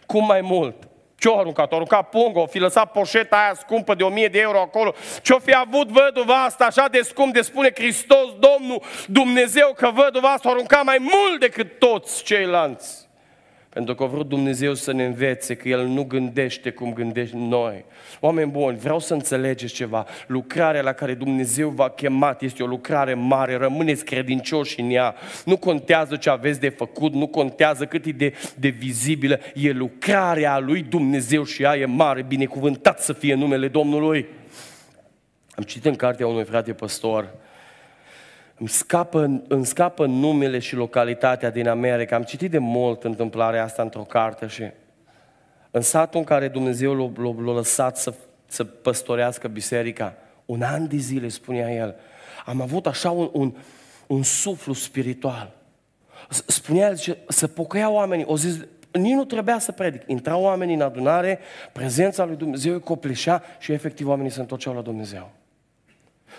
Cum 0.05 0.25
mai 0.25 0.41
mult? 0.41 0.87
Ce-o 1.23 1.37
aruncat? 1.39 1.71
O 1.71 1.75
aruncat 1.75 2.09
pungă, 2.09 2.39
o 2.39 2.45
fi 2.45 2.59
lăsat 2.59 2.91
poșeta 2.91 3.35
aia 3.35 3.53
scumpă 3.53 3.95
de 3.95 4.03
1000 4.03 4.27
de 4.27 4.39
euro 4.39 4.59
acolo. 4.59 4.93
Ce-o 5.21 5.39
fi 5.39 5.53
avut 5.55 5.87
văduva 5.87 6.43
asta 6.43 6.65
așa 6.65 6.87
de 6.87 7.01
scump 7.01 7.33
de 7.33 7.41
spune 7.41 7.71
Hristos, 7.75 8.29
Domnul, 8.39 8.81
Dumnezeu, 9.07 9.73
că 9.77 9.91
văduva 9.93 10.31
asta 10.31 10.49
o 10.49 10.51
aruncat 10.51 10.83
mai 10.83 10.97
mult 10.99 11.39
decât 11.39 11.79
toți 11.79 12.23
ceilalți. 12.23 13.09
Pentru 13.73 13.95
că 13.95 14.03
a 14.03 14.07
vrut 14.07 14.27
Dumnezeu 14.27 14.73
să 14.73 14.93
ne 14.93 15.05
învețe 15.05 15.55
că 15.55 15.69
El 15.69 15.85
nu 15.85 16.03
gândește 16.03 16.69
cum 16.69 16.93
gândești 16.93 17.35
noi. 17.35 17.85
Oameni 18.19 18.51
buni, 18.51 18.77
vreau 18.77 18.99
să 18.99 19.13
înțelegeți 19.13 19.73
ceva. 19.73 20.05
Lucrarea 20.27 20.81
la 20.81 20.93
care 20.93 21.13
Dumnezeu 21.13 21.69
v-a 21.69 21.89
chemat 21.89 22.41
este 22.41 22.63
o 22.63 22.65
lucrare 22.65 23.13
mare. 23.13 23.55
Rămâneți 23.55 24.05
credincioși 24.05 24.79
în 24.79 24.89
ea. 24.89 25.15
Nu 25.45 25.57
contează 25.57 26.15
ce 26.15 26.29
aveți 26.29 26.59
de 26.59 26.69
făcut, 26.69 27.13
nu 27.13 27.27
contează 27.27 27.85
cât 27.85 28.05
e 28.05 28.11
de, 28.11 28.33
de 28.55 28.69
vizibilă. 28.69 29.39
E 29.53 29.71
lucrarea 29.71 30.59
lui 30.59 30.81
Dumnezeu 30.81 31.43
și 31.43 31.63
ea 31.63 31.77
e 31.77 31.85
mare. 31.85 32.21
Binecuvântat 32.21 33.01
să 33.01 33.13
fie 33.13 33.33
numele 33.33 33.67
Domnului. 33.67 34.25
Am 35.55 35.63
citit 35.63 35.85
în 35.85 35.95
cartea 35.95 36.27
unui 36.27 36.43
frate 36.43 36.73
păstor 36.73 37.33
îmi 38.63 38.71
scapă, 38.71 39.41
îmi 39.47 39.65
scapă 39.65 40.05
numele 40.05 40.59
și 40.59 40.75
localitatea 40.75 41.49
din 41.49 41.67
America. 41.67 42.15
Am 42.15 42.23
citit 42.23 42.51
de 42.51 42.57
mult 42.57 43.03
întâmplarea 43.03 43.63
asta 43.63 43.81
într-o 43.81 44.01
carte 44.01 44.47
și 44.47 44.63
în 45.71 45.81
satul 45.81 46.19
în 46.19 46.25
care 46.25 46.47
Dumnezeu 46.47 46.93
l-a, 46.93 47.11
l-a, 47.23 47.43
l-a 47.45 47.53
lăsat 47.53 47.97
să, 47.97 48.13
să 48.47 48.63
păstorească 48.63 49.47
biserica, 49.47 50.13
un 50.45 50.61
an 50.61 50.87
de 50.87 50.97
zile, 50.97 51.27
spunea 51.27 51.73
el, 51.73 51.95
am 52.45 52.61
avut 52.61 52.87
așa 52.87 53.11
un, 53.11 53.29
un, 53.33 53.53
un 54.07 54.23
suflu 54.23 54.73
spiritual. 54.73 55.51
Spunea 56.29 56.87
el, 56.87 56.95
zice, 56.95 57.17
să 57.27 57.47
pocăia 57.47 57.89
oamenii, 57.89 58.25
o 58.27 58.37
zis, 58.37 58.59
nici 58.91 59.13
nu 59.13 59.25
trebuia 59.25 59.59
să 59.59 59.71
predic. 59.71 60.01
Intrau 60.07 60.41
oamenii 60.41 60.75
în 60.75 60.81
adunare, 60.81 61.39
prezența 61.71 62.25
lui 62.25 62.35
Dumnezeu 62.35 62.73
îi 62.73 62.79
copleșea 62.79 63.43
și 63.59 63.71
efectiv 63.71 64.07
oamenii 64.07 64.31
se 64.31 64.39
întorceau 64.39 64.73
la 64.73 64.81
Dumnezeu. 64.81 65.31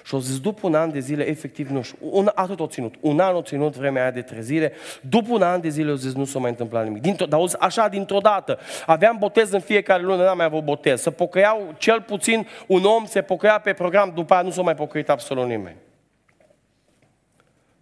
Și 0.05 0.15
au 0.15 0.21
zis, 0.21 0.41
după 0.41 0.67
un 0.67 0.75
an 0.75 0.93
de 0.93 0.99
zile, 0.99 1.29
efectiv, 1.29 1.69
nu 1.69 1.83
știu, 1.83 1.99
un, 2.01 2.31
atât 2.35 2.61
o 2.61 2.67
ținut. 2.67 2.95
Un 3.01 3.21
an 3.21 3.35
o 3.35 3.43
ținut 3.43 3.77
vremea 3.77 4.03
aia 4.03 4.11
de 4.11 4.23
trezire. 4.23 4.73
După 5.01 5.33
un 5.33 5.43
an 5.43 5.61
de 5.61 5.69
zile 5.69 5.91
au 5.91 5.97
zis, 5.97 6.15
nu 6.15 6.25
s-a 6.25 6.39
mai 6.39 6.51
întâmplat 6.51 6.85
nimic. 6.85 7.03
Dintr- 7.03 7.29
dar 7.29 7.39
auzi, 7.39 7.59
așa, 7.59 7.89
dintr-o 7.89 8.19
dată. 8.19 8.59
Aveam 8.87 9.17
botez 9.19 9.51
în 9.51 9.61
fiecare 9.61 10.03
lună, 10.03 10.25
n-am 10.25 10.37
mai 10.37 10.47
avut 10.47 10.65
botez. 10.65 11.01
Să 11.01 11.11
pocăiau 11.11 11.75
cel 11.79 12.01
puțin 12.01 12.47
un 12.67 12.85
om, 12.85 13.05
se 13.05 13.23
pocăia 13.23 13.59
pe 13.59 13.73
program, 13.73 14.13
după 14.15 14.35
aia 14.35 14.43
nu 14.43 14.51
s-a 14.51 14.63
mai 14.63 14.75
pocăit 14.75 15.09
absolut 15.09 15.47
nimeni. 15.47 15.77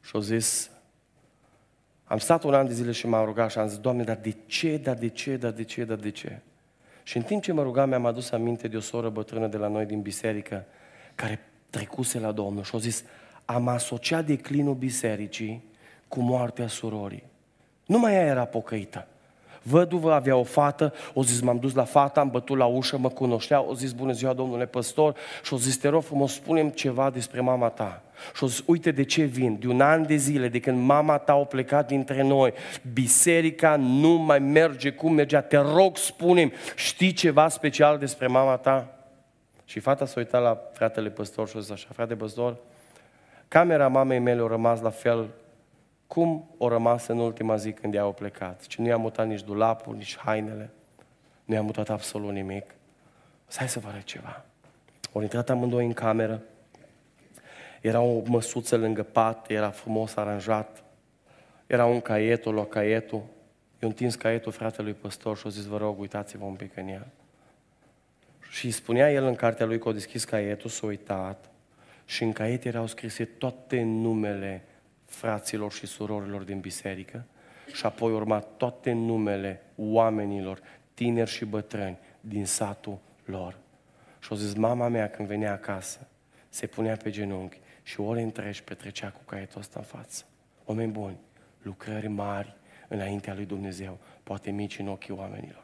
Și 0.00 0.10
au 0.14 0.20
zis, 0.20 0.70
am 2.04 2.18
stat 2.18 2.42
un 2.42 2.54
an 2.54 2.66
de 2.66 2.72
zile 2.72 2.92
și 2.92 3.06
m-am 3.06 3.24
rugat 3.24 3.50
și 3.50 3.58
am 3.58 3.66
zis, 3.66 3.78
Doamne, 3.78 4.02
dar 4.02 4.18
de 4.22 4.34
ce, 4.46 4.76
dar 4.76 4.94
de 4.94 5.08
ce, 5.08 5.36
dar 5.36 5.50
de 5.50 5.64
ce, 5.64 5.84
dar 5.84 5.96
de 5.96 6.10
ce? 6.10 6.40
Și 7.02 7.16
în 7.16 7.22
timp 7.22 7.42
ce 7.42 7.52
mă 7.52 7.62
rugam, 7.62 7.88
mi-am 7.88 8.06
adus 8.06 8.30
aminte 8.30 8.68
de 8.68 8.76
o 8.76 8.80
soră 8.80 9.08
bătrână 9.08 9.46
de 9.46 9.56
la 9.56 9.68
noi 9.68 9.84
din 9.84 10.00
biserică, 10.00 10.64
care 11.14 11.40
trecuse 11.72 12.18
la 12.18 12.32
Domnul 12.32 12.62
și 12.62 12.74
a 12.74 12.78
zis, 12.78 13.04
am 13.44 13.68
asociat 13.68 14.26
declinul 14.26 14.74
bisericii 14.74 15.62
cu 16.08 16.20
moartea 16.20 16.66
surorii. 16.66 17.22
Numai 17.86 18.12
ea 18.12 18.26
era 18.26 18.44
pocăită. 18.44 19.06
Văduvă 19.62 20.12
avea 20.12 20.36
o 20.36 20.42
fată, 20.42 20.92
o 21.14 21.22
zis, 21.22 21.40
m-am 21.40 21.58
dus 21.58 21.74
la 21.74 21.84
fata, 21.84 22.20
am 22.20 22.30
bătut 22.30 22.56
la 22.56 22.64
ușă, 22.64 22.98
mă 22.98 23.08
cunoștea, 23.08 23.62
o 23.62 23.74
zis, 23.74 23.92
bună 23.92 24.12
ziua, 24.12 24.32
domnule 24.32 24.66
păstor, 24.66 25.14
și 25.42 25.54
o 25.54 25.56
zis, 25.56 25.76
te 25.76 25.88
rog 25.88 26.02
frumos, 26.02 26.32
spunem 26.32 26.68
ceva 26.68 27.10
despre 27.10 27.40
mama 27.40 27.68
ta. 27.68 28.02
Și 28.34 28.44
o 28.44 28.46
zis, 28.46 28.62
uite 28.66 28.90
de 28.90 29.04
ce 29.04 29.22
vin, 29.22 29.58
de 29.60 29.66
un 29.66 29.80
an 29.80 30.06
de 30.06 30.16
zile, 30.16 30.48
de 30.48 30.60
când 30.60 30.84
mama 30.84 31.18
ta 31.18 31.32
a 31.32 31.36
plecat 31.36 31.86
dintre 31.86 32.22
noi, 32.22 32.52
biserica 32.92 33.76
nu 33.76 34.08
mai 34.08 34.38
merge 34.38 34.90
cum 34.90 35.12
mergea, 35.12 35.40
te 35.40 35.56
rog, 35.56 35.96
spunem, 35.96 36.52
știi 36.76 37.12
ceva 37.12 37.48
special 37.48 37.98
despre 37.98 38.26
mama 38.26 38.56
ta? 38.56 39.01
Și 39.72 39.80
fata 39.80 40.04
s-a 40.06 40.14
uitat 40.16 40.42
la 40.42 40.62
fratele 40.72 41.10
păstor 41.10 41.48
și 41.48 41.56
a 41.56 41.60
zis 41.60 41.70
așa, 41.70 41.88
frate 41.92 42.16
păstor, 42.16 42.56
camera 43.48 43.88
mamei 43.88 44.18
mele 44.18 44.42
a 44.42 44.46
rămas 44.46 44.80
la 44.80 44.90
fel 44.90 45.28
cum 46.06 46.54
o 46.58 46.68
rămas 46.68 47.06
în 47.06 47.18
ultima 47.18 47.56
zi 47.56 47.72
când 47.72 47.94
ea 47.94 48.04
a 48.04 48.10
plecat. 48.10 48.64
Și 48.68 48.80
nu 48.80 48.86
i-a 48.86 48.96
mutat 48.96 49.26
nici 49.26 49.42
dulapul, 49.42 49.94
nici 49.94 50.18
hainele, 50.18 50.70
nu 51.44 51.54
i-a 51.54 51.62
mutat 51.62 51.88
absolut 51.88 52.32
nimic. 52.32 52.74
Hai 53.54 53.68
să 53.68 53.78
vă 53.78 53.88
arăt 53.88 54.02
ceva. 54.02 54.44
Au 55.12 55.22
intrat 55.22 55.50
amândoi 55.50 55.84
în 55.84 55.92
cameră, 55.92 56.42
era 57.80 58.00
o 58.00 58.22
măsuță 58.24 58.76
lângă 58.76 59.02
pat, 59.02 59.50
era 59.50 59.70
frumos 59.70 60.16
aranjat, 60.16 60.82
era 61.66 61.86
un 61.86 62.00
caiet, 62.00 62.46
o 62.46 62.50
lua 62.50 62.66
caietul, 62.66 63.22
i-a 63.82 63.88
întins 63.88 64.14
caietul 64.14 64.52
fratelui 64.52 64.92
păstor 64.92 65.36
și 65.36 65.46
a 65.46 65.50
zis, 65.50 65.64
vă 65.64 65.76
rog, 65.76 66.00
uitați-vă 66.00 66.44
un 66.44 66.54
pic 66.54 66.76
în 66.76 66.88
el. 66.88 67.06
Și 68.52 68.70
spunea 68.70 69.12
el 69.12 69.24
în 69.24 69.34
cartea 69.34 69.66
lui 69.66 69.78
că 69.78 69.88
a 69.88 69.92
deschis 69.92 70.24
caietul, 70.24 70.70
s-a 70.70 70.86
uitat 70.86 71.50
și 72.04 72.22
în 72.22 72.32
caiet 72.32 72.64
erau 72.64 72.86
scrise 72.86 73.24
toate 73.24 73.82
numele 73.82 74.64
fraților 75.04 75.72
și 75.72 75.86
surorilor 75.86 76.42
din 76.42 76.60
biserică 76.60 77.24
și 77.72 77.86
apoi 77.86 78.12
urma 78.12 78.38
toate 78.38 78.92
numele 78.92 79.62
oamenilor, 79.76 80.60
tineri 80.94 81.30
și 81.30 81.44
bătrâni, 81.44 81.98
din 82.20 82.46
satul 82.46 82.98
lor. 83.24 83.58
Și 84.20 84.28
au 84.30 84.36
zis, 84.36 84.54
mama 84.54 84.88
mea 84.88 85.10
când 85.10 85.28
venea 85.28 85.52
acasă, 85.52 86.06
se 86.48 86.66
punea 86.66 86.96
pe 86.96 87.10
genunchi 87.10 87.60
și 87.82 88.00
ore 88.00 88.22
întregi 88.22 88.62
petrecea 88.64 89.08
cu 89.08 89.20
caietul 89.24 89.60
ăsta 89.60 89.78
în 89.78 89.84
față. 89.84 90.24
Oameni 90.64 90.92
buni, 90.92 91.16
lucrări 91.62 92.08
mari 92.08 92.56
înaintea 92.88 93.34
lui 93.34 93.44
Dumnezeu, 93.44 93.98
poate 94.22 94.50
mici 94.50 94.78
în 94.78 94.88
ochii 94.88 95.14
oamenilor. 95.14 95.61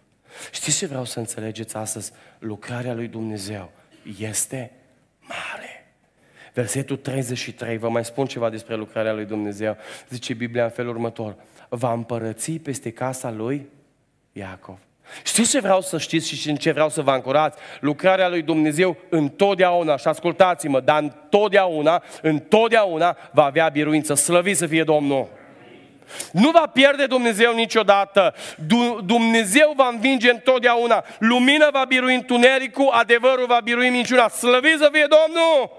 Știți 0.50 0.78
ce 0.78 0.86
vreau 0.86 1.04
să 1.04 1.18
înțelegeți 1.18 1.76
astăzi? 1.76 2.12
Lucrarea 2.38 2.94
lui 2.94 3.08
Dumnezeu 3.08 3.70
este 4.18 4.72
mare. 5.20 5.92
Versetul 6.54 6.96
33, 6.96 7.76
vă 7.76 7.88
mai 7.88 8.04
spun 8.04 8.26
ceva 8.26 8.50
despre 8.50 8.74
lucrarea 8.74 9.12
lui 9.12 9.24
Dumnezeu. 9.24 9.76
Zice 10.08 10.34
Biblia 10.34 10.64
în 10.64 10.70
felul 10.70 10.90
următor. 10.90 11.36
Va 11.68 11.92
împărăți 11.92 12.52
peste 12.52 12.90
casa 12.90 13.30
lui 13.30 13.68
Iacov. 14.32 14.78
Știți 15.24 15.50
ce 15.50 15.60
vreau 15.60 15.80
să 15.80 15.98
știți 15.98 16.28
și 16.34 16.50
în 16.50 16.56
ce 16.56 16.72
vreau 16.72 16.88
să 16.88 17.02
vă 17.02 17.10
ancorați? 17.10 17.58
Lucrarea 17.80 18.28
lui 18.28 18.42
Dumnezeu 18.42 18.96
întotdeauna, 19.08 19.96
și 19.96 20.08
ascultați-mă, 20.08 20.80
dar 20.80 21.02
întotdeauna, 21.02 22.02
întotdeauna 22.22 23.16
va 23.32 23.44
avea 23.44 23.68
biruință. 23.68 24.14
Slăvit 24.14 24.56
să 24.56 24.66
fie 24.66 24.84
Domnul! 24.84 25.37
Nu 26.32 26.50
va 26.50 26.66
pierde 26.72 27.06
Dumnezeu 27.06 27.54
niciodată. 27.54 28.34
Dumnezeu 29.04 29.72
va 29.76 29.88
învinge 29.88 30.30
întotdeauna. 30.30 31.04
Lumina 31.18 31.68
va 31.72 31.84
birui 31.84 32.14
întunericul, 32.14 32.88
adevărul 32.90 33.46
va 33.46 33.60
birui 33.64 33.88
minciuna. 33.88 34.28
Slăvit 34.28 34.78
să 34.78 34.88
fie 34.92 35.06
Domnul! 35.08 35.77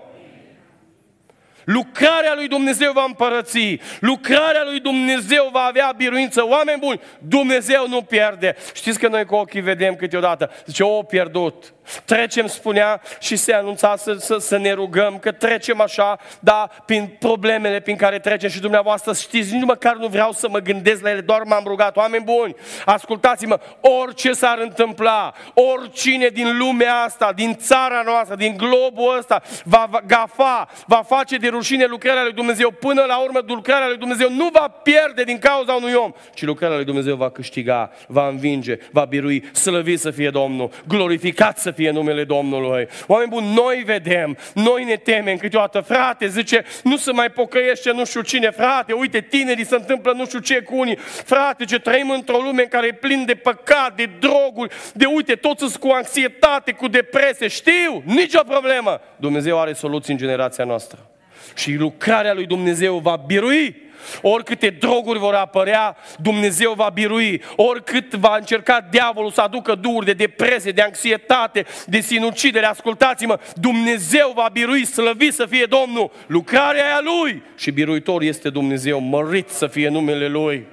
Lucrarea 1.69 2.33
lui 2.35 2.47
Dumnezeu 2.47 2.91
va 2.91 3.03
împărăți. 3.07 3.79
Lucrarea 3.99 4.63
lui 4.63 4.79
Dumnezeu 4.79 5.49
va 5.51 5.59
avea 5.59 5.93
biruință. 5.97 6.47
Oameni 6.47 6.79
buni, 6.79 7.01
Dumnezeu 7.19 7.87
nu 7.87 8.01
pierde. 8.01 8.55
Știți 8.73 8.99
că 8.99 9.07
noi 9.07 9.25
cu 9.25 9.35
ochii 9.35 9.61
vedem 9.61 9.95
câteodată. 9.95 10.51
Zice, 10.65 10.83
o, 10.83 11.03
pierdut. 11.03 11.73
Trecem, 12.05 12.47
spunea, 12.47 13.01
și 13.19 13.35
se 13.35 13.53
anunța 13.53 13.95
să, 13.95 14.13
să, 14.13 14.37
să 14.37 14.57
ne 14.57 14.71
rugăm, 14.71 15.19
că 15.19 15.31
trecem 15.31 15.81
așa, 15.81 16.17
dar 16.39 16.71
prin 16.85 17.15
problemele 17.19 17.79
prin 17.79 17.95
care 17.95 18.19
trecem 18.19 18.49
și 18.49 18.59
dumneavoastră 18.59 19.13
știți, 19.13 19.53
nici 19.53 19.63
măcar 19.63 19.95
nu 19.95 20.07
vreau 20.07 20.31
să 20.31 20.49
mă 20.49 20.59
gândesc 20.59 21.01
la 21.01 21.09
ele, 21.09 21.21
doar 21.21 21.41
m-am 21.43 21.63
rugat. 21.65 21.97
Oameni 21.97 22.23
buni, 22.23 22.55
ascultați-mă, 22.85 23.59
orice 23.81 24.33
s-ar 24.33 24.57
întâmpla, 24.57 25.33
oricine 25.53 26.27
din 26.27 26.57
lumea 26.57 26.95
asta, 26.95 27.31
din 27.35 27.55
țara 27.55 28.01
noastră, 28.05 28.35
din 28.35 28.57
globul 28.57 29.17
ăsta, 29.17 29.41
va 29.63 29.89
gafa, 30.05 30.67
va 30.85 31.01
face 31.07 31.37
de 31.37 31.47
rușine 31.59 31.85
lucrarea 31.85 32.23
lui 32.23 32.33
Dumnezeu. 32.33 32.71
Până 32.71 33.03
la 33.07 33.17
urmă, 33.17 33.43
lucrarea 33.47 33.87
lui 33.87 33.97
Dumnezeu 33.97 34.29
nu 34.31 34.49
va 34.53 34.67
pierde 34.67 35.23
din 35.23 35.37
cauza 35.39 35.73
unui 35.73 35.93
om, 35.93 36.11
ci 36.33 36.41
lucrarea 36.41 36.75
lui 36.75 36.85
Dumnezeu 36.85 37.15
va 37.15 37.29
câștiga, 37.29 37.91
va 38.07 38.27
învinge, 38.27 38.77
va 38.91 39.05
birui, 39.05 39.49
slăvit 39.53 39.99
să 39.99 40.11
fie 40.11 40.29
Domnul, 40.29 40.69
glorificat 40.87 41.57
să 41.57 41.71
fie 41.71 41.91
numele 41.91 42.23
Domnului. 42.23 42.87
Oameni 43.07 43.29
buni, 43.29 43.53
noi 43.53 43.83
vedem, 43.85 44.37
noi 44.53 44.83
ne 44.83 44.95
temem 44.95 45.37
câteodată, 45.37 45.79
frate, 45.79 46.27
zice, 46.27 46.65
nu 46.83 46.97
se 46.97 47.11
mai 47.11 47.29
pocăiește 47.29 47.91
nu 47.91 48.05
știu 48.05 48.21
cine, 48.21 48.49
frate, 48.49 48.93
uite, 48.93 49.19
tinerii 49.21 49.65
se 49.65 49.75
întâmplă 49.75 50.13
nu 50.13 50.25
știu 50.25 50.39
ce 50.39 50.61
cu 50.61 50.77
unii, 50.77 50.97
frate, 51.25 51.65
ce 51.65 51.79
trăim 51.79 52.09
într-o 52.09 52.37
lume 52.37 52.61
în 52.61 52.67
care 52.67 52.87
e 52.87 52.91
plin 52.93 53.25
de 53.25 53.35
păcat, 53.35 53.95
de 53.95 54.09
droguri, 54.19 54.75
de 54.93 55.05
uite, 55.05 55.35
toți 55.35 55.59
sunt 55.59 55.75
cu 55.75 55.87
anxietate, 55.87 56.71
cu 56.71 56.87
depresie, 56.87 57.47
știu, 57.47 58.03
nicio 58.05 58.41
problemă. 58.47 59.01
Dumnezeu 59.15 59.59
are 59.59 59.73
soluții 59.73 60.13
în 60.13 60.19
generația 60.19 60.63
noastră 60.63 61.09
și 61.55 61.73
lucrarea 61.73 62.33
lui 62.33 62.45
Dumnezeu 62.45 62.97
va 62.97 63.23
birui 63.25 63.89
Oricâte 64.21 64.69
droguri 64.69 65.19
vor 65.19 65.33
apărea, 65.33 65.97
Dumnezeu 66.17 66.73
va 66.73 66.89
birui. 66.93 67.41
Oricât 67.55 68.13
va 68.13 68.35
încerca 68.35 68.87
diavolul 68.89 69.31
să 69.31 69.41
aducă 69.41 69.75
duuri 69.75 70.05
de 70.05 70.13
depresie, 70.13 70.71
de 70.71 70.81
anxietate, 70.81 71.65
de 71.85 71.99
sinucidere, 71.99 72.65
ascultați-mă, 72.65 73.39
Dumnezeu 73.55 74.31
va 74.35 74.49
birui, 74.51 74.85
slăvit 74.85 75.33
să 75.33 75.45
fie 75.45 75.65
Domnul. 75.65 76.11
Lucrarea 76.27 76.87
e 76.87 76.93
a 76.93 76.99
Lui 77.01 77.43
și 77.55 77.71
biruitor 77.71 78.21
este 78.21 78.49
Dumnezeu, 78.49 78.99
mărit 78.99 79.49
să 79.49 79.67
fie 79.67 79.89
numele 79.89 80.27
Lui. 80.27 80.67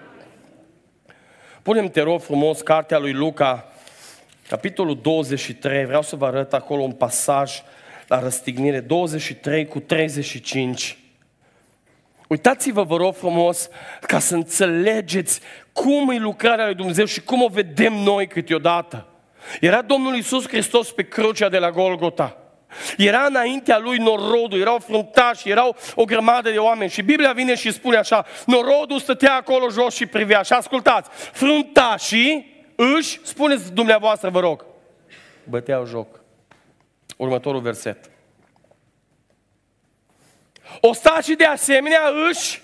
Punem, 1.62 1.89
te 1.89 2.01
rog 2.01 2.20
frumos, 2.20 2.61
cartea 2.61 2.99
lui 2.99 3.12
Luca, 3.12 3.72
capitolul 4.49 4.99
23, 5.03 5.85
vreau 5.85 6.03
să 6.03 6.16
vă 6.16 6.27
arăt 6.27 6.53
acolo 6.53 6.83
un 6.83 6.93
pasaj 6.93 7.62
la 8.07 8.21
răstignire, 8.21 8.81
23 8.81 9.67
cu 9.67 9.81
35. 9.81 10.99
Uitați-vă, 12.29 12.83
vă 12.83 12.97
rog 12.97 13.15
frumos, 13.15 13.69
ca 14.01 14.19
să 14.19 14.35
înțelegeți 14.35 15.41
cum 15.73 16.11
e 16.11 16.19
lucrarea 16.19 16.65
lui 16.65 16.75
Dumnezeu 16.75 17.05
și 17.05 17.21
cum 17.21 17.43
o 17.43 17.49
vedem 17.49 17.93
noi 17.93 18.27
câteodată. 18.27 19.07
Era 19.61 19.83
Domnul 19.83 20.15
Iisus 20.15 20.49
Hristos 20.49 20.93
pe 20.93 21.03
crucea 21.03 21.49
de 21.49 21.59
la 21.59 21.71
Golgota. 21.71 22.37
Era 22.97 23.25
înaintea 23.25 23.79
lui 23.79 23.99
norodul, 23.99 24.61
erau 24.61 24.79
fruntași, 24.79 25.51
erau 25.51 25.77
o 25.95 26.05
grămadă 26.05 26.51
de 26.51 26.59
oameni. 26.59 26.91
Și 26.91 27.03
Biblia 27.03 27.33
vine 27.33 27.55
și 27.55 27.73
spune 27.73 27.97
așa, 27.97 28.27
norodul 28.47 28.99
stătea 28.99 29.35
acolo 29.35 29.69
jos 29.69 29.95
și 29.95 30.07
privea. 30.07 30.43
Și 30.43 30.53
ascultați, 30.53 31.11
fruntașii 31.33 32.65
își, 32.77 33.21
spuneți 33.23 33.73
dumneavoastră, 33.73 34.29
vă 34.29 34.41
rog, 34.41 34.65
băteau 35.45 35.87
joc. 35.87 36.26
Următorul 37.17 37.61
verset. 37.61 38.11
Ostacii 40.81 41.37
de 41.37 41.45
asemenea 41.45 42.01
își 42.31 42.62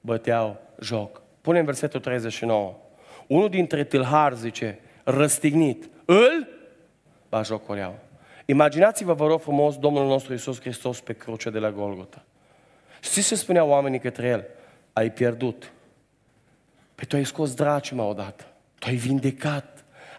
băteau 0.00 0.60
joc. 0.80 1.22
Punem 1.40 1.64
versetul 1.64 2.00
39. 2.00 2.76
Unul 3.26 3.48
dintre 3.48 3.84
tâlhari 3.84 4.36
zice, 4.36 4.78
răstignit, 5.04 5.88
îl 6.04 6.48
bajocoreau. 7.28 7.98
Imaginați-vă, 8.44 9.12
vă 9.12 9.26
rog 9.26 9.40
frumos, 9.40 9.78
Domnul 9.78 10.06
nostru 10.06 10.32
Iisus 10.32 10.60
Hristos 10.60 11.00
pe 11.00 11.12
cruce 11.12 11.50
de 11.50 11.58
la 11.58 11.70
Golgota. 11.70 12.24
Știți 13.00 13.28
ce 13.28 13.34
spuneau 13.34 13.68
oamenii 13.68 13.98
către 13.98 14.26
el? 14.26 14.46
Ai 14.92 15.10
pierdut. 15.10 15.72
Pe 16.94 17.04
tu 17.04 17.16
ai 17.16 17.24
scos 17.24 17.54
dracima 17.54 18.04
odată. 18.04 18.44
Tu 18.78 18.88
ai 18.88 18.94
vindecat. 18.94 19.71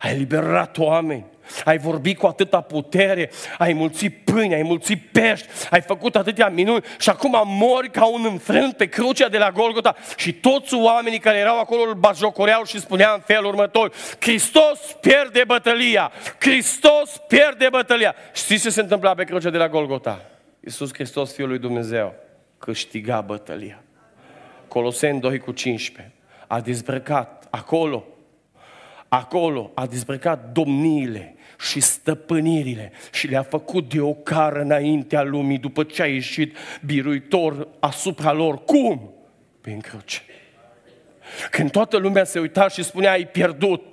Ai 0.03 0.11
eliberat 0.11 0.77
oameni. 0.77 1.25
ai 1.65 1.77
vorbit 1.77 2.17
cu 2.17 2.25
atâta 2.25 2.61
putere, 2.61 3.31
ai 3.57 3.73
mulțit 3.73 4.17
pâine, 4.23 4.55
ai 4.55 4.63
mulțit 4.63 5.01
pești, 5.11 5.47
ai 5.69 5.81
făcut 5.81 6.15
atâtea 6.15 6.49
minuni 6.49 6.83
și 6.99 7.09
acum 7.09 7.41
mori 7.45 7.89
ca 7.89 8.05
un 8.05 8.25
înfrânt 8.25 8.73
pe 8.73 8.85
crucea 8.85 9.27
de 9.29 9.37
la 9.37 9.51
Golgota 9.51 9.95
și 10.17 10.33
toți 10.33 10.73
oamenii 10.73 11.19
care 11.19 11.37
erau 11.37 11.59
acolo 11.59 11.81
îl 11.81 11.93
bajocoreau 11.93 12.63
și 12.63 12.79
spuneau 12.79 13.13
în 13.15 13.21
felul 13.25 13.45
următor, 13.45 13.91
Hristos 14.19 14.97
pierde 15.01 15.43
bătălia, 15.47 16.11
Hristos 16.39 17.21
pierde 17.27 17.67
bătălia. 17.71 18.15
Știți 18.33 18.63
ce 18.63 18.69
se 18.69 18.81
întâmpla 18.81 19.13
pe 19.13 19.23
crucea 19.23 19.49
de 19.49 19.57
la 19.57 19.69
Golgota? 19.69 20.21
Iisus 20.59 20.93
Hristos, 20.93 21.33
Fiul 21.33 21.47
lui 21.47 21.59
Dumnezeu, 21.59 22.13
câștiga 22.57 23.21
bătălia. 23.21 23.83
Coloseni 24.67 25.19
2 25.19 25.39
cu 25.39 25.51
15. 25.51 26.13
A 26.47 26.59
dezbrăcat 26.59 27.47
acolo, 27.49 28.03
acolo 29.15 29.71
a 29.73 29.85
dezbrăcat 29.85 30.51
domniile 30.51 31.35
și 31.59 31.79
stăpânirile 31.79 32.91
și 33.11 33.27
le-a 33.27 33.43
făcut 33.43 33.89
de 33.89 34.01
o 34.01 34.13
cară 34.13 34.61
înaintea 34.61 35.23
lumii 35.23 35.57
după 35.57 35.83
ce 35.83 36.01
a 36.01 36.05
ieșit 36.05 36.57
biruitor 36.85 37.67
asupra 37.79 38.31
lor. 38.31 38.63
Cum? 38.63 39.13
Prin 39.61 39.79
cruce. 39.79 40.21
Când 41.49 41.71
toată 41.71 41.97
lumea 41.97 42.23
se 42.23 42.39
uita 42.39 42.67
și 42.67 42.83
spunea, 42.83 43.11
ai 43.11 43.27
pierdut, 43.27 43.92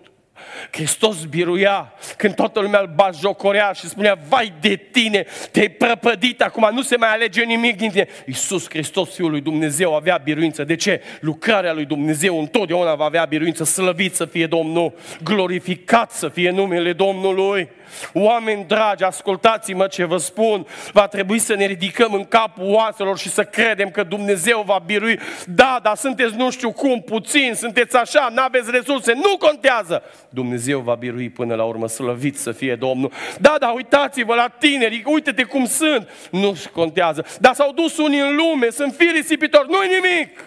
Hristos 0.71 1.25
biruia 1.25 1.93
când 2.17 2.35
toată 2.35 2.61
lumea 2.61 2.81
îl 2.81 2.93
bajocorea 2.95 3.73
și 3.73 3.89
spunea, 3.89 4.19
vai 4.29 4.53
de 4.61 4.77
tine, 4.77 5.27
te-ai 5.51 5.69
prăpădit 5.69 6.43
acum, 6.43 6.69
nu 6.73 6.83
se 6.83 6.97
mai 6.97 7.09
alege 7.09 7.43
nimic 7.43 7.77
din 7.77 7.91
tine. 7.91 8.09
Iisus 8.27 8.69
Hristos, 8.69 9.15
Fiul 9.15 9.31
lui 9.31 9.41
Dumnezeu, 9.41 9.95
avea 9.95 10.21
biruință. 10.25 10.65
De 10.65 10.77
ce? 10.77 11.03
Lucrarea 11.21 11.73
lui 11.73 11.85
Dumnezeu 11.85 12.39
întotdeauna 12.39 12.95
va 12.95 13.05
avea 13.05 13.25
biruință, 13.25 13.65
slăvit 13.65 14.15
să 14.15 14.25
fie 14.25 14.47
Domnul, 14.47 14.93
glorificat 15.23 16.13
să 16.13 16.29
fie 16.29 16.51
numele 16.51 16.93
Domnului. 16.93 17.69
Oameni 18.13 18.65
dragi, 18.65 19.05
ascultați-mă 19.05 19.87
ce 19.87 20.05
vă 20.05 20.17
spun. 20.17 20.67
Va 20.93 21.07
trebui 21.07 21.39
să 21.39 21.55
ne 21.55 21.65
ridicăm 21.65 22.13
în 22.13 22.25
capul 22.25 22.65
oaselor 22.65 23.19
și 23.19 23.29
să 23.29 23.45
credem 23.45 23.91
că 23.91 24.03
Dumnezeu 24.03 24.63
va 24.67 24.83
birui. 24.87 25.21
Da, 25.47 25.81
dar 25.83 25.97
sunteți 25.97 26.37
nu 26.37 26.51
știu 26.51 26.73
cum, 26.73 27.01
puțin, 27.01 27.55
sunteți 27.55 27.97
așa, 27.97 28.29
nu 28.35 28.43
aveți 28.43 28.71
resurse, 28.71 29.13
nu 29.13 29.37
contează. 29.39 30.03
Dumnezeu 30.29 30.81
va 30.81 30.95
birui 30.95 31.31
până 31.31 31.55
la 31.55 31.65
urmă, 31.65 31.89
slăvit 31.89 32.39
să 32.39 32.53
fie 32.53 32.75
Domnul. 32.75 33.13
Da, 33.39 33.57
da, 33.61 33.69
uitați-vă 33.69 34.35
la 34.35 34.49
tineri, 34.59 35.03
uite-te 35.07 35.43
cum 35.43 35.67
sunt. 35.67 36.09
Nu 36.31 36.55
contează. 36.73 37.25
Dar 37.41 37.55
s-au 37.55 37.73
dus 37.73 37.97
unii 37.97 38.21
în 38.21 38.37
lume, 38.37 38.71
sunt 38.71 38.95
fii 38.95 39.11
risipitori, 39.15 39.71
nu-i 39.71 39.89
nimic. 39.89 40.45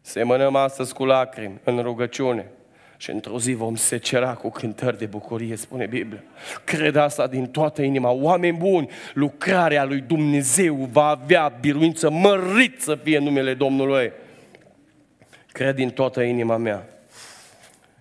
Semănăm 0.00 0.56
astăzi 0.56 0.94
cu 0.94 1.04
lacrimi 1.04 1.60
în 1.64 1.82
rugăciune. 1.82 2.50
Și 2.96 3.10
într-o 3.10 3.38
zi 3.38 3.52
vom 3.52 3.74
secera 3.74 4.34
cu 4.34 4.50
cântări 4.50 4.98
de 4.98 5.06
bucurie, 5.06 5.56
spune 5.56 5.86
Biblia. 5.86 6.22
Cred 6.64 6.96
asta 6.96 7.26
din 7.26 7.46
toată 7.46 7.82
inima. 7.82 8.10
Oameni 8.10 8.56
buni, 8.56 8.88
lucrarea 9.14 9.84
lui 9.84 10.00
Dumnezeu 10.00 10.74
va 10.74 11.06
avea 11.06 11.48
biruință 11.60 12.10
mărit 12.10 12.80
să 12.80 12.94
fie 13.02 13.18
numele 13.18 13.54
Domnului. 13.54 14.12
Cred 15.52 15.74
din 15.74 15.90
toată 15.90 16.22
inima 16.22 16.56
mea. 16.56 16.88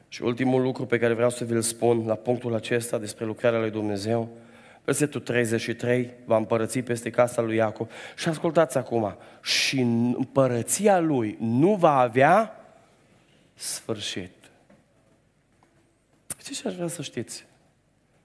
Și 0.08 0.24
ultimul 0.24 0.62
lucru 0.62 0.86
pe 0.86 1.00
care 1.00 1.14
vreau 1.14 1.30
să 1.30 1.44
vi-l 1.44 1.62
spun 1.62 2.04
la 2.06 2.16
punctul 2.16 2.56
acesta 2.56 2.98
despre 2.98 3.26
lucrarea 3.26 3.60
lui 3.60 3.72
Dumnezeu, 3.72 4.30
versetul 4.84 5.22
33, 5.22 6.10
va 6.26 6.38
împărăți 6.38 6.80
peste 6.80 7.10
casa 7.10 7.42
lui 7.42 7.56
Iacob. 7.56 7.90
Și 8.16 8.28
ascultați 8.28 8.78
acum, 8.78 9.16
și 9.42 9.80
împărăția 9.80 11.00
lui 11.00 11.38
nu 11.40 11.76
va 11.76 12.00
avea 12.00 12.60
sfârșit. 13.54 14.45
Știți 16.46 16.62
ce 16.62 16.68
aș 16.68 16.76
vrea 16.76 16.88
să 16.88 17.02
știți? 17.02 17.46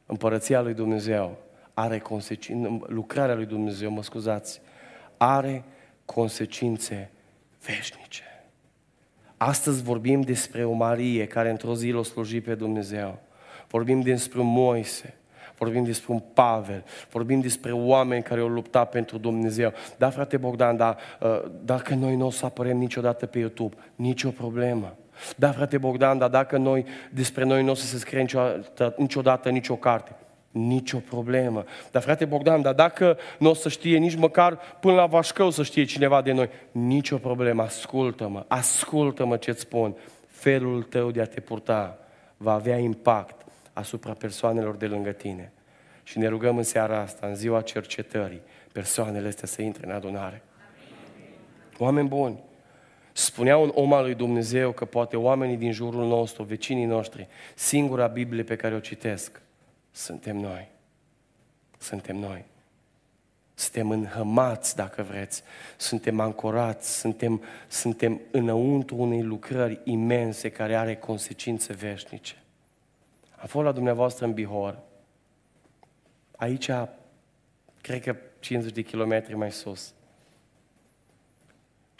Împărăția 0.06 0.60
lui 0.60 0.74
Dumnezeu 0.74 1.36
are 1.74 1.98
consecințe, 1.98 2.80
lucrarea 2.86 3.34
lui 3.34 3.46
Dumnezeu, 3.46 3.90
mă 3.90 4.02
scuzați, 4.02 4.60
are 5.16 5.64
consecințe 6.04 7.10
veșnice. 7.64 8.22
Astăzi 9.36 9.82
vorbim 9.82 10.20
despre 10.20 10.64
o 10.64 10.72
Marie 10.72 11.26
care 11.26 11.50
într-o 11.50 11.74
zi 11.74 11.90
l-a 11.90 12.02
slujit 12.02 12.44
pe 12.44 12.54
Dumnezeu. 12.54 13.18
Vorbim 13.68 14.00
despre 14.00 14.40
un 14.40 14.52
Moise, 14.52 15.14
vorbim 15.58 15.84
despre 15.84 16.12
un 16.12 16.22
Pavel, 16.34 16.84
vorbim 17.10 17.40
despre 17.40 17.72
oameni 17.72 18.22
care 18.22 18.40
au 18.40 18.48
luptat 18.48 18.90
pentru 18.90 19.18
Dumnezeu. 19.18 19.72
Da, 19.98 20.10
frate 20.10 20.36
Bogdan, 20.36 20.76
dar 20.76 20.96
uh, 21.20 21.42
dacă 21.64 21.94
noi 21.94 22.16
nu 22.16 22.26
o 22.26 22.30
să 22.30 22.44
apărem 22.44 22.76
niciodată 22.76 23.26
pe 23.26 23.38
YouTube, 23.38 23.76
nicio 23.94 24.30
problemă. 24.30 24.96
Da, 25.36 25.52
frate 25.52 25.78
Bogdan, 25.78 26.18
dar 26.18 26.28
dacă 26.28 26.56
noi, 26.56 26.84
despre 27.10 27.44
noi 27.44 27.62
nu 27.62 27.70
o 27.70 27.74
să 27.74 27.86
se 27.86 27.98
scrie 27.98 28.20
niciodată, 28.20 28.94
niciodată 28.96 29.48
nicio 29.48 29.76
carte, 29.76 30.16
nicio 30.50 30.98
problemă. 30.98 31.64
Dar 31.90 32.02
frate 32.02 32.24
Bogdan, 32.24 32.62
dar 32.62 32.74
dacă 32.74 33.18
nu 33.38 33.50
o 33.50 33.54
să 33.54 33.68
știe 33.68 33.98
nici 33.98 34.16
măcar 34.16 34.58
până 34.80 34.94
la 34.94 35.06
Vașcău 35.06 35.50
să 35.50 35.62
știe 35.62 35.84
cineva 35.84 36.22
de 36.22 36.32
noi, 36.32 36.48
nicio 36.72 37.16
problemă, 37.16 37.62
ascultă-mă, 37.62 38.44
ascultă-mă 38.48 39.36
ce-ți 39.36 39.60
spun. 39.60 39.96
Felul 40.26 40.82
tău 40.82 41.10
de 41.10 41.20
a 41.20 41.26
te 41.26 41.40
purta 41.40 41.98
va 42.36 42.52
avea 42.52 42.76
impact 42.76 43.44
asupra 43.72 44.12
persoanelor 44.12 44.76
de 44.76 44.86
lângă 44.86 45.10
tine. 45.10 45.52
Și 46.02 46.18
ne 46.18 46.28
rugăm 46.28 46.56
în 46.56 46.62
seara 46.62 47.00
asta, 47.00 47.26
în 47.26 47.34
ziua 47.34 47.60
cercetării, 47.60 48.40
persoanele 48.72 49.28
astea 49.28 49.48
să 49.48 49.62
intre 49.62 49.86
în 49.86 49.92
adunare. 49.92 50.42
Oameni 51.78 52.08
buni, 52.08 52.38
Spunea 53.20 53.56
un 53.56 53.70
om 53.74 53.92
al 53.92 54.02
lui 54.02 54.14
Dumnezeu 54.14 54.72
că 54.72 54.84
poate 54.84 55.16
oamenii 55.16 55.56
din 55.56 55.72
jurul 55.72 56.06
nostru, 56.06 56.42
vecinii 56.42 56.84
noștri, 56.84 57.28
singura 57.54 58.06
Biblie 58.06 58.42
pe 58.42 58.56
care 58.56 58.74
o 58.74 58.78
citesc, 58.78 59.40
suntem 59.90 60.36
noi. 60.36 60.68
Suntem 61.78 62.16
noi. 62.16 62.44
Suntem 63.54 63.90
înhămați, 63.90 64.76
dacă 64.76 65.02
vreți, 65.02 65.42
suntem 65.76 66.20
ancorați, 66.20 66.98
suntem, 66.98 67.42
suntem 67.68 68.20
înăuntru 68.30 68.96
unei 68.96 69.22
lucrări 69.22 69.80
imense 69.84 70.50
care 70.50 70.76
are 70.76 70.96
consecințe 70.96 71.72
veșnice. 71.72 72.42
Am 73.36 73.46
fost 73.46 73.64
la 73.64 73.72
dumneavoastră 73.72 74.24
în 74.24 74.32
Bihor. 74.32 74.78
Aici, 76.36 76.70
cred 77.80 78.02
că 78.02 78.16
50 78.38 78.72
de 78.72 78.82
kilometri 78.82 79.36
mai 79.36 79.52
sus. 79.52 79.94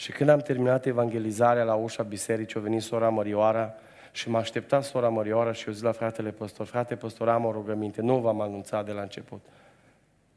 Și 0.00 0.12
când 0.12 0.28
am 0.28 0.38
terminat 0.38 0.86
evangelizarea 0.86 1.62
la 1.62 1.74
ușa 1.74 2.02
bisericii, 2.02 2.58
a 2.58 2.62
venit 2.62 2.82
sora 2.82 3.08
Mărioara 3.08 3.74
și 4.12 4.30
m-a 4.30 4.38
așteptat 4.38 4.84
sora 4.84 5.08
Mărioara 5.08 5.52
și 5.52 5.64
eu 5.66 5.72
zis 5.72 5.82
la 5.82 5.92
fratele 5.92 6.30
păstor, 6.30 6.66
frate 6.66 6.94
păstor, 6.96 7.28
am 7.28 7.44
o 7.44 7.52
rugăminte, 7.52 8.02
nu 8.02 8.18
v-am 8.18 8.40
anunțat 8.40 8.84
de 8.84 8.92
la 8.92 9.00
început. 9.00 9.40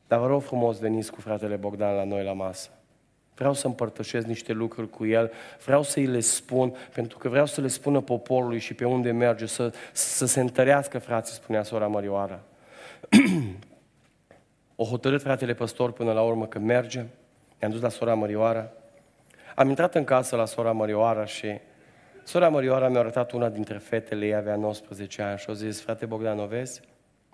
Dar 0.07 0.19
vă 0.19 0.27
rog 0.27 0.41
frumos, 0.41 0.79
veniți 0.79 1.11
cu 1.11 1.21
fratele 1.21 1.55
Bogdan 1.55 1.95
la 1.95 2.03
noi 2.03 2.23
la 2.23 2.33
masă. 2.33 2.69
Vreau 3.35 3.53
să 3.53 3.67
împărtășesc 3.67 4.25
niște 4.25 4.53
lucruri 4.53 4.89
cu 4.89 5.05
el, 5.05 5.31
vreau 5.65 5.83
să 5.83 5.99
îi 5.99 6.05
le 6.05 6.19
spun, 6.19 6.75
pentru 6.93 7.17
că 7.17 7.29
vreau 7.29 7.45
să 7.45 7.61
le 7.61 7.67
spună 7.67 8.01
poporului 8.01 8.59
și 8.59 8.73
pe 8.73 8.85
unde 8.85 9.11
merge, 9.11 9.45
să, 9.45 9.73
să 9.91 10.25
se 10.25 10.39
întărească, 10.39 10.99
frații, 10.99 11.33
spunea 11.33 11.63
sora 11.63 11.87
Mărioara. 11.87 12.39
o 14.75 14.83
hotărât 14.83 15.21
fratele 15.21 15.53
păstor 15.53 15.91
până 15.91 16.11
la 16.11 16.21
urmă 16.21 16.47
că 16.47 16.59
merge, 16.59 17.03
i-am 17.61 17.71
dus 17.71 17.81
la 17.81 17.89
sora 17.89 18.13
Mărioara, 18.13 18.71
am 19.55 19.69
intrat 19.69 19.95
în 19.95 20.03
casă 20.03 20.35
la 20.35 20.45
sora 20.45 20.71
Mărioara 20.71 21.25
și 21.25 21.59
sora 22.23 22.49
Mărioara 22.49 22.89
mi-a 22.89 22.99
arătat 22.99 23.31
una 23.31 23.49
dintre 23.49 23.77
fetele, 23.77 24.25
ea 24.25 24.37
avea 24.37 24.55
19 24.55 25.21
ani 25.21 25.37
și 25.37 25.49
a 25.49 25.53
zis, 25.53 25.81
frate 25.81 26.05
Bogdan, 26.05 26.39
o 26.39 26.45
vezi? 26.45 26.81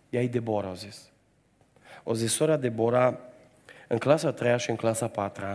Ea 0.10 0.22
e 0.22 0.28
Debora, 0.28 0.68
au 0.68 0.74
zis. 0.74 1.10
O 2.04 2.14
zis, 2.14 2.34
sora 2.34 2.58
Debora, 2.58 3.20
în 3.88 3.98
clasa 3.98 4.32
3 4.32 4.60
și 4.60 4.70
în 4.70 4.76
clasa 4.76 5.08
4 5.08 5.46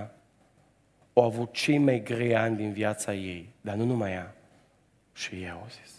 au 1.12 1.24
avut 1.24 1.52
cei 1.52 1.78
mai 1.78 2.02
grei 2.02 2.36
ani 2.36 2.56
din 2.56 2.72
viața 2.72 3.14
ei, 3.14 3.52
dar 3.60 3.74
nu 3.74 3.84
numai 3.84 4.12
ea, 4.12 4.34
și 5.12 5.42
ea, 5.42 5.52
au 5.52 5.66
zis. 5.68 5.92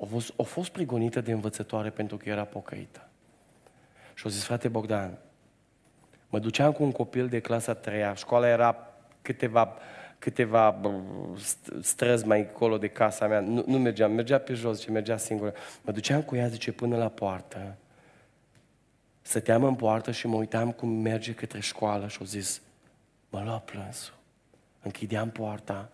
A 0.00 0.04
fost, 0.10 0.32
a 0.38 0.42
fost 0.42 0.70
prigonită 0.70 1.20
de 1.20 1.32
învățătoare 1.32 1.90
pentru 1.90 2.16
că 2.16 2.28
era 2.28 2.44
pocăită. 2.44 3.08
Și 4.14 4.24
au 4.24 4.30
zis, 4.30 4.44
frate 4.44 4.68
Bogdan, 4.68 5.18
mă 6.28 6.38
duceam 6.38 6.72
cu 6.72 6.82
un 6.82 6.92
copil 6.92 7.28
de 7.28 7.40
clasa 7.40 7.74
3 7.74 8.12
școala 8.14 8.48
era 8.48 8.87
câteva, 9.32 9.76
câteva 10.18 10.80
străzi 11.82 12.26
mai 12.26 12.38
încolo 12.38 12.78
de 12.78 12.88
casa 12.88 13.26
mea. 13.26 13.40
Nu, 13.40 13.64
nu 13.66 13.78
mergeam, 13.78 14.12
mergea 14.12 14.38
pe 14.38 14.52
jos, 14.54 14.80
ce 14.80 14.90
mergea 14.90 15.16
singură. 15.16 15.54
Mă 15.82 15.92
duceam 15.92 16.22
cu 16.22 16.36
ea, 16.36 16.48
zice, 16.48 16.72
până 16.72 16.96
la 16.96 17.08
poartă. 17.08 17.76
Stăteam 19.22 19.64
în 19.64 19.74
poartă 19.74 20.10
și 20.10 20.26
mă 20.26 20.36
uitam 20.36 20.72
cum 20.72 20.88
merge 20.88 21.34
către 21.34 21.60
școală 21.60 22.08
și 22.08 22.16
au 22.20 22.26
zis, 22.26 22.60
mă 23.30 23.42
lua 23.44 23.58
plânsul. 23.58 24.14
Închideam 24.82 25.30
poarta, 25.30 25.90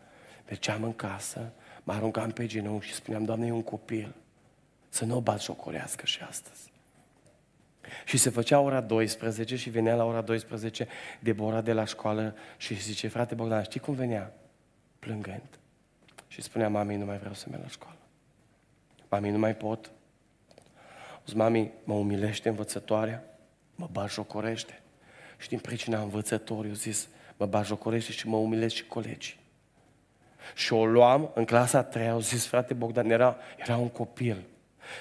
mergeam 0.47 0.82
în 0.82 0.95
casă, 0.95 1.53
mă 1.82 1.93
aruncam 1.93 2.30
pe 2.30 2.47
genunchi 2.47 2.87
și 2.87 2.95
spuneam, 2.95 3.24
Doamne, 3.24 3.47
e 3.47 3.53
un 3.53 3.62
copil. 3.62 4.14
Să 4.89 5.05
nu 5.05 5.16
o 5.16 5.20
bat 5.20 5.41
șocolească 5.41 6.07
și 6.07 6.20
astăzi. 6.28 6.72
Și 8.05 8.16
se 8.16 8.30
făcea 8.30 8.61
ora 8.61 8.80
12 8.80 9.57
și 9.57 9.70
venea 9.70 9.95
la 9.95 10.05
ora 10.05 10.20
12 10.20 10.89
Debora 11.20 11.61
de 11.61 11.72
la 11.72 11.85
școală 11.85 12.37
și 12.57 12.80
zice, 12.80 13.09
frate 13.09 13.35
Bogdan, 13.35 13.62
știi 13.62 13.80
cum 13.80 13.95
venea? 13.95 14.32
Plângând. 14.99 15.59
Și 16.28 16.43
spunea, 16.43 16.68
mami, 16.68 16.97
nu 16.97 17.05
mai 17.05 17.18
vreau 17.18 17.35
să 17.35 17.47
merg 17.51 17.62
la 17.62 17.68
școală. 17.68 17.99
Mami, 19.09 19.30
nu 19.30 19.39
mai 19.39 19.57
pot. 19.57 19.91
Zic, 21.26 21.37
mami, 21.37 21.70
mă 21.85 21.95
umilește 21.95 22.49
învățătoarea, 22.49 23.24
mă 23.74 23.89
bajocorește. 23.93 24.80
Și 25.39 25.49
din 25.49 25.59
pricina 25.59 26.01
învățătorii, 26.01 26.70
eu 26.70 26.76
zis, 26.76 27.09
mă 27.37 27.47
bajocorește 27.47 28.12
și 28.12 28.28
mă 28.28 28.37
umilesc 28.37 28.74
și 28.74 28.87
colegii. 28.87 29.37
Și 30.55 30.72
o 30.72 30.87
luam 30.87 31.30
în 31.35 31.45
clasa 31.45 31.78
a 31.78 31.82
treia, 31.82 32.12
au 32.12 32.20
zis, 32.20 32.47
frate 32.47 32.74
Bogdan, 32.74 33.11
era, 33.11 33.37
era 33.57 33.76
un 33.76 33.89
copil. 33.89 34.45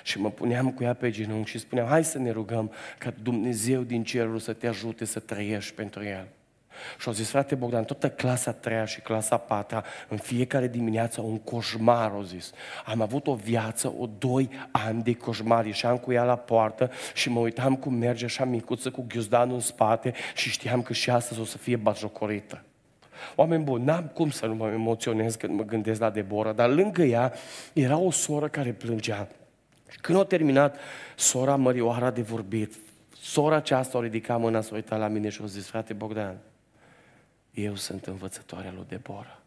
Și 0.04 0.20
mă 0.20 0.32
puneam 0.32 0.72
cu 0.72 0.84
ea 0.84 0.94
pe 0.94 1.10
genunchi 1.10 1.50
și 1.50 1.60
spuneam, 1.60 1.88
hai 1.88 2.04
să 2.04 2.18
ne 2.18 2.32
rugăm 2.32 2.72
ca 2.98 3.14
Dumnezeu 3.22 3.82
din 3.82 4.04
cerul 4.04 4.40
să 4.40 4.54
te 4.54 4.68
ajute 4.68 5.06
să 5.06 5.20
trăiești 5.20 5.74
pentru 5.74 6.04
El. 6.04 6.28
Și 7.00 7.08
au 7.08 7.14
zis, 7.14 7.30
frate 7.30 7.56
Bogdan, 7.56 7.84
toată 7.84 8.10
clasa 8.10 8.52
treia 8.52 8.86
și 8.86 9.02
clasa 9.02 9.38
patra, 9.38 9.84
în 10.08 10.18
fiecare 10.18 10.68
dimineață 10.68 11.22
un 11.22 11.38
coșmar, 11.38 12.12
au 12.12 12.22
zis. 12.22 12.52
Am 12.86 13.02
avut 13.02 13.28
o 13.28 13.36
viață, 13.36 13.94
o 13.98 14.10
doi 14.18 14.50
ani 14.72 15.04
de 15.04 15.14
coșmar. 15.14 15.66
Ieșeam 15.66 15.98
cu 15.98 16.12
ea 16.12 16.24
la 16.24 16.36
poartă 16.36 16.92
și 17.14 17.30
mă 17.30 17.40
uitam 17.40 17.76
cum 17.76 17.94
merge 17.94 18.26
așa 18.26 18.46
micuță 18.46 18.92
cu 18.92 19.06
ghiuzdanul 19.08 19.54
în 19.54 19.62
spate 19.62 20.14
și 20.36 20.50
știam 20.50 20.82
că 20.82 20.94
și 20.94 21.10
astăzi 21.10 21.40
o 21.40 21.46
să 21.46 21.58
fie 21.58 21.76
batjocorită. 21.76 22.64
Oameni 23.36 23.64
buni, 23.64 23.84
n-am 23.84 24.12
cum 24.14 24.30
să 24.30 24.46
nu 24.46 24.56
mă 24.56 24.72
emoționez 24.72 25.36
când 25.36 25.54
mă 25.58 25.64
gândesc 25.64 26.00
la 26.00 26.10
Deborah, 26.10 26.56
dar 26.56 26.70
lângă 26.70 27.04
ea 27.04 27.34
era 27.74 27.98
o 27.98 28.12
soră 28.12 28.48
care 28.48 28.72
plângea. 28.72 29.28
Și 29.94 30.00
când 30.00 30.18
a 30.18 30.24
terminat 30.24 30.78
sora 31.16 31.56
Mărioara 31.56 32.12
de 32.12 32.22
vorbit, 32.22 32.76
sora 33.22 33.56
aceasta 33.56 33.98
a 33.98 34.02
ridicat 34.02 34.39
mâna, 34.39 34.62
s-a 34.62 34.76
uitat 34.76 35.00
la 35.00 35.08
mine 35.08 35.30
și 35.30 35.41
a 35.41 35.46
zis, 35.46 35.68
frate 35.68 35.94
Bogdan, 35.94 36.38
eu 37.52 37.76
sunt 37.76 38.06
învățătoarea 38.06 38.72
lui 38.72 38.86
Deborah. 38.88 39.38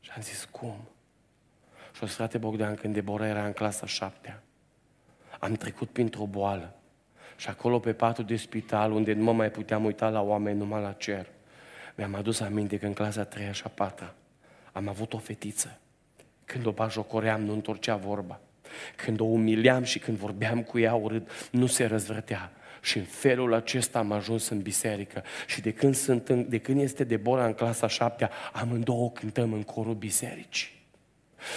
Și 0.00 0.10
am 0.16 0.22
zis, 0.22 0.44
cum? 0.44 0.74
Și 1.94 2.02
o 2.02 2.06
zis, 2.06 2.16
frate 2.16 2.38
Bogdan, 2.38 2.74
când 2.74 2.94
Deborah 2.94 3.28
era 3.28 3.46
în 3.46 3.52
clasa 3.52 3.86
șaptea, 3.86 4.42
am 5.38 5.52
trecut 5.52 5.88
printr-o 5.88 6.26
boală 6.26 6.74
și 7.36 7.48
acolo 7.48 7.78
pe 7.78 7.92
patul 7.92 8.24
de 8.24 8.36
spital, 8.36 8.92
unde 8.92 9.12
nu 9.12 9.22
mă 9.22 9.32
mai 9.32 9.50
puteam 9.50 9.84
uita 9.84 10.08
la 10.08 10.20
oameni, 10.20 10.58
numai 10.58 10.82
la 10.82 10.92
cer, 10.92 11.26
mi-am 11.94 12.14
adus 12.14 12.40
aminte 12.40 12.78
că 12.78 12.86
în 12.86 12.92
clasa 12.92 13.24
3 13.24 13.52
și 13.52 13.62
a 13.64 13.68
4 13.68 14.12
am 14.72 14.88
avut 14.88 15.12
o 15.12 15.18
fetiță. 15.18 15.78
Când 16.44 16.66
o 16.66 16.72
bajocoream, 16.72 17.42
nu 17.42 17.52
întorcea 17.52 17.96
vorba. 17.96 18.40
Când 18.96 19.20
o 19.20 19.24
umiliam 19.24 19.82
și 19.82 19.98
când 19.98 20.16
vorbeam 20.16 20.62
cu 20.62 20.78
ea 20.78 20.94
urât, 20.94 21.30
nu 21.50 21.66
se 21.66 21.84
răzvrătea. 21.84 22.52
Și 22.82 22.98
în 22.98 23.04
felul 23.04 23.54
acesta 23.54 23.98
am 23.98 24.12
ajuns 24.12 24.48
în 24.48 24.60
biserică. 24.60 25.22
Și 25.46 25.60
de 25.60 25.72
când, 25.72 25.94
sunt 25.94 26.28
în, 26.28 26.48
de 26.48 26.58
când 26.58 26.80
este 26.80 27.04
Debora 27.04 27.46
în 27.46 27.52
clasa 27.52 27.88
șaptea, 27.88 28.30
amândouă 28.52 29.10
cântăm 29.10 29.52
în 29.52 29.62
corul 29.62 29.94
bisericii. 29.94 30.81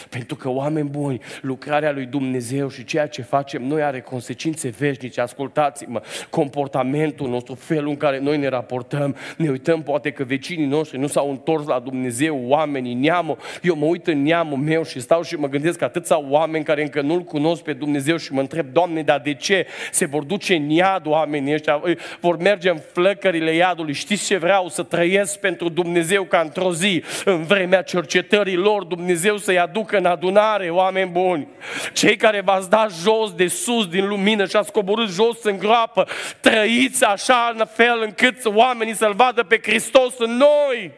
Pentru 0.09 0.36
că, 0.36 0.49
oameni 0.49 0.89
buni, 0.89 1.19
lucrarea 1.41 1.91
lui 1.91 2.05
Dumnezeu 2.05 2.69
și 2.69 2.83
ceea 2.83 3.07
ce 3.07 3.21
facem 3.21 3.63
noi 3.63 3.83
are 3.83 4.01
consecințe 4.01 4.69
veșnice. 4.69 5.21
Ascultați-mă, 5.21 6.01
comportamentul 6.29 7.29
nostru, 7.29 7.53
felul 7.55 7.89
în 7.89 7.97
care 7.97 8.19
noi 8.19 8.38
ne 8.38 8.47
raportăm, 8.47 9.15
ne 9.38 9.49
uităm 9.49 9.83
poate 9.83 10.11
că 10.11 10.23
vecinii 10.23 10.65
noștri 10.65 10.97
nu 10.97 11.07
s-au 11.07 11.29
întors 11.29 11.65
la 11.65 11.79
Dumnezeu, 11.79 12.41
oamenii, 12.47 12.93
neamul. 12.93 13.38
Eu 13.61 13.75
mă 13.75 13.86
uit 13.86 14.07
în 14.07 14.21
neamul 14.21 14.57
meu 14.57 14.83
și 14.83 14.99
stau 14.99 15.21
și 15.21 15.36
mă 15.36 15.47
gândesc 15.47 15.77
că 15.77 15.83
atâția 15.83 16.19
oameni 16.29 16.63
care 16.63 16.81
încă 16.81 17.01
nu-L 17.01 17.21
cunosc 17.21 17.61
pe 17.61 17.73
Dumnezeu 17.73 18.17
și 18.17 18.33
mă 18.33 18.39
întreb, 18.39 18.67
Doamne, 18.71 19.01
dar 19.01 19.19
de 19.19 19.33
ce 19.33 19.67
se 19.91 20.05
vor 20.05 20.23
duce 20.23 20.55
în 20.55 20.69
iad 20.69 21.05
oamenii 21.05 21.53
ăștia, 21.53 21.81
vor 22.19 22.38
merge 22.38 22.69
în 22.69 22.79
flăcările 22.91 23.53
iadului. 23.53 23.93
Știți 23.93 24.25
ce 24.25 24.38
vreau? 24.38 24.69
Să 24.69 24.83
trăiesc 24.83 25.39
pentru 25.39 25.69
Dumnezeu 25.69 26.23
ca 26.23 26.39
într-o 26.39 26.73
zi, 26.73 27.03
în 27.25 27.43
vremea 27.43 27.81
cercetării 27.81 28.55
lor, 28.55 28.83
Dumnezeu 28.83 29.38
să-i 29.38 29.59
aducă 29.59 29.74
în 29.84 30.05
adunare, 30.05 30.69
oameni 30.69 31.09
buni. 31.09 31.47
Cei 31.93 32.15
care 32.15 32.41
v-ați 32.41 32.69
dat 32.69 32.91
jos 32.91 33.34
de 33.34 33.47
sus 33.47 33.88
din 33.88 34.07
lumină 34.07 34.45
și 34.45 34.55
ați 34.55 34.71
coborât 34.71 35.09
jos 35.09 35.43
în 35.43 35.57
groapă, 35.57 36.07
trăiți 36.39 37.03
așa 37.03 37.53
în 37.57 37.65
fel 37.65 38.01
încât 38.01 38.45
oamenii 38.45 38.95
să-L 38.95 39.13
vadă 39.13 39.43
pe 39.43 39.59
Hristos 39.63 40.13
în 40.17 40.38
noi. 40.38 40.91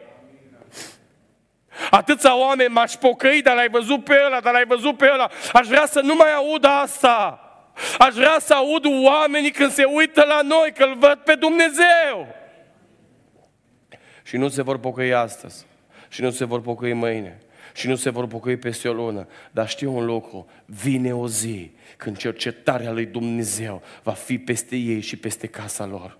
Atâția 1.90 2.36
oameni 2.36 2.72
m-aș 2.72 2.92
pocăi, 2.92 3.42
dar 3.42 3.54
l-ai 3.54 3.68
văzut 3.68 4.04
pe 4.04 4.22
ăla, 4.26 4.40
dar 4.40 4.52
l-ai 4.52 4.66
văzut 4.66 4.96
pe 4.96 5.10
ăla. 5.12 5.28
Aș 5.52 5.66
vrea 5.66 5.86
să 5.86 6.00
nu 6.00 6.14
mai 6.14 6.34
aud 6.34 6.64
asta. 6.82 7.42
Aș 7.98 8.14
vrea 8.14 8.36
să 8.38 8.54
aud 8.54 8.84
oamenii 9.04 9.50
când 9.50 9.70
se 9.70 9.84
uită 9.84 10.24
la 10.28 10.40
noi, 10.42 10.72
că 10.76 10.84
îl 10.84 10.94
văd 10.94 11.18
pe 11.24 11.34
Dumnezeu. 11.34 12.26
Și 14.22 14.36
nu 14.36 14.48
se 14.48 14.62
vor 14.62 14.78
pocăi 14.78 15.14
astăzi. 15.14 15.66
Și 16.08 16.22
nu 16.22 16.30
se 16.30 16.44
vor 16.44 16.60
pocăi 16.60 16.92
mâine 16.92 17.38
și 17.78 17.88
nu 17.88 17.94
se 17.94 18.10
vor 18.10 18.26
pocăi 18.26 18.56
peste 18.56 18.88
o 18.88 18.92
lună. 18.92 19.26
Dar 19.50 19.68
știu 19.68 19.96
un 19.96 20.04
lucru, 20.04 20.46
vine 20.64 21.14
o 21.14 21.28
zi 21.28 21.70
când 21.96 22.16
cercetarea 22.16 22.92
lui 22.92 23.06
Dumnezeu 23.06 23.82
va 24.02 24.12
fi 24.12 24.38
peste 24.38 24.76
ei 24.76 25.00
și 25.00 25.16
peste 25.16 25.46
casa 25.46 25.86
lor. 25.86 26.18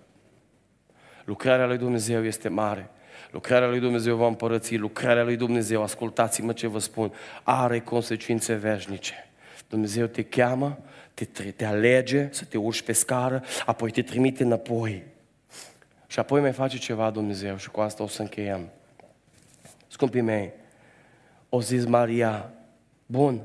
Lucrarea 1.24 1.66
lui 1.66 1.78
Dumnezeu 1.78 2.24
este 2.24 2.48
mare. 2.48 2.90
Lucrarea 3.30 3.68
lui 3.68 3.80
Dumnezeu 3.80 4.16
va 4.16 4.26
împărăți, 4.26 4.76
lucrarea 4.76 5.24
lui 5.24 5.36
Dumnezeu, 5.36 5.82
ascultați-mă 5.82 6.52
ce 6.52 6.66
vă 6.66 6.78
spun, 6.78 7.12
are 7.42 7.80
consecințe 7.80 8.54
veșnice. 8.54 9.30
Dumnezeu 9.68 10.06
te 10.06 10.22
cheamă, 10.22 10.78
te, 11.14 11.24
te 11.24 11.64
alege 11.64 12.28
să 12.30 12.44
te 12.44 12.58
urci 12.58 12.82
pe 12.82 12.92
scară, 12.92 13.44
apoi 13.66 13.90
te 13.90 14.02
trimite 14.02 14.42
înapoi. 14.42 15.02
Și 16.06 16.18
apoi 16.18 16.40
mai 16.40 16.52
face 16.52 16.78
ceva 16.78 17.10
Dumnezeu 17.10 17.56
și 17.56 17.70
cu 17.70 17.80
asta 17.80 18.02
o 18.02 18.06
să 18.06 18.22
încheiem. 18.22 18.68
Scumpii 19.88 20.20
mei, 20.20 20.52
o 21.48 21.60
zis 21.60 21.84
Maria, 21.84 22.50
bun, 23.06 23.40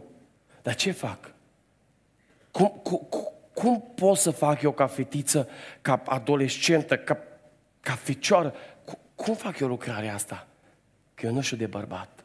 dar 0.62 0.76
ce 0.76 0.92
fac? 0.92 1.34
Cum, 2.52 2.68
cum, 2.84 3.08
cum 3.54 3.92
pot 3.96 4.18
să 4.18 4.32
fac 4.32 4.62
eu 4.62 4.72
ca 4.72 4.88
fetiță, 4.88 5.50
ca 5.82 6.02
adolescentă, 6.06 6.98
ca, 6.98 7.18
ca 7.80 7.94
ficioară? 7.94 8.54
Cum, 8.86 8.98
cum 9.16 9.34
fac 9.34 9.60
eu 9.60 9.68
lucrarea 9.68 10.14
asta? 10.14 10.48
Că 11.14 11.26
eu 11.26 11.34
nu 11.34 11.42
știu 11.42 11.58
de 11.58 11.66
bărbat. 11.66 12.24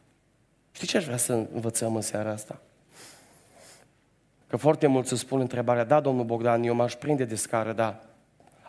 Știi 0.73 0.87
ce 0.87 0.97
aș 0.97 1.05
vrea 1.05 1.17
să 1.17 1.33
învățăm 1.33 1.95
în 1.95 2.01
seara 2.01 2.31
asta? 2.31 2.61
Că 4.47 4.57
foarte 4.57 4.87
mulți 4.87 5.13
îți 5.13 5.21
spun 5.21 5.41
întrebarea, 5.41 5.85
da, 5.85 6.01
domnul 6.01 6.25
Bogdan, 6.25 6.63
eu 6.63 6.75
m-aș 6.75 6.95
prinde 6.95 7.25
de 7.25 7.35
scară, 7.35 7.73
da. 7.73 8.03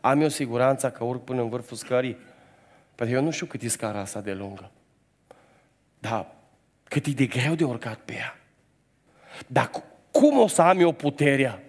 Am 0.02 0.22
eu 0.22 0.28
siguranța 0.28 0.90
că 0.90 1.04
urc 1.04 1.24
până 1.24 1.42
în 1.42 1.50
vârful 1.50 1.78
scării? 1.78 2.18
Păi 2.96 3.12
eu 3.12 3.22
nu 3.22 3.32
știu 3.32 3.46
cât 3.46 3.62
e 3.62 3.68
scara 3.68 4.00
asta 4.00 4.22
de 4.22 4.34
lungă. 4.34 4.72
Da, 6.00 6.36
cât 6.90 7.06
e 7.06 7.12
de 7.12 7.26
greu 7.26 7.56
de 7.56 7.64
urcat 7.64 8.00
pe 8.06 8.14
ea. 8.14 8.38
Dar 9.48 9.70
cum 10.12 10.38
o 10.38 10.48
să 10.48 10.62
am 10.62 10.80
eu 10.80 10.92
puterea? 10.92 11.64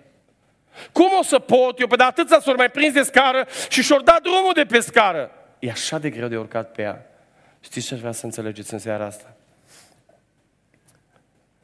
Cum 0.93 1.09
o 1.19 1.23
să 1.23 1.39
pot 1.39 1.79
eu? 1.81 1.87
Pe 1.87 1.97
de 1.97 2.03
atâția 2.03 2.41
s 2.41 2.47
mai 2.57 2.71
prins 2.71 2.93
de 2.93 3.03
scară 3.03 3.47
și 3.69 3.83
și-or 3.83 4.03
dat 4.03 4.23
drumul 4.23 4.53
de 4.55 4.65
pe 4.65 4.81
scară. 4.81 5.31
E 5.59 5.71
așa 5.71 5.99
de 5.99 6.11
greu 6.11 6.29
de 6.29 6.39
urcat 6.39 6.73
pe 6.73 6.83
ea. 6.83 7.07
Știți 7.61 7.87
ce 7.87 7.95
aș 7.95 8.01
vrea 8.01 8.13
să 8.13 8.25
înțelegeți 8.25 8.73
în 8.73 8.79
seara 8.79 9.05
asta? 9.05 9.37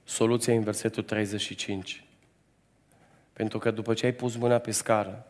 Soluția 0.04 0.54
în 0.54 0.62
versetul 0.62 1.02
35. 1.02 2.04
Pentru 3.32 3.58
că 3.58 3.70
după 3.70 3.94
ce 3.94 4.06
ai 4.06 4.12
pus 4.12 4.36
mâna 4.36 4.58
pe 4.58 4.70
scară, 4.70 5.26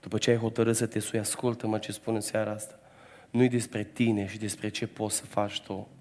după 0.00 0.18
ce 0.18 0.30
ai 0.30 0.36
hotărât 0.36 0.76
să 0.76 0.86
te 0.86 0.98
sui, 0.98 1.18
ascultă-mă 1.18 1.78
ce 1.78 1.92
spun 1.92 2.14
în 2.14 2.20
seara 2.20 2.50
asta. 2.50 2.78
Nu-i 3.30 3.48
despre 3.48 3.84
tine 3.84 4.26
și 4.26 4.38
despre 4.38 4.68
ce 4.68 4.86
poți 4.86 5.16
să 5.16 5.24
faci 5.24 5.60
tu, 5.60 5.88
și 5.88 5.93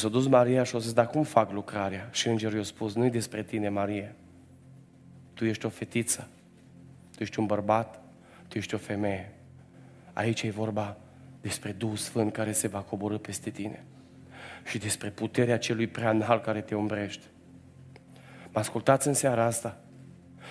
s-a 0.00 0.08
dus 0.08 0.26
Maria 0.26 0.62
și 0.62 0.76
a 0.76 0.78
zis, 0.78 0.92
dar 0.92 1.06
cum 1.06 1.22
fac 1.22 1.52
lucrarea? 1.52 2.08
Și 2.12 2.28
îngerul 2.28 2.56
i-a 2.56 2.62
spus, 2.62 2.94
nu-i 2.94 3.10
despre 3.10 3.42
tine, 3.42 3.68
Marie. 3.68 4.14
Tu 5.34 5.44
ești 5.44 5.66
o 5.66 5.68
fetiță, 5.68 6.28
tu 7.16 7.22
ești 7.22 7.38
un 7.38 7.46
bărbat, 7.46 8.02
tu 8.48 8.58
ești 8.58 8.74
o 8.74 8.78
femeie. 8.78 9.32
Aici 10.12 10.42
e 10.42 10.50
vorba 10.50 10.96
despre 11.40 11.72
Duhul 11.72 11.96
Sfânt 11.96 12.32
care 12.32 12.52
se 12.52 12.68
va 12.68 12.78
coborâ 12.78 13.18
peste 13.18 13.50
tine 13.50 13.84
și 14.64 14.78
despre 14.78 15.08
puterea 15.08 15.58
celui 15.58 15.86
prea 15.86 16.10
înalt 16.10 16.42
care 16.42 16.60
te 16.60 16.74
umbrește. 16.74 17.24
Mă 18.52 18.58
ascultați 18.58 19.08
în 19.08 19.14
seara 19.14 19.44
asta? 19.44 19.78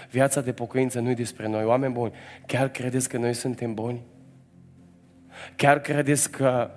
Viața 0.10 0.42
de 0.42 0.54
pocăință 0.54 1.00
nu 1.00 1.10
e 1.10 1.14
despre 1.14 1.48
noi. 1.48 1.64
Oameni 1.64 1.94
buni, 1.94 2.14
chiar 2.46 2.70
credeți 2.70 3.10
că 3.10 3.18
noi 3.18 3.34
suntem 3.34 3.74
buni? 3.74 4.02
Chiar 5.56 5.80
credeți 5.80 6.32
că 6.32 6.72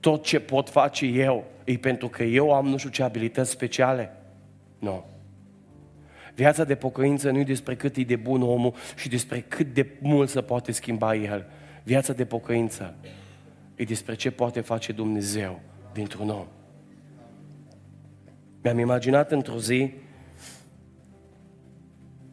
tot 0.00 0.24
ce 0.24 0.40
pot 0.40 0.68
face 0.68 1.06
eu 1.06 1.52
e 1.64 1.76
pentru 1.76 2.08
că 2.08 2.22
eu 2.22 2.52
am 2.52 2.66
nu 2.66 2.76
știu 2.76 2.90
ce 2.90 3.02
abilități 3.02 3.50
speciale? 3.50 4.12
Nu. 4.78 5.04
Viața 6.34 6.64
de 6.64 6.74
pocăință 6.74 7.30
nu 7.30 7.38
e 7.38 7.44
despre 7.44 7.74
cât 7.74 7.96
e 7.96 8.02
de 8.02 8.16
bun 8.16 8.42
omul 8.42 8.74
și 8.96 9.08
despre 9.08 9.40
cât 9.40 9.74
de 9.74 9.86
mult 10.00 10.28
se 10.28 10.40
poate 10.40 10.72
schimba 10.72 11.14
el. 11.14 11.46
Viața 11.82 12.12
de 12.12 12.24
pocăință 12.24 12.94
e 13.74 13.84
despre 13.84 14.14
ce 14.14 14.30
poate 14.30 14.60
face 14.60 14.92
Dumnezeu 14.92 15.60
dintr-un 15.92 16.28
om. 16.28 16.46
Mi-am 18.62 18.78
imaginat 18.78 19.32
într-o 19.32 19.58
zi 19.58 19.92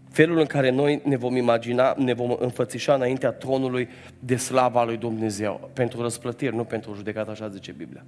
felul 0.09 0.37
în 0.39 0.45
care 0.45 0.69
noi 0.69 1.01
ne 1.03 1.15
vom 1.15 1.35
imagina, 1.35 1.95
ne 1.97 2.13
vom 2.13 2.35
înfățișa 2.39 2.93
înaintea 2.93 3.31
tronului 3.31 3.89
de 4.19 4.35
slava 4.35 4.83
lui 4.83 4.97
Dumnezeu, 4.97 5.69
pentru 5.73 6.01
răsplătiri, 6.01 6.55
nu 6.55 6.63
pentru 6.63 6.93
judecată, 6.93 7.31
așa 7.31 7.47
zice 7.47 7.71
Biblia. 7.71 8.05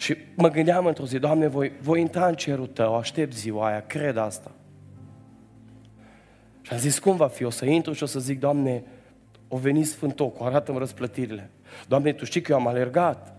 Și 0.00 0.16
mă 0.34 0.48
gândeam 0.48 0.86
într-o 0.86 1.06
zi, 1.06 1.18
Doamne, 1.18 1.46
voi, 1.46 1.72
voi 1.80 2.00
intra 2.00 2.26
în 2.26 2.34
cerul 2.34 2.66
Tău, 2.66 2.96
aștept 2.96 3.32
ziua 3.34 3.66
aia, 3.66 3.84
cred 3.86 4.16
asta. 4.16 4.50
Și 6.60 6.72
am 6.72 6.78
zis, 6.78 6.98
cum 6.98 7.16
va 7.16 7.28
fi? 7.28 7.44
O 7.44 7.50
să 7.50 7.64
intru 7.64 7.92
și 7.92 8.02
o 8.02 8.06
să 8.06 8.20
zic, 8.20 8.38
Doamne, 8.40 8.82
o 9.48 9.56
venit 9.56 9.86
Sfântocul, 9.86 10.46
arată-mi 10.46 10.78
răsplătirile. 10.78 11.50
Doamne, 11.88 12.12
Tu 12.12 12.24
știi 12.24 12.40
că 12.40 12.52
eu 12.52 12.58
am 12.58 12.66
alergat. 12.66 13.34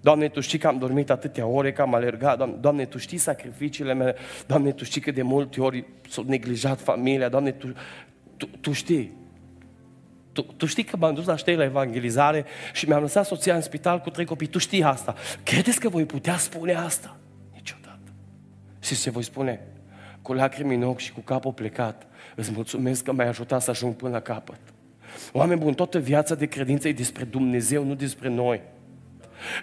Doamne, 0.00 0.28
Tu 0.28 0.40
știi 0.40 0.58
că 0.58 0.66
am 0.66 0.78
dormit 0.78 1.10
atâtea 1.10 1.46
ore, 1.46 1.72
că 1.72 1.82
am 1.82 1.94
alergat. 1.94 2.36
Doamne, 2.36 2.56
Doamne 2.60 2.84
Tu 2.84 2.98
știi 2.98 3.18
sacrificiile 3.18 3.94
mele. 3.94 4.14
Doamne, 4.46 4.72
Tu 4.72 4.84
știi 4.84 5.00
că 5.00 5.10
de 5.10 5.22
multe 5.22 5.60
ori 5.60 5.84
s-a 6.08 6.22
neglijat 6.26 6.80
familia. 6.80 7.28
Doamne, 7.28 7.52
Tu, 7.52 7.72
tu, 8.36 8.48
tu 8.60 8.72
știi. 8.72 9.12
Tu, 10.36 10.42
tu 10.56 10.66
știi 10.66 10.84
că 10.84 10.96
m-am 10.96 11.14
dus 11.14 11.26
la 11.26 11.36
ștei 11.36 11.56
la 11.56 11.64
evangelizare 11.64 12.44
și 12.72 12.88
mi-am 12.88 13.00
lăsat 13.00 13.26
soția 13.26 13.54
în 13.54 13.60
spital 13.60 14.00
cu 14.00 14.10
trei 14.10 14.24
copii. 14.24 14.46
Tu 14.46 14.58
știi 14.58 14.82
asta. 14.82 15.14
Credeți 15.42 15.80
că 15.80 15.88
voi 15.88 16.04
putea 16.04 16.36
spune 16.36 16.74
asta? 16.74 17.16
Niciodată. 17.54 18.12
Și 18.80 18.96
ce 18.96 19.10
voi 19.10 19.22
spune? 19.22 19.60
Cu 20.22 20.32
lacrimi 20.32 20.74
în 20.74 20.82
ochi 20.82 20.98
și 20.98 21.12
cu 21.12 21.20
capul 21.20 21.52
plecat. 21.52 22.06
Îți 22.34 22.50
mulțumesc 22.52 23.04
că 23.04 23.12
m-ai 23.12 23.28
ajutat 23.28 23.62
să 23.62 23.70
ajung 23.70 23.94
până 23.94 24.10
la 24.10 24.20
capăt. 24.20 24.58
Oameni 25.32 25.60
buni, 25.60 25.74
toată 25.74 25.98
viața 25.98 26.34
de 26.34 26.46
credință 26.46 26.88
e 26.88 26.92
despre 26.92 27.24
Dumnezeu, 27.24 27.84
nu 27.84 27.94
despre 27.94 28.28
noi. 28.28 28.60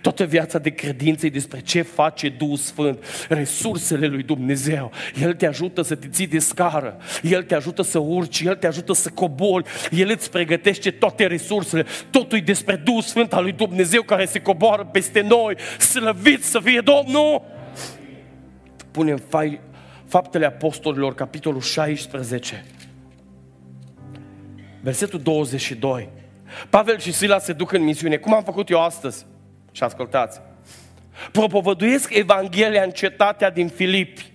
Toată 0.02 0.24
viața 0.24 0.60
de 0.60 0.70
credință 0.70 1.26
e 1.26 1.30
despre 1.30 1.60
ce 1.60 1.82
face 1.82 2.30
Duhul 2.30 2.58
Sfânt, 2.58 3.06
resursele 3.30 4.08
lui 4.08 4.24
Dumnezeu. 4.24 4.92
El 5.22 5.34
te 5.34 5.46
ajută 5.46 5.82
să 5.82 5.96
te 5.96 6.08
ții 6.08 6.28
de 6.28 6.40
scară, 6.40 6.98
El 7.22 7.44
te 7.44 7.56
ajută 7.56 7.82
să 7.82 8.00
urci, 8.00 8.42
El 8.42 8.56
te 8.56 8.68
ajută 8.68 8.94
să 8.94 9.10
cobori, 9.10 9.70
El 9.92 10.10
îți 10.10 10.32
pregătește 10.32 10.92
toate 10.92 11.28
resursele. 11.28 11.86
Totul 12.10 12.38
e 12.38 12.42
despre 12.42 12.76
Duhul 12.76 13.02
Sfânt 13.02 13.34
al 13.34 13.44
lui 13.44 13.52
Dumnezeu 13.52 14.02
care 14.02 14.26
se 14.26 14.42
coboară 14.42 14.90
peste 14.92 15.22
noi. 15.22 15.56
Slăvit 15.80 16.44
să 16.44 16.60
fie 16.60 16.82
Domnul! 16.82 17.42
Punem 18.92 19.18
fai, 19.18 19.60
Faptele 20.08 20.46
Apostolilor, 20.46 21.16
capitolul 21.16 21.62
16, 21.62 22.66
versetul 24.82 25.20
22. 25.20 26.10
Pavel 26.70 27.00
și 27.00 27.14
Sila 27.14 27.40
se 27.40 27.54
duc 27.54 27.72
în 27.72 27.84
misiune. 27.84 28.18
Cum 28.18 28.34
am 28.34 28.44
făcut 28.44 28.70
eu 28.70 28.82
astăzi? 28.82 29.26
Și 29.74 29.84
ascultați. 29.84 30.42
Propovăduiesc 31.32 32.14
Evanghelia 32.14 32.84
în 32.84 32.92
cetatea 32.92 33.50
din 33.50 33.68
Filipi. 33.68 34.32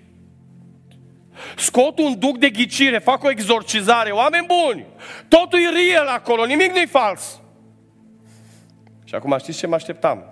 Scot 1.57 1.99
un 1.99 2.19
duc 2.19 2.39
de 2.39 2.51
ghicire, 2.51 2.99
fac 2.99 3.23
o 3.23 3.31
exorcizare, 3.31 4.11
oameni 4.11 4.47
buni, 4.47 4.87
totul 5.29 5.59
e 5.59 5.91
real 5.93 6.07
acolo, 6.07 6.45
nimic 6.45 6.71
nu-i 6.71 6.87
fals. 6.87 7.41
Și 9.05 9.15
acum 9.15 9.37
știți 9.39 9.59
ce 9.59 9.67
mă 9.67 9.75
așteptam? 9.75 10.25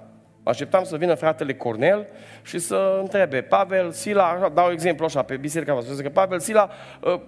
Mă 0.43 0.51
așteptam 0.51 0.85
să 0.85 0.97
vină 0.97 1.15
fratele 1.15 1.55
Cornel 1.55 2.07
și 2.43 2.59
să 2.59 2.99
întrebe, 3.01 3.43
Pavel, 3.43 3.93
Sila, 3.93 4.51
dau 4.55 4.71
exemplu 4.71 5.05
așa, 5.05 5.23
pe 5.23 5.37
biserica 5.37 5.73
voastră, 5.73 5.95
să 5.95 6.01
zică, 6.01 6.13
Pavel, 6.13 6.39
Sila, 6.39 6.71
ă, 7.05 7.21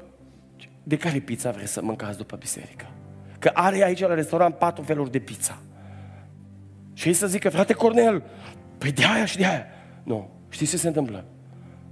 de 0.82 0.96
care 0.96 1.18
pizza 1.18 1.50
vreți 1.50 1.72
să 1.72 1.82
mâncați 1.82 2.16
după 2.16 2.36
biserică? 2.36 2.86
Că 3.38 3.50
are 3.54 3.84
aici 3.84 4.00
la 4.00 4.14
restaurant 4.14 4.54
patru 4.54 4.82
feluri 4.82 5.10
de 5.10 5.18
pizza. 5.18 5.58
Și 6.98 7.08
ei 7.08 7.14
să 7.14 7.26
zică, 7.26 7.48
frate 7.48 7.72
Cornel, 7.72 8.22
păi 8.78 8.92
de 8.92 9.04
aia 9.04 9.24
și 9.24 9.36
de 9.36 9.46
aia. 9.46 9.66
Nu. 10.02 10.30
Știți 10.48 10.70
ce 10.70 10.76
se 10.76 10.86
întâmplă? 10.86 11.24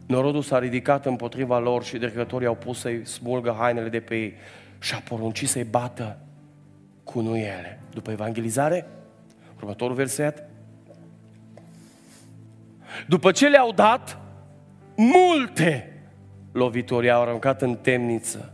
Norodul 0.06 0.42
s-a 0.42 0.58
ridicat 0.58 1.06
împotriva 1.06 1.58
lor 1.58 1.84
și 1.84 1.98
dregătorii 1.98 2.46
au 2.46 2.54
pus 2.54 2.78
să-i 2.78 3.06
smulgă 3.06 3.56
hainele 3.58 3.88
de 3.88 4.00
pe 4.00 4.14
ei 4.14 4.34
și 4.78 4.94
a 4.94 4.98
poruncit 4.98 5.48
să-i 5.48 5.64
bată 5.64 6.18
cu 7.04 7.20
nuiele. 7.20 7.80
După 7.94 8.10
evangelizare, 8.10 8.86
următorul 9.56 9.94
verset, 9.94 10.44
după 13.08 13.30
ce 13.32 13.48
le-au 13.48 13.72
dat, 13.72 14.18
multe 14.96 15.92
lovituri 16.52 17.10
au 17.10 17.22
aruncat 17.22 17.62
în 17.62 17.76
temniță 17.76 18.52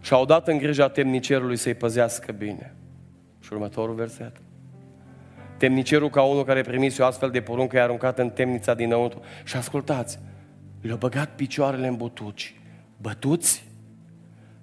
și 0.00 0.12
au 0.12 0.24
dat 0.24 0.48
în 0.48 0.58
grija 0.58 0.88
temnicerului 0.88 1.56
să-i 1.56 1.74
păzească 1.74 2.32
bine. 2.32 2.74
Și 3.40 3.52
următorul 3.52 3.94
verset. 3.94 4.43
Temnicerul 5.64 6.10
ca 6.10 6.22
unul 6.22 6.44
care 6.44 6.62
primise 6.62 7.02
o 7.02 7.06
astfel 7.06 7.30
de 7.30 7.40
poruncă 7.40 7.76
i-a 7.76 7.82
aruncat 7.82 8.18
în 8.18 8.30
temnița 8.30 8.74
dinăuntru. 8.74 9.20
Și 9.44 9.56
ascultați, 9.56 10.18
le-au 10.80 10.96
băgat 10.96 11.34
picioarele 11.34 11.86
în 11.86 11.96
butuci, 11.96 12.54
bătuți, 12.96 13.64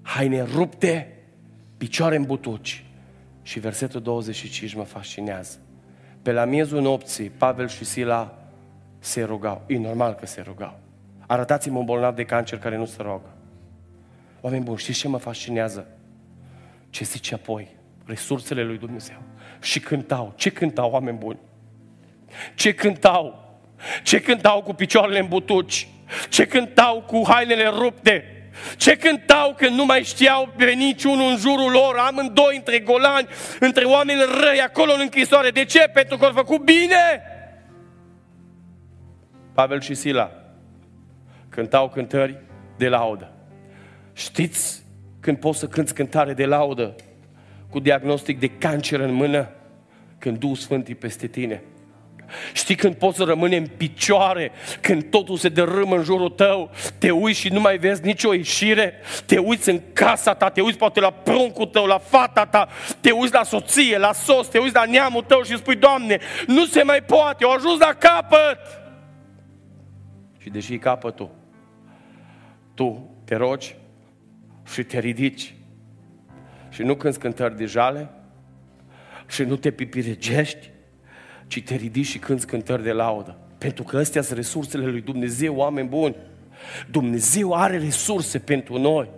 haine 0.02 0.41
rupte, 0.41 1.18
picioare 1.78 2.16
în 2.16 2.24
butuci. 2.24 2.86
Și 3.41 3.60
versetul 3.60 4.02
25 4.02 4.74
mă 4.74 4.84
fascinează. 4.84 5.58
Pe 6.22 6.32
la 6.32 6.45
miezul 6.45 6.82
nopții, 6.82 7.30
Pavel 7.30 7.68
și 7.68 7.86
Sila 7.86 8.38
se 8.99 9.24
rugau. 9.24 9.62
E 9.68 9.78
normal 9.78 10.14
că 10.14 10.26
se 10.26 10.41
rugau. 10.41 10.80
Arătați-mi 11.28 11.78
un 11.78 11.86
bolnav 11.86 12.16
de 12.16 12.24
cancer 12.24 12.60
care 12.60 12.78
nu 12.78 12.86
se 12.86 13.02
rogă. 13.02 13.30
Oameni 14.41 14.64
buni, 14.64 14.78
știți 14.78 14.99
ce 14.99 15.08
mă 15.08 15.18
fascinează? 15.18 15.88
Ce 16.89 17.04
zice 17.04 17.34
apoi? 17.34 17.68
Resursele 18.06 18.64
lui 18.64 18.78
Dumnezeu 18.78 19.30
și 19.62 19.80
cântau. 19.80 20.34
Ce 20.36 20.49
cântau, 20.49 20.91
oameni 20.91 21.18
buni? 21.18 21.39
Ce 22.55 22.74
cântau? 22.74 23.49
Ce 24.03 24.22
cântau 24.22 24.62
cu 24.62 24.74
picioarele 24.74 25.20
în 25.20 25.28
butuci? 25.28 25.88
Ce 26.30 26.45
cântau 26.45 27.01
cu 27.01 27.22
hainele 27.28 27.68
rupte? 27.68 28.26
Ce 28.78 28.97
cântau 28.97 29.53
când 29.57 29.76
nu 29.76 29.86
mai 29.86 30.03
știau 30.03 30.53
pe 30.57 30.72
niciunul 30.72 31.30
în 31.30 31.38
jurul 31.38 31.72
lor, 31.72 31.95
amândoi 31.97 32.55
între 32.55 32.80
golani, 32.80 33.28
între 33.59 33.84
oameni 33.84 34.20
răi 34.41 34.62
acolo 34.62 34.93
în 34.93 34.99
închisoare. 34.99 35.49
De 35.49 35.66
ce? 35.66 35.89
Pentru 35.93 36.18
că 36.18 36.26
au 36.26 36.32
făcut 36.32 36.62
bine. 36.64 37.22
Pavel 39.53 39.82
și 39.82 39.93
Sila 39.93 40.32
cântau 41.49 41.89
cântări 41.89 42.38
de 42.78 42.88
laudă. 42.88 43.32
Știți 44.14 44.84
când 45.20 45.38
poți 45.38 45.59
să 45.59 45.68
cânți 45.68 45.93
cântare 45.93 46.34
de 46.34 46.45
laudă? 46.45 46.95
Cu 47.72 47.80
diagnostic 47.80 48.39
de 48.39 48.47
cancer 48.47 48.99
în 48.99 49.13
mână 49.13 49.49
când 50.17 50.38
Duhul 50.38 50.55
Sfânt 50.55 50.88
e 50.88 50.93
peste 50.93 51.28
tine. 51.28 51.63
Știi 52.53 52.76
când 52.76 52.95
poți 52.95 53.17
să 53.17 53.24
rămâne 53.24 53.57
în 53.57 53.67
picioare, 53.78 54.51
când 54.82 55.03
totul 55.03 55.38
se 55.38 55.49
dărâmă 55.49 55.95
în 55.95 56.03
jurul 56.03 56.30
tău, 56.30 56.72
te 56.97 57.11
uiți 57.11 57.39
și 57.39 57.49
nu 57.49 57.59
mai 57.59 57.78
vezi 57.78 58.05
nicio 58.05 58.34
ieșire, 58.34 58.93
te 59.26 59.38
uiți 59.38 59.69
în 59.69 59.82
casa 59.93 60.34
ta, 60.34 60.49
te 60.49 60.61
uiți 60.61 60.78
poate 60.78 60.99
la 60.99 61.11
pruncul 61.11 61.65
tău, 61.65 61.86
la 61.86 61.97
fata 61.97 62.45
ta, 62.45 62.67
te 62.99 63.11
uiți 63.11 63.34
la 63.34 63.43
soție, 63.43 63.97
la 63.97 64.13
sos, 64.13 64.47
te 64.47 64.57
uiți 64.57 64.76
la 64.76 64.86
neamul 64.86 65.24
tău 65.24 65.41
și 65.41 65.57
spui, 65.57 65.76
Doamne, 65.76 66.19
nu 66.47 66.65
se 66.65 66.84
mai 66.84 67.03
poate, 67.03 67.43
au 67.43 67.51
ajuns 67.51 67.80
la 67.80 67.93
capăt. 67.93 68.59
Și 70.38 70.49
deși 70.49 70.74
e 70.74 70.78
capătul, 70.78 71.30
tu 72.74 73.09
te 73.26 73.36
rogi 73.36 73.76
și 74.72 74.84
te 74.84 74.99
ridici 74.99 75.53
și 76.72 76.82
nu 76.82 76.95
când 76.95 77.15
cântări 77.15 77.57
de 77.57 77.65
jale 77.65 78.09
și 79.28 79.43
nu 79.43 79.55
te 79.55 79.72
pipiregești, 79.72 80.69
ci 81.47 81.63
te 81.63 81.76
ridici 81.76 82.05
și 82.05 82.19
cânți 82.19 82.47
cântări 82.47 82.84
de 82.84 82.91
laudă. 82.91 83.38
Pentru 83.57 83.84
că 83.84 83.97
astea 83.97 84.22
sunt 84.22 84.38
resursele 84.38 84.86
lui 84.86 85.01
Dumnezeu, 85.01 85.55
oameni 85.55 85.88
buni. 85.88 86.15
Dumnezeu 86.91 87.53
are 87.53 87.78
resurse 87.78 88.39
pentru 88.39 88.80
noi. 88.80 89.09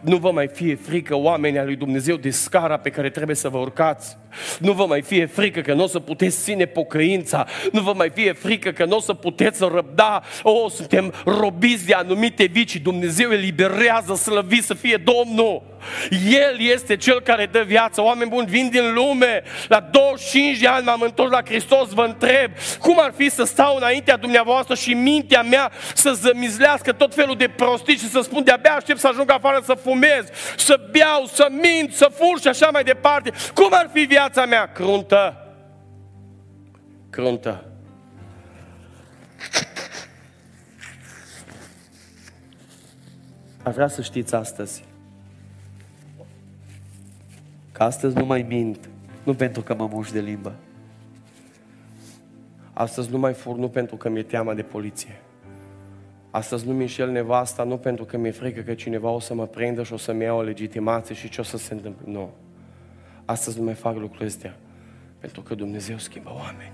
Nu 0.00 0.16
vă 0.16 0.30
mai 0.30 0.48
fie 0.48 0.74
frică, 0.74 1.16
oamenii 1.16 1.58
al 1.58 1.64
lui 1.64 1.76
Dumnezeu, 1.76 2.16
de 2.16 2.30
scara 2.30 2.76
pe 2.76 2.90
care 2.90 3.10
trebuie 3.10 3.36
să 3.36 3.48
vă 3.48 3.58
urcați. 3.58 4.16
Nu 4.58 4.72
vă 4.72 4.86
mai 4.86 5.02
fie 5.02 5.26
frică 5.26 5.60
că 5.60 5.74
nu 5.74 5.82
o 5.82 5.86
să 5.86 5.98
puteți 5.98 6.42
ține 6.42 6.64
pocăința. 6.64 7.46
Nu 7.72 7.80
vă 7.80 7.92
mai 7.96 8.10
fie 8.10 8.32
frică 8.32 8.70
că 8.70 8.84
nu 8.84 8.96
o 8.96 9.00
să 9.00 9.12
puteți 9.14 9.64
răbda. 9.72 10.22
O, 10.42 10.50
oh, 10.50 10.70
suntem 10.70 11.14
robiți 11.24 11.86
de 11.86 11.94
anumite 11.94 12.44
vicii. 12.44 12.80
Dumnezeu 12.80 13.30
eliberează, 13.30 14.14
slăvit 14.14 14.64
să 14.64 14.74
fie 14.74 15.02
Domnul. 15.04 15.62
El 16.10 16.60
este 16.60 16.96
Cel 16.96 17.20
care 17.20 17.46
dă 17.46 17.62
viață. 17.66 18.02
Oameni 18.02 18.30
buni, 18.30 18.46
vin 18.46 18.68
din 18.68 18.94
lume. 18.94 19.42
La 19.68 19.80
25 19.80 20.58
de 20.58 20.66
ani 20.66 20.84
m-am 20.84 21.00
întors 21.00 21.30
la 21.30 21.42
Hristos, 21.44 21.88
vă 21.92 22.02
întreb, 22.02 22.50
cum 22.78 22.96
ar 23.00 23.12
fi 23.16 23.30
să 23.30 23.44
stau 23.44 23.76
înaintea 23.76 24.16
dumneavoastră 24.16 24.74
și 24.74 24.94
mintea 24.94 25.42
mea 25.42 25.70
să 25.94 26.12
zămizlească 26.12 26.92
tot 26.92 27.14
felul 27.14 27.36
de 27.36 27.48
prostii 27.48 27.96
și 27.96 28.08
să 28.08 28.20
spun 28.20 28.44
de-abia 28.44 28.72
aștept 28.72 28.98
să 28.98 29.08
ajung 29.08 29.30
afară 29.30 29.61
să 29.62 29.74
fumez, 29.74 30.28
să 30.56 30.88
beau, 30.90 31.26
să 31.26 31.48
mint, 31.50 31.92
să 31.92 32.10
fur 32.12 32.40
și 32.40 32.48
așa 32.48 32.68
mai 32.72 32.84
departe. 32.84 33.32
Cum 33.54 33.68
ar 33.70 33.90
fi 33.92 34.00
viața 34.00 34.46
mea? 34.46 34.72
Cruntă. 34.72 35.36
Cruntă. 37.10 37.64
Aș 43.62 43.74
vrea 43.74 43.88
să 43.88 44.02
știți 44.02 44.34
astăzi 44.34 44.84
că 47.72 47.82
astăzi 47.82 48.16
nu 48.16 48.24
mai 48.24 48.42
mint, 48.42 48.88
nu 49.22 49.34
pentru 49.34 49.62
că 49.62 49.74
mă 49.74 49.86
muș 49.86 50.10
de 50.10 50.20
limbă. 50.20 50.54
Astăzi 52.72 53.10
nu 53.10 53.18
mai 53.18 53.32
fur, 53.32 53.56
nu 53.56 53.68
pentru 53.68 53.96
că 53.96 54.08
mi-e 54.08 54.22
teama 54.22 54.54
de 54.54 54.62
poliție. 54.62 55.21
Astăzi 56.34 56.66
nu-mi 56.66 56.80
înșel 56.80 57.10
nevasta, 57.10 57.64
nu 57.64 57.76
pentru 57.76 58.04
că 58.04 58.16
mi-e 58.16 58.30
frică 58.30 58.60
că 58.60 58.74
cineva 58.74 59.10
o 59.10 59.20
să 59.20 59.34
mă 59.34 59.46
prindă 59.46 59.82
și 59.82 59.92
o 59.92 59.96
să-mi 59.96 60.22
ia 60.22 60.34
o 60.34 60.42
legitimație 60.42 61.14
și 61.14 61.28
ce 61.28 61.40
o 61.40 61.44
să 61.44 61.56
se 61.56 61.74
întâmple. 61.74 62.12
Nu. 62.12 62.30
Astăzi 63.24 63.58
nu 63.58 63.64
mai 63.64 63.74
fac 63.74 63.96
lucrurile 63.96 64.26
astea. 64.28 64.56
Pentru 65.18 65.42
că 65.42 65.54
Dumnezeu 65.54 65.98
schimbă 65.98 66.30
oameni. 66.30 66.72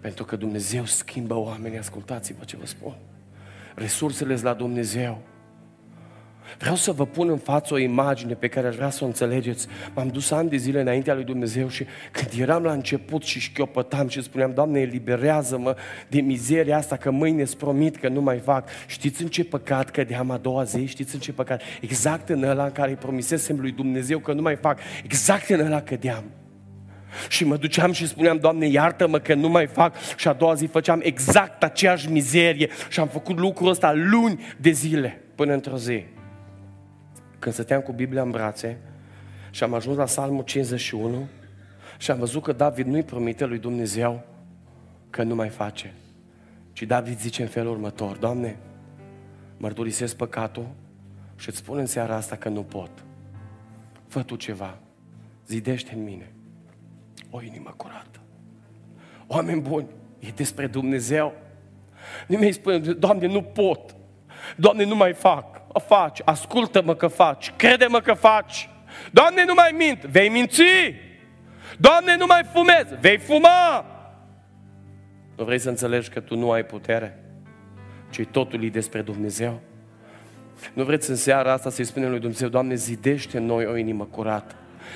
Pentru 0.00 0.24
că 0.24 0.36
Dumnezeu 0.36 0.84
schimbă 0.84 1.34
oamenii, 1.34 1.78
ascultați-vă 1.78 2.44
ce 2.44 2.56
vă 2.56 2.66
spun. 2.66 2.96
Resursele 3.74 4.38
la 4.42 4.54
Dumnezeu. 4.54 5.18
Vreau 6.58 6.74
să 6.74 6.92
vă 6.92 7.06
pun 7.06 7.28
în 7.28 7.38
față 7.38 7.74
o 7.74 7.78
imagine 7.78 8.34
pe 8.34 8.48
care 8.48 8.66
aș 8.66 8.74
vrea 8.74 8.90
să 8.90 9.04
o 9.04 9.06
înțelegeți. 9.06 9.66
M-am 9.94 10.08
dus 10.08 10.30
ani 10.30 10.48
de 10.48 10.56
zile 10.56 10.80
înaintea 10.80 11.14
lui 11.14 11.24
Dumnezeu 11.24 11.68
și 11.68 11.86
când 12.10 12.30
eram 12.40 12.62
la 12.62 12.72
început 12.72 13.22
și 13.22 13.40
șchiopătam 13.40 14.08
și 14.08 14.22
spuneam, 14.22 14.52
Doamne, 14.54 14.80
eliberează-mă 14.80 15.76
de 16.08 16.20
mizeria 16.20 16.76
asta, 16.76 16.96
că 16.96 17.10
mâine 17.10 17.42
îți 17.42 17.56
promit 17.56 17.96
că 17.96 18.08
nu 18.08 18.20
mai 18.20 18.38
fac. 18.38 18.68
Știți 18.86 19.22
în 19.22 19.28
ce 19.28 19.44
păcat 19.44 19.90
cădeam 19.90 20.30
a 20.30 20.36
doua 20.36 20.64
zi? 20.64 20.86
Știți 20.86 21.14
în 21.14 21.20
ce 21.20 21.32
păcat? 21.32 21.62
Exact 21.80 22.28
în 22.28 22.42
ăla 22.42 22.64
în 22.64 22.72
care 22.72 22.90
îi 22.90 22.96
promisesem 22.96 23.60
lui 23.60 23.70
Dumnezeu 23.70 24.18
că 24.18 24.32
nu 24.32 24.42
mai 24.42 24.56
fac. 24.56 24.78
Exact 25.04 25.48
în 25.48 25.60
ăla 25.60 25.82
cădeam. 25.82 26.24
Și 27.28 27.44
mă 27.44 27.56
duceam 27.56 27.92
și 27.92 28.06
spuneam, 28.06 28.38
Doamne, 28.38 28.66
iartă-mă 28.66 29.18
că 29.18 29.34
nu 29.34 29.48
mai 29.48 29.66
fac. 29.66 29.94
Și 30.16 30.28
a 30.28 30.32
doua 30.32 30.54
zi 30.54 30.66
făceam 30.66 31.00
exact 31.02 31.62
aceeași 31.62 32.10
mizerie. 32.10 32.68
Și 32.88 33.00
am 33.00 33.08
făcut 33.08 33.38
lucrul 33.38 33.68
ăsta 33.68 33.92
luni 33.94 34.40
de 34.56 34.70
zile, 34.70 35.22
până 35.34 35.52
într-o 35.52 35.76
zi. 35.76 36.04
Când 37.38 37.54
stăteam 37.54 37.80
cu 37.80 37.92
Biblia 37.92 38.22
în 38.22 38.30
brațe 38.30 38.78
și 39.50 39.62
am 39.62 39.74
ajuns 39.74 39.96
la 39.96 40.04
Psalmul 40.04 40.42
51 40.42 41.26
și 41.98 42.10
am 42.10 42.18
văzut 42.18 42.42
că 42.42 42.52
David 42.52 42.86
nu-i 42.86 43.02
promite 43.02 43.44
lui 43.44 43.58
Dumnezeu 43.58 44.22
că 45.10 45.22
nu 45.22 45.34
mai 45.34 45.48
face. 45.48 45.94
Ci 46.72 46.82
David 46.82 47.18
zice 47.18 47.42
în 47.42 47.48
felul 47.48 47.72
următor, 47.72 48.16
Doamne, 48.16 48.56
mărturisesc 49.56 50.16
păcatul 50.16 50.66
și 51.36 51.48
îți 51.48 51.58
spun 51.58 51.78
în 51.78 51.86
seara 51.86 52.14
asta 52.14 52.36
că 52.36 52.48
nu 52.48 52.62
pot. 52.62 52.90
Fă 54.08 54.22
Tu 54.22 54.36
ceva, 54.36 54.78
zidește 55.46 55.94
în 55.94 56.02
mine 56.02 56.30
o 57.30 57.42
inimă 57.42 57.74
curată. 57.76 58.20
Oameni 59.26 59.60
buni, 59.60 59.86
e 60.18 60.28
despre 60.34 60.66
Dumnezeu. 60.66 61.32
Nimeni 62.26 62.52
spune, 62.52 62.78
Doamne, 62.78 63.26
nu 63.26 63.42
pot. 63.42 63.96
Doamne, 64.56 64.84
nu 64.84 64.96
mai 64.96 65.12
fac. 65.12 65.62
O 65.76 65.78
faci, 65.78 66.20
ascultă-mă 66.24 66.94
că 66.94 67.06
faci, 67.06 67.52
crede-mă 67.56 68.00
că 68.00 68.12
faci. 68.12 68.68
Doamne, 69.10 69.44
nu 69.44 69.54
mai 69.54 69.74
mint, 69.78 70.04
vei 70.04 70.28
minți. 70.28 70.62
Doamne, 71.78 72.16
nu 72.16 72.26
mai 72.26 72.42
fumezi, 72.52 73.00
vei 73.00 73.18
fuma. 73.18 73.84
Nu 75.36 75.44
vrei 75.44 75.58
să 75.58 75.68
înțelegi 75.68 76.08
că 76.08 76.20
tu 76.20 76.36
nu 76.36 76.50
ai 76.50 76.64
putere, 76.64 77.24
ci 78.10 78.26
totul 78.30 78.64
e 78.64 78.68
despre 78.68 79.00
Dumnezeu? 79.00 79.60
Nu 80.72 80.84
vreți 80.84 81.10
în 81.10 81.16
seara 81.16 81.52
asta 81.52 81.70
să-i 81.70 81.84
spunem 81.84 82.10
lui 82.10 82.20
Dumnezeu, 82.20 82.48
Doamne, 82.48 82.74
zidește 82.74 83.38
în 83.38 83.44
noi 83.44 83.66
o 83.66 83.76
inimă 83.76 84.04
curată. 84.04 84.54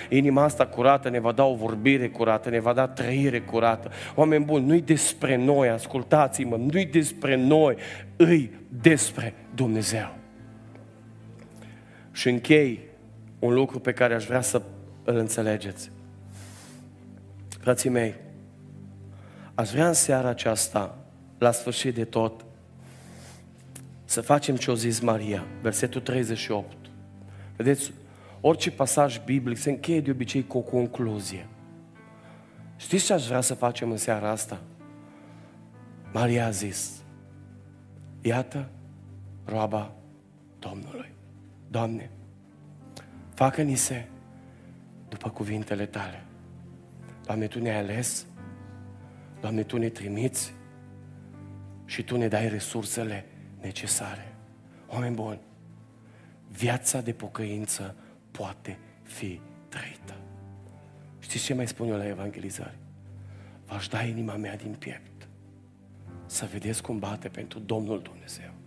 Inima 0.08 0.42
asta 0.42 0.66
curată 0.66 1.08
ne 1.08 1.20
va 1.20 1.32
da 1.32 1.44
o 1.44 1.54
vorbire 1.54 2.08
curată, 2.08 2.50
ne 2.50 2.60
va 2.60 2.72
da 2.72 2.88
trăire 2.88 3.40
curată. 3.40 3.90
Oameni 4.14 4.44
buni, 4.44 4.66
nu-i 4.66 4.80
despre 4.80 5.36
noi, 5.36 5.68
ascultați-mă, 5.68 6.56
nu-i 6.56 6.86
despre 6.86 7.36
noi, 7.36 7.76
îi 8.16 8.50
despre 8.68 9.34
Dumnezeu. 9.54 10.18
Și 12.12 12.28
închei 12.28 12.88
un 13.38 13.54
lucru 13.54 13.80
pe 13.80 13.92
care 13.92 14.14
aș 14.14 14.24
vrea 14.24 14.40
să 14.40 14.62
îl 15.04 15.16
înțelegeți. 15.16 15.90
Frații 17.60 17.90
mei, 17.90 18.14
aș 19.54 19.70
vrea 19.70 19.86
în 19.86 19.92
seara 19.92 20.28
aceasta, 20.28 20.98
la 21.38 21.50
sfârșit 21.50 21.94
de 21.94 22.04
tot, 22.04 22.44
să 24.04 24.20
facem 24.20 24.56
ce 24.56 24.70
o 24.70 24.74
zis 24.74 25.00
Maria, 25.00 25.46
versetul 25.62 26.00
38. 26.00 26.76
Vedeți, 27.56 27.92
orice 28.40 28.70
pasaj 28.70 29.20
biblic 29.24 29.56
se 29.56 29.70
încheie 29.70 30.00
de 30.00 30.10
obicei 30.10 30.46
cu 30.46 30.58
o 30.58 30.60
concluzie. 30.60 31.46
Știți 32.76 33.04
ce 33.04 33.12
aș 33.12 33.26
vrea 33.26 33.40
să 33.40 33.54
facem 33.54 33.90
în 33.90 33.96
seara 33.96 34.30
asta? 34.30 34.60
Maria 36.12 36.46
a 36.46 36.50
zis, 36.50 36.90
iată 38.20 38.68
roaba 39.44 39.92
Domnului. 40.58 41.12
Doamne, 41.70 42.10
facă-ni 43.34 43.74
se 43.74 44.06
după 45.08 45.30
cuvintele 45.30 45.86
Tale. 45.86 46.24
Doamne, 47.24 47.46
Tu 47.46 47.60
ne-ai 47.60 47.76
ales, 47.76 48.26
Doamne, 49.40 49.62
Tu 49.62 49.76
ne 49.76 49.88
trimiți 49.88 50.54
și 51.84 52.02
Tu 52.02 52.16
ne 52.16 52.28
dai 52.28 52.48
resursele 52.48 53.24
necesare. 53.60 54.34
Oameni 54.86 55.14
buni, 55.14 55.40
viața 56.48 57.00
de 57.00 57.12
pocăință 57.12 57.94
poate 58.30 58.78
fi 59.02 59.40
trăită. 59.68 60.16
Știți 61.18 61.44
ce 61.44 61.54
mai 61.54 61.68
spun 61.68 61.88
eu 61.88 61.96
la 61.96 62.06
evangelizări? 62.06 62.78
V-aș 63.66 63.88
da 63.88 64.02
inima 64.02 64.36
mea 64.36 64.56
din 64.56 64.74
piept 64.78 65.28
să 66.26 66.46
vedeți 66.46 66.82
cum 66.82 66.98
bate 66.98 67.28
pentru 67.28 67.58
Domnul 67.58 68.02
Dumnezeu. 68.02 68.59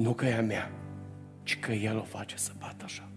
Nu 0.00 0.12
că 0.12 0.26
e 0.26 0.36
a 0.36 0.42
mea, 0.42 0.70
ci 1.42 1.58
că 1.58 1.72
El 1.72 1.98
o 1.98 2.02
face 2.02 2.36
să 2.36 2.52
bată 2.58 2.84
așa. 2.84 3.08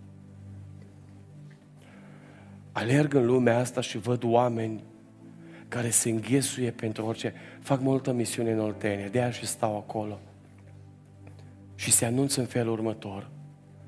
Alerg 2.71 3.13
în 3.13 3.25
lumea 3.25 3.57
asta 3.57 3.81
și 3.81 3.97
văd 3.97 4.23
oameni 4.23 4.83
care 5.67 5.89
se 5.89 6.09
înghesuie 6.09 6.71
pentru 6.71 7.05
orice. 7.05 7.33
Fac 7.59 7.81
multă 7.81 8.11
misiune 8.11 8.51
în 8.51 8.59
Oltenia, 8.59 9.07
de 9.07 9.21
aia 9.21 9.31
și 9.31 9.45
stau 9.45 9.77
acolo. 9.77 10.19
Și 11.75 11.91
se 11.91 12.05
anunță 12.05 12.39
în 12.39 12.45
felul 12.45 12.73
următor. 12.73 13.29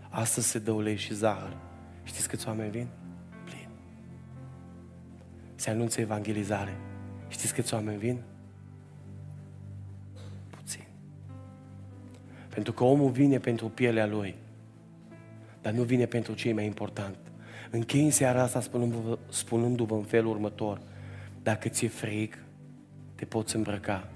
Astăzi 0.09 0.47
se 0.47 0.59
dă 0.59 0.71
ulei 0.71 0.95
și 0.95 1.13
zahăr. 1.13 1.57
Știți 2.03 2.27
câți 2.27 2.47
oameni 2.47 2.71
vin? 2.71 2.87
Plin. 3.43 3.69
Se 5.55 5.69
anunță 5.69 6.01
evangelizare. 6.01 6.77
Știți 7.27 7.53
câți 7.53 7.73
oameni 7.73 7.97
vin? 7.97 8.21
Pentru 12.55 12.73
că 12.73 12.83
omul 12.83 13.11
vine 13.11 13.37
pentru 13.37 13.69
pielea 13.69 14.05
lui, 14.05 14.35
dar 15.61 15.73
nu 15.73 15.83
vine 15.83 16.05
pentru 16.05 16.33
cei 16.33 16.53
mai 16.53 16.65
important. 16.65 17.17
Închei 17.71 18.03
în 18.03 18.11
seara 18.11 18.41
asta 18.41 18.61
spunându-vă, 18.61 19.17
spunându-vă 19.29 19.95
în 19.95 20.03
felul 20.03 20.31
următor. 20.31 20.81
Dacă 21.43 21.69
ți-e 21.69 21.87
frig, 21.87 22.37
te 23.15 23.25
poți 23.25 23.55
îmbrăca. 23.55 24.07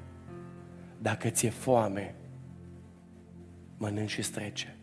Dacă 1.02 1.30
ți-e 1.30 1.50
foame, 1.50 2.16
mănânci 3.78 4.10
și 4.10 4.22
strece. 4.22 4.76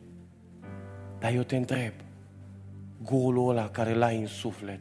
Dar 1.19 1.33
eu 1.33 1.43
te 1.43 1.57
întreb, 1.57 1.93
golul 3.03 3.49
ăla 3.49 3.69
care 3.69 3.95
l-ai 3.95 4.21
în 4.21 4.27
suflet, 4.27 4.81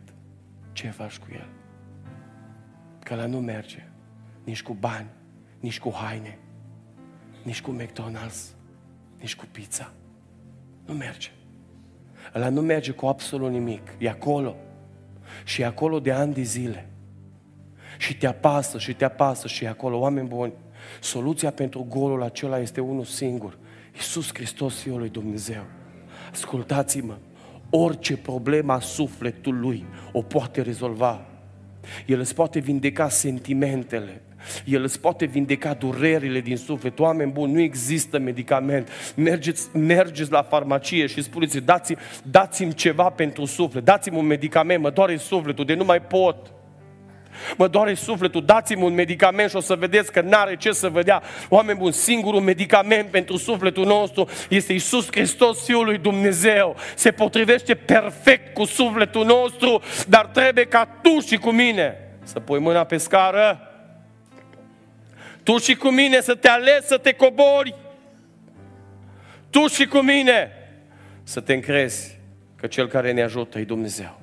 ce 0.72 0.90
faci 0.90 1.18
cu 1.18 1.28
el? 1.32 1.48
Că 3.00 3.16
la 3.16 3.26
nu 3.26 3.40
merge, 3.40 3.88
nici 4.44 4.64
cu 4.64 4.74
bani, 4.74 5.10
nici 5.60 5.80
cu 5.80 5.94
haine, 5.94 6.38
nici 7.44 7.62
cu 7.62 7.76
McDonald's, 7.80 8.55
nici 9.26 9.36
cu 9.36 9.46
pizza. 9.52 9.92
Nu 10.86 10.94
merge. 10.94 11.30
Ăla 12.36 12.50
nu 12.50 12.62
merge 12.62 12.92
cu 12.92 13.06
absolut 13.06 13.52
nimic. 13.52 13.94
E 13.98 14.10
acolo. 14.10 14.56
Și 15.44 15.62
e 15.62 15.66
acolo 15.66 16.00
de 16.00 16.12
ani 16.12 16.34
de 16.34 16.42
zile. 16.42 16.90
Și 17.98 18.18
te 18.18 18.28
apasă, 18.28 18.80
și 18.80 18.94
te 18.94 19.06
apasă, 19.06 19.48
și 19.48 19.64
e 19.64 19.68
acolo. 19.68 19.98
Oameni 20.00 20.28
buni, 20.28 20.54
soluția 21.02 21.52
pentru 21.52 21.86
golul 21.90 22.24
acela 22.24 22.60
este 22.60 22.82
unul 22.82 23.04
singur. 23.04 23.58
Iisus 23.94 24.30
Hristos, 24.34 24.80
Fiul 24.82 25.00
lui 25.00 25.10
Dumnezeu. 25.10 25.64
Ascultați-mă, 26.32 27.18
orice 27.70 28.18
problemă 28.18 28.74
a 28.74 28.80
sufletului 28.80 29.86
o 30.12 30.22
poate 30.22 30.62
rezolva. 30.62 31.26
El 32.06 32.20
îți 32.20 32.36
poate 32.36 32.60
vindeca 32.60 33.10
sentimentele, 33.10 34.22
el 34.66 34.84
îți 34.84 35.00
poate 35.00 35.26
vindeca 35.26 35.74
durerile 35.74 36.40
din 36.40 36.58
suflet. 36.58 37.00
Oameni 37.00 37.32
buni, 37.32 37.54
nu 37.54 37.60
există 37.60 38.20
medicament. 38.20 38.90
Mergeți, 39.16 39.78
mergeți 39.78 40.32
la 40.32 40.42
farmacie 40.42 41.06
și 41.06 41.24
spuneți, 41.24 41.60
dați, 41.60 41.96
dați-mi 42.24 42.74
ceva 42.74 43.10
pentru 43.10 43.46
suflet, 43.46 43.84
dați-mi 43.84 44.18
un 44.18 44.26
medicament, 44.26 44.82
mă 44.82 44.90
doare 44.90 45.18
sufletul, 45.18 45.66
de 45.66 45.74
nu 45.74 45.84
mai 45.84 46.02
pot 46.02 46.50
mă 47.58 47.68
doare 47.68 47.94
sufletul, 47.94 48.46
dați-mi 48.46 48.84
un 48.84 48.94
medicament 48.94 49.50
și 49.50 49.56
o 49.56 49.60
să 49.60 49.76
vedeți 49.76 50.12
că 50.12 50.22
n-are 50.22 50.56
ce 50.56 50.72
să 50.72 50.90
vă 50.90 51.02
dea. 51.02 51.22
Oameni 51.50 51.78
buni, 51.78 51.94
singurul 51.94 52.40
medicament 52.40 53.10
pentru 53.10 53.38
sufletul 53.38 53.86
nostru 53.86 54.30
este 54.50 54.74
Isus 54.74 55.08
Hristos, 55.12 55.66
Fiul 55.66 55.86
lui 55.86 55.98
Dumnezeu. 55.98 56.76
Se 56.96 57.12
potrivește 57.12 57.76
perfect 57.76 58.54
cu 58.54 58.66
sufletul 58.66 59.26
nostru, 59.26 59.82
dar 60.08 60.26
trebuie 60.26 60.66
ca 60.66 61.00
tu 61.02 61.20
și 61.20 61.38
cu 61.38 61.50
mine 61.50 61.98
să 62.24 62.40
pui 62.40 62.60
mâna 62.60 62.84
pe 62.84 62.98
scară, 62.98 63.60
tu 65.46 65.58
și 65.58 65.76
cu 65.76 65.90
mine 65.90 66.22
să 66.22 66.36
te 66.36 66.48
alegi, 66.48 66.86
să 66.86 66.98
te 66.98 67.14
cobori, 67.14 67.76
tu 69.50 69.68
și 69.68 69.86
cu 69.86 69.98
mine 69.98 70.52
să 71.24 71.40
te 71.40 71.54
încrezi 71.54 72.20
că 72.56 72.68
Cel 72.68 72.88
care 72.88 73.12
ne 73.12 73.22
ajută 73.22 73.60
e 73.60 73.64
Dumnezeu. 73.64 74.20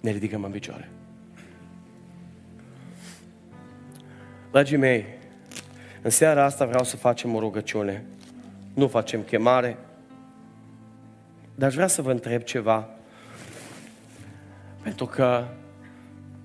Ne 0.00 0.10
ridicăm 0.10 0.44
în 0.44 0.50
picioare. 0.50 0.88
Dragii 4.50 4.76
mei, 4.76 5.04
în 6.02 6.10
seara 6.10 6.44
asta 6.44 6.64
vreau 6.66 6.84
să 6.84 6.96
facem 6.96 7.34
o 7.34 7.38
rugăciune. 7.38 8.04
Nu 8.74 8.88
facem 8.88 9.22
chemare, 9.22 9.76
dar 11.54 11.68
aș 11.68 11.74
vrea 11.74 11.86
să 11.86 12.02
vă 12.02 12.10
întreb 12.10 12.42
ceva. 12.42 12.88
Pentru 14.82 15.06
că 15.06 15.46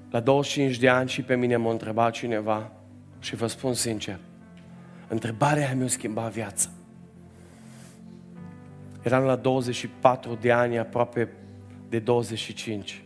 La 0.10 0.20
25 0.20 0.78
de 0.78 0.90
ani 0.90 1.10
și 1.10 1.22
pe 1.22 1.36
mine 1.36 1.56
m-a 1.56 1.72
întrebat 1.72 2.14
cineva 2.14 2.72
și 3.24 3.36
vă 3.36 3.48
spun 3.48 3.74
sincer, 3.74 4.20
întrebarea 5.08 5.66
aia 5.66 5.76
mi-a 5.76 5.88
schimbat 5.88 6.32
viața. 6.32 6.70
Eram 9.02 9.24
la 9.24 9.36
24 9.36 10.38
de 10.42 10.52
ani, 10.52 10.78
aproape 10.78 11.30
de 11.90 12.00
25. 12.00 13.04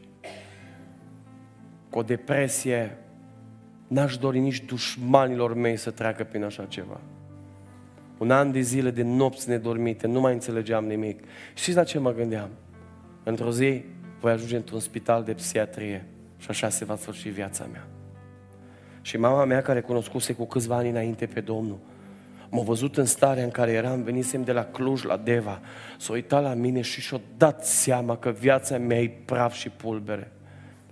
Cu 1.89 1.99
o 1.99 2.03
depresie, 2.03 2.97
n-aș 3.87 4.17
dori 4.17 4.39
nici 4.39 4.65
dușmanilor 4.65 5.53
mei 5.53 5.77
să 5.77 5.91
treacă 5.91 6.23
prin 6.23 6.43
așa 6.43 6.65
ceva. 6.65 6.99
Un 8.17 8.31
an 8.31 8.51
de 8.51 8.59
zile 8.59 8.91
de 8.91 9.03
nopți 9.03 9.49
nedormite, 9.49 10.07
nu 10.07 10.19
mai 10.19 10.33
înțelegeam 10.33 10.85
nimic. 10.85 11.23
Știți 11.53 11.77
la 11.77 11.83
ce 11.83 11.99
mă 11.99 12.13
gândeam? 12.13 12.49
Într-o 13.23 13.51
zi 13.51 13.83
voi 14.19 14.31
ajunge 14.31 14.55
într-un 14.55 14.79
spital 14.79 15.23
de 15.23 15.33
psiatrie 15.33 16.05
și 16.37 16.49
așa 16.49 16.69
se 16.69 16.85
va 16.85 16.95
sfârși 16.95 17.29
viața 17.29 17.65
mea. 17.71 17.87
Și 19.07 19.17
mama 19.17 19.45
mea, 19.45 19.61
care 19.61 19.81
cunoscuse 19.81 20.33
cu 20.33 20.45
câțiva 20.45 20.75
ani 20.75 20.89
înainte 20.89 21.25
pe 21.25 21.39
Domnul, 21.39 21.77
m-a 22.49 22.61
văzut 22.61 22.97
în 22.97 23.05
starea 23.05 23.43
în 23.43 23.49
care 23.49 23.71
eram, 23.71 24.03
venisem 24.03 24.43
de 24.43 24.51
la 24.51 24.63
Cluj 24.65 25.03
la 25.03 25.17
Deva, 25.17 25.61
s-a 25.97 26.13
uitat 26.13 26.43
la 26.43 26.53
mine 26.53 26.81
și 26.81 27.01
și-a 27.01 27.21
dat 27.37 27.65
seama 27.65 28.17
că 28.17 28.29
viața 28.29 28.77
mea 28.77 29.01
e 29.01 29.09
praf 29.25 29.53
și 29.53 29.69
pulbere. 29.69 30.31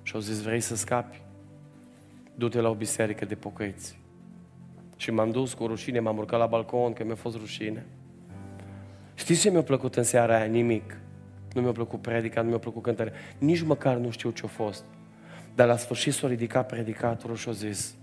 Și 0.03 0.15
au 0.15 0.21
zis, 0.21 0.41
vrei 0.41 0.59
să 0.59 0.75
scapi? 0.75 1.21
Du-te 2.35 2.59
la 2.59 2.69
o 2.69 2.73
biserică 2.73 3.25
de 3.25 3.35
pocăiți. 3.35 3.99
Și 4.95 5.11
m-am 5.11 5.31
dus 5.31 5.53
cu 5.53 5.65
rușine, 5.67 5.99
m-am 5.99 6.17
urcat 6.17 6.39
la 6.39 6.45
balcon, 6.45 6.93
că 6.93 7.03
mi-a 7.03 7.15
fost 7.15 7.35
rușine. 7.35 7.85
Știți 9.13 9.41
ce 9.41 9.49
mi-a 9.49 9.63
plăcut 9.63 9.95
în 9.95 10.03
seara 10.03 10.35
aia? 10.35 10.45
Nimic. 10.45 10.97
Nu 11.53 11.61
mi-a 11.61 11.71
plăcut 11.71 12.01
predica, 12.01 12.41
nu 12.41 12.49
mi-a 12.49 12.57
plăcut 12.57 12.83
cântarea. 12.83 13.13
Nici 13.37 13.61
măcar 13.61 13.95
nu 13.95 14.09
știu 14.09 14.31
ce-a 14.31 14.47
fost. 14.47 14.83
Dar 15.55 15.67
la 15.67 15.77
sfârșit 15.77 16.13
s-a 16.13 16.27
ridicat 16.27 16.67
predicatorul 16.67 17.35
și 17.35 17.49
a 17.49 17.51
zis, 17.51 17.95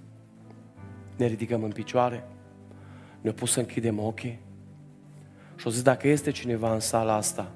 ne 1.16 1.26
ridicăm 1.26 1.62
în 1.62 1.72
picioare, 1.72 2.24
ne-a 3.20 3.32
pus 3.32 3.52
să 3.52 3.60
închidem 3.60 3.98
ochii 3.98 4.38
și 5.56 5.66
a 5.66 5.70
zis, 5.70 5.82
dacă 5.82 6.08
este 6.08 6.30
cineva 6.30 6.72
în 6.72 6.80
sala 6.80 7.14
asta 7.14 7.50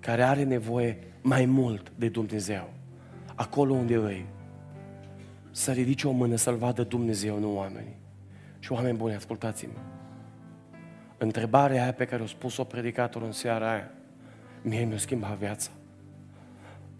care 0.00 0.22
are 0.22 0.42
nevoie 0.42 0.98
mai 1.22 1.44
mult 1.44 1.92
de 1.96 2.08
Dumnezeu, 2.08 2.70
acolo 3.34 3.72
unde 3.72 3.94
îi, 3.94 4.26
să 5.50 5.72
ridice 5.72 6.08
o 6.08 6.10
mână 6.10 6.36
să-L 6.36 6.56
vadă 6.56 6.82
Dumnezeu, 6.82 7.38
nu 7.38 7.56
oamenii. 7.56 7.96
Și 8.58 8.72
oameni 8.72 8.96
buni, 8.96 9.14
ascultați-mă. 9.14 9.80
Întrebarea 11.18 11.82
aia 11.82 11.92
pe 11.92 12.04
care 12.04 12.22
o 12.22 12.26
spus-o 12.26 12.64
predicatorul 12.64 13.26
în 13.26 13.32
seara 13.32 13.70
aia, 13.70 13.90
mie 14.62 14.84
mi-a 14.84 14.98
schimbat 14.98 15.36
viața. 15.36 15.70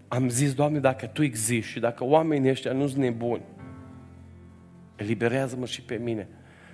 Am 0.08 0.28
zis, 0.28 0.54
Doamne, 0.54 0.78
dacă 0.78 1.06
Tu 1.06 1.22
existi 1.22 1.70
și 1.70 1.80
dacă 1.80 2.04
oamenii 2.04 2.50
ăștia 2.50 2.72
nu 2.72 2.86
sunt 2.86 3.02
nebuni, 3.02 3.42
eliberează-mă 4.96 5.66
și 5.66 5.82
pe 5.82 5.94
mine 5.94 6.28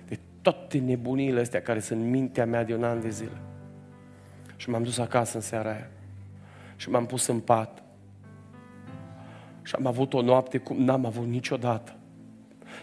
de 0.07 0.19
toate 0.41 0.77
nebunile 0.77 1.39
astea 1.39 1.61
care 1.61 1.79
sunt 1.79 2.01
în 2.01 2.09
mintea 2.09 2.45
mea 2.45 2.63
de 2.63 2.75
un 2.75 2.83
an 2.83 3.01
de 3.01 3.09
zile. 3.09 3.41
Și 4.55 4.69
m-am 4.69 4.83
dus 4.83 4.97
acasă 4.97 5.35
în 5.35 5.41
seara 5.41 5.69
aia. 5.69 5.89
Și 6.75 6.89
m-am 6.89 7.05
pus 7.05 7.27
în 7.27 7.39
pat. 7.39 7.83
Și 9.61 9.75
am 9.75 9.85
avut 9.85 10.13
o 10.13 10.21
noapte 10.21 10.57
cum 10.57 10.83
n-am 10.83 11.05
avut 11.05 11.25
niciodată. 11.25 11.95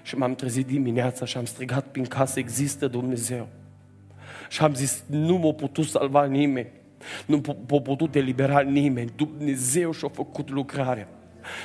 Și 0.03 0.17
m-am 0.17 0.35
trezit 0.35 0.67
dimineața 0.67 1.25
și 1.25 1.37
am 1.37 1.45
strigat 1.45 1.87
prin 1.87 2.05
casă, 2.05 2.39
există 2.39 2.87
Dumnezeu. 2.89 3.49
Și 4.49 4.63
am 4.63 4.75
zis, 4.75 5.03
nu 5.07 5.37
m-a 5.37 5.53
putut 5.53 5.85
salva 5.87 6.25
nimeni. 6.25 6.69
Nu 7.27 7.41
m-a 7.69 7.81
putut 7.81 8.15
elibera 8.15 8.61
nimeni. 8.61 9.11
Dumnezeu 9.17 9.93
și-a 9.93 10.09
făcut 10.09 10.51
lucrarea. 10.51 11.09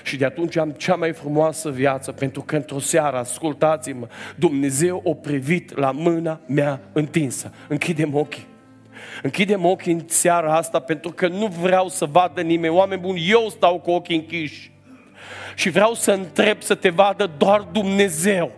Și 0.04 0.18
de 0.18 0.26
atunci 0.26 0.58
am 0.58 0.70
cea 0.72 0.96
mai 0.96 1.14
frumoasă 1.14 1.70
viață, 1.70 2.12
pentru 2.12 2.42
că 2.42 2.56
într-o 2.56 2.80
seară, 2.80 3.18
ascultați-mă, 3.18 4.08
Dumnezeu 4.36 5.02
o 5.04 5.14
privit 5.14 5.78
la 5.78 5.92
mâna 5.92 6.40
mea 6.48 6.82
întinsă. 6.94 7.52
Închidem 7.68 8.16
ochii. 8.16 8.46
Închidem 9.22 9.66
ochii 9.66 9.94
în 9.94 10.04
seara 10.08 10.56
asta 10.56 10.80
pentru 10.80 11.12
că 11.12 11.28
nu 11.28 11.48
vreau 11.48 11.88
să 11.88 12.06
vadă 12.06 12.42
nimeni. 12.42 12.74
Oameni 12.74 13.02
buni, 13.02 13.30
eu 13.30 13.50
stau 13.50 13.80
cu 13.80 13.92
ochii 13.92 14.16
închiși. 14.16 14.72
Și 15.56 15.70
vreau 15.70 15.94
să 15.94 16.12
întreb 16.12 16.62
să 16.62 16.76
te 16.76 16.90
vadă 16.90 17.32
doar 17.38 17.62
Dumnezeu. 17.62 18.52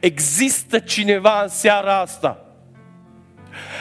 Există 0.00 0.78
cineva 0.78 1.42
în 1.42 1.48
seara 1.48 1.98
asta 1.98 2.44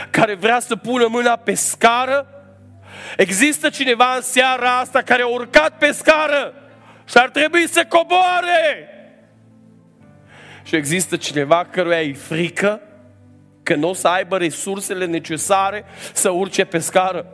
care 0.09 0.35
vrea 0.35 0.59
să 0.59 0.75
pună 0.75 1.07
mâna 1.07 1.35
pe 1.35 1.53
scară? 1.53 2.38
Există 3.17 3.69
cineva 3.69 4.15
în 4.15 4.21
seara 4.21 4.77
asta 4.77 5.01
care 5.01 5.21
a 5.21 5.27
urcat 5.27 5.77
pe 5.77 5.91
scară 5.91 6.53
și 7.05 7.17
ar 7.17 7.29
trebui 7.29 7.67
să 7.67 7.85
coboare? 7.89 8.89
Și 10.63 10.75
există 10.75 11.17
cineva 11.17 11.65
căruia 11.65 12.01
e 12.01 12.13
frică 12.13 12.81
că 13.63 13.75
nu 13.75 13.89
o 13.89 13.93
să 13.93 14.07
aibă 14.07 14.37
resursele 14.37 15.05
necesare 15.05 15.85
să 16.13 16.29
urce 16.29 16.65
pe 16.65 16.79
scară? 16.79 17.25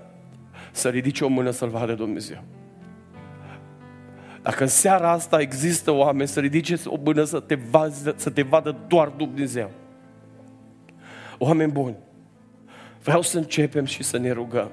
Să 0.72 0.90
ridice 0.90 1.24
o 1.24 1.28
mână 1.28 1.50
să-L 1.50 1.70
vadă 1.70 1.94
Dumnezeu. 1.94 2.44
Dacă 4.42 4.64
în 4.64 4.70
seara 4.70 5.12
asta 5.12 5.42
există 5.42 5.92
oameni, 5.92 6.28
să 6.28 6.40
ridice 6.40 6.80
o 6.86 6.98
mână 7.04 7.24
să 7.24 7.40
te, 7.40 7.56
vadă, 7.56 8.14
să 8.16 8.30
te 8.30 8.42
vadă 8.42 8.76
doar 8.88 9.08
Dumnezeu. 9.08 9.72
Oameni 11.38 11.72
buni, 11.72 11.96
vreau 13.04 13.22
să 13.22 13.38
începem 13.38 13.86
și 13.86 14.04
să 14.04 14.18
ne 14.18 14.32
rugăm. 14.32 14.72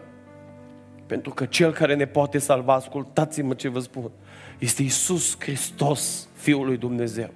Pentru 1.12 1.32
că 1.32 1.44
Cel 1.44 1.72
care 1.72 1.94
ne 1.94 2.06
poate 2.06 2.38
salva, 2.38 2.74
ascultați-mă 2.74 3.54
ce 3.54 3.68
vă 3.68 3.78
spun, 3.78 4.10
este 4.58 4.82
Isus 4.82 5.36
Hristos, 5.38 6.28
Fiul 6.34 6.66
lui 6.66 6.76
Dumnezeu. 6.76 7.30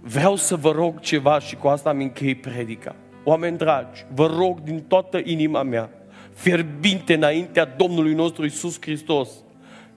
Vreau 0.00 0.36
să 0.36 0.56
vă 0.56 0.70
rog 0.70 1.00
ceva 1.00 1.38
și 1.38 1.56
cu 1.56 1.68
asta 1.68 1.88
am 1.88 2.00
închei 2.00 2.34
predica. 2.34 2.96
Oameni 3.24 3.56
dragi, 3.56 4.04
vă 4.14 4.26
rog 4.26 4.60
din 4.60 4.80
toată 4.80 5.20
inima 5.24 5.62
mea, 5.62 5.90
fierbinte 6.34 7.14
înaintea 7.14 7.64
Domnului 7.64 8.14
nostru 8.14 8.44
Isus 8.44 8.76
Hristos, 8.80 9.30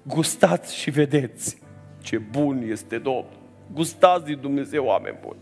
gustați 0.03 0.77
și 0.77 0.89
vedeți 0.89 1.57
ce 2.01 2.17
bun 2.17 2.63
este 2.69 2.97
Domnul. 2.97 3.37
Gustați 3.73 4.25
din 4.25 4.37
Dumnezeu, 4.41 4.85
oameni 4.85 5.17
buni. 5.21 5.39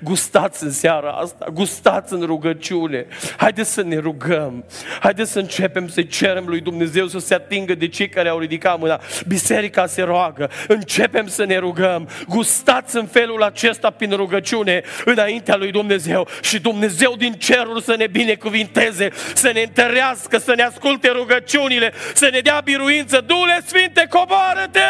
Gustați 0.00 0.64
în 0.64 0.70
seara 0.70 1.10
asta, 1.10 1.46
gustați 1.52 2.12
în 2.12 2.22
rugăciune. 2.22 3.06
Haideți 3.36 3.72
să 3.72 3.82
ne 3.82 3.96
rugăm. 3.96 4.64
Haideți 5.00 5.32
să 5.32 5.38
începem 5.38 5.88
să 5.88 6.02
cerem 6.02 6.44
lui 6.46 6.60
Dumnezeu 6.60 7.06
să 7.06 7.18
se 7.18 7.34
atingă 7.34 7.74
de 7.74 7.88
cei 7.88 8.08
care 8.08 8.28
au 8.28 8.38
ridicat 8.38 8.78
mâna. 8.78 9.00
Biserica 9.26 9.86
se 9.86 10.02
roagă. 10.02 10.50
Începem 10.68 11.26
să 11.26 11.44
ne 11.44 11.56
rugăm. 11.56 12.08
Gustați 12.28 12.96
în 12.96 13.06
felul 13.06 13.42
acesta 13.42 13.90
prin 13.90 14.12
rugăciune 14.12 14.82
înaintea 15.04 15.56
lui 15.56 15.70
Dumnezeu. 15.70 16.28
Și 16.40 16.60
Dumnezeu 16.60 17.14
din 17.16 17.32
cerul 17.32 17.80
să 17.80 17.94
ne 17.96 18.06
binecuvinteze, 18.06 19.08
să 19.34 19.50
ne 19.54 19.60
întărească, 19.60 20.38
să 20.38 20.54
ne 20.54 20.62
asculte 20.62 21.08
rugăciunile, 21.08 21.92
să 22.14 22.28
ne 22.32 22.40
dea 22.40 22.60
biruință. 22.64 23.20
Dule 23.26 23.60
Sfinte, 23.66 24.06
coboară-te! 24.10 24.80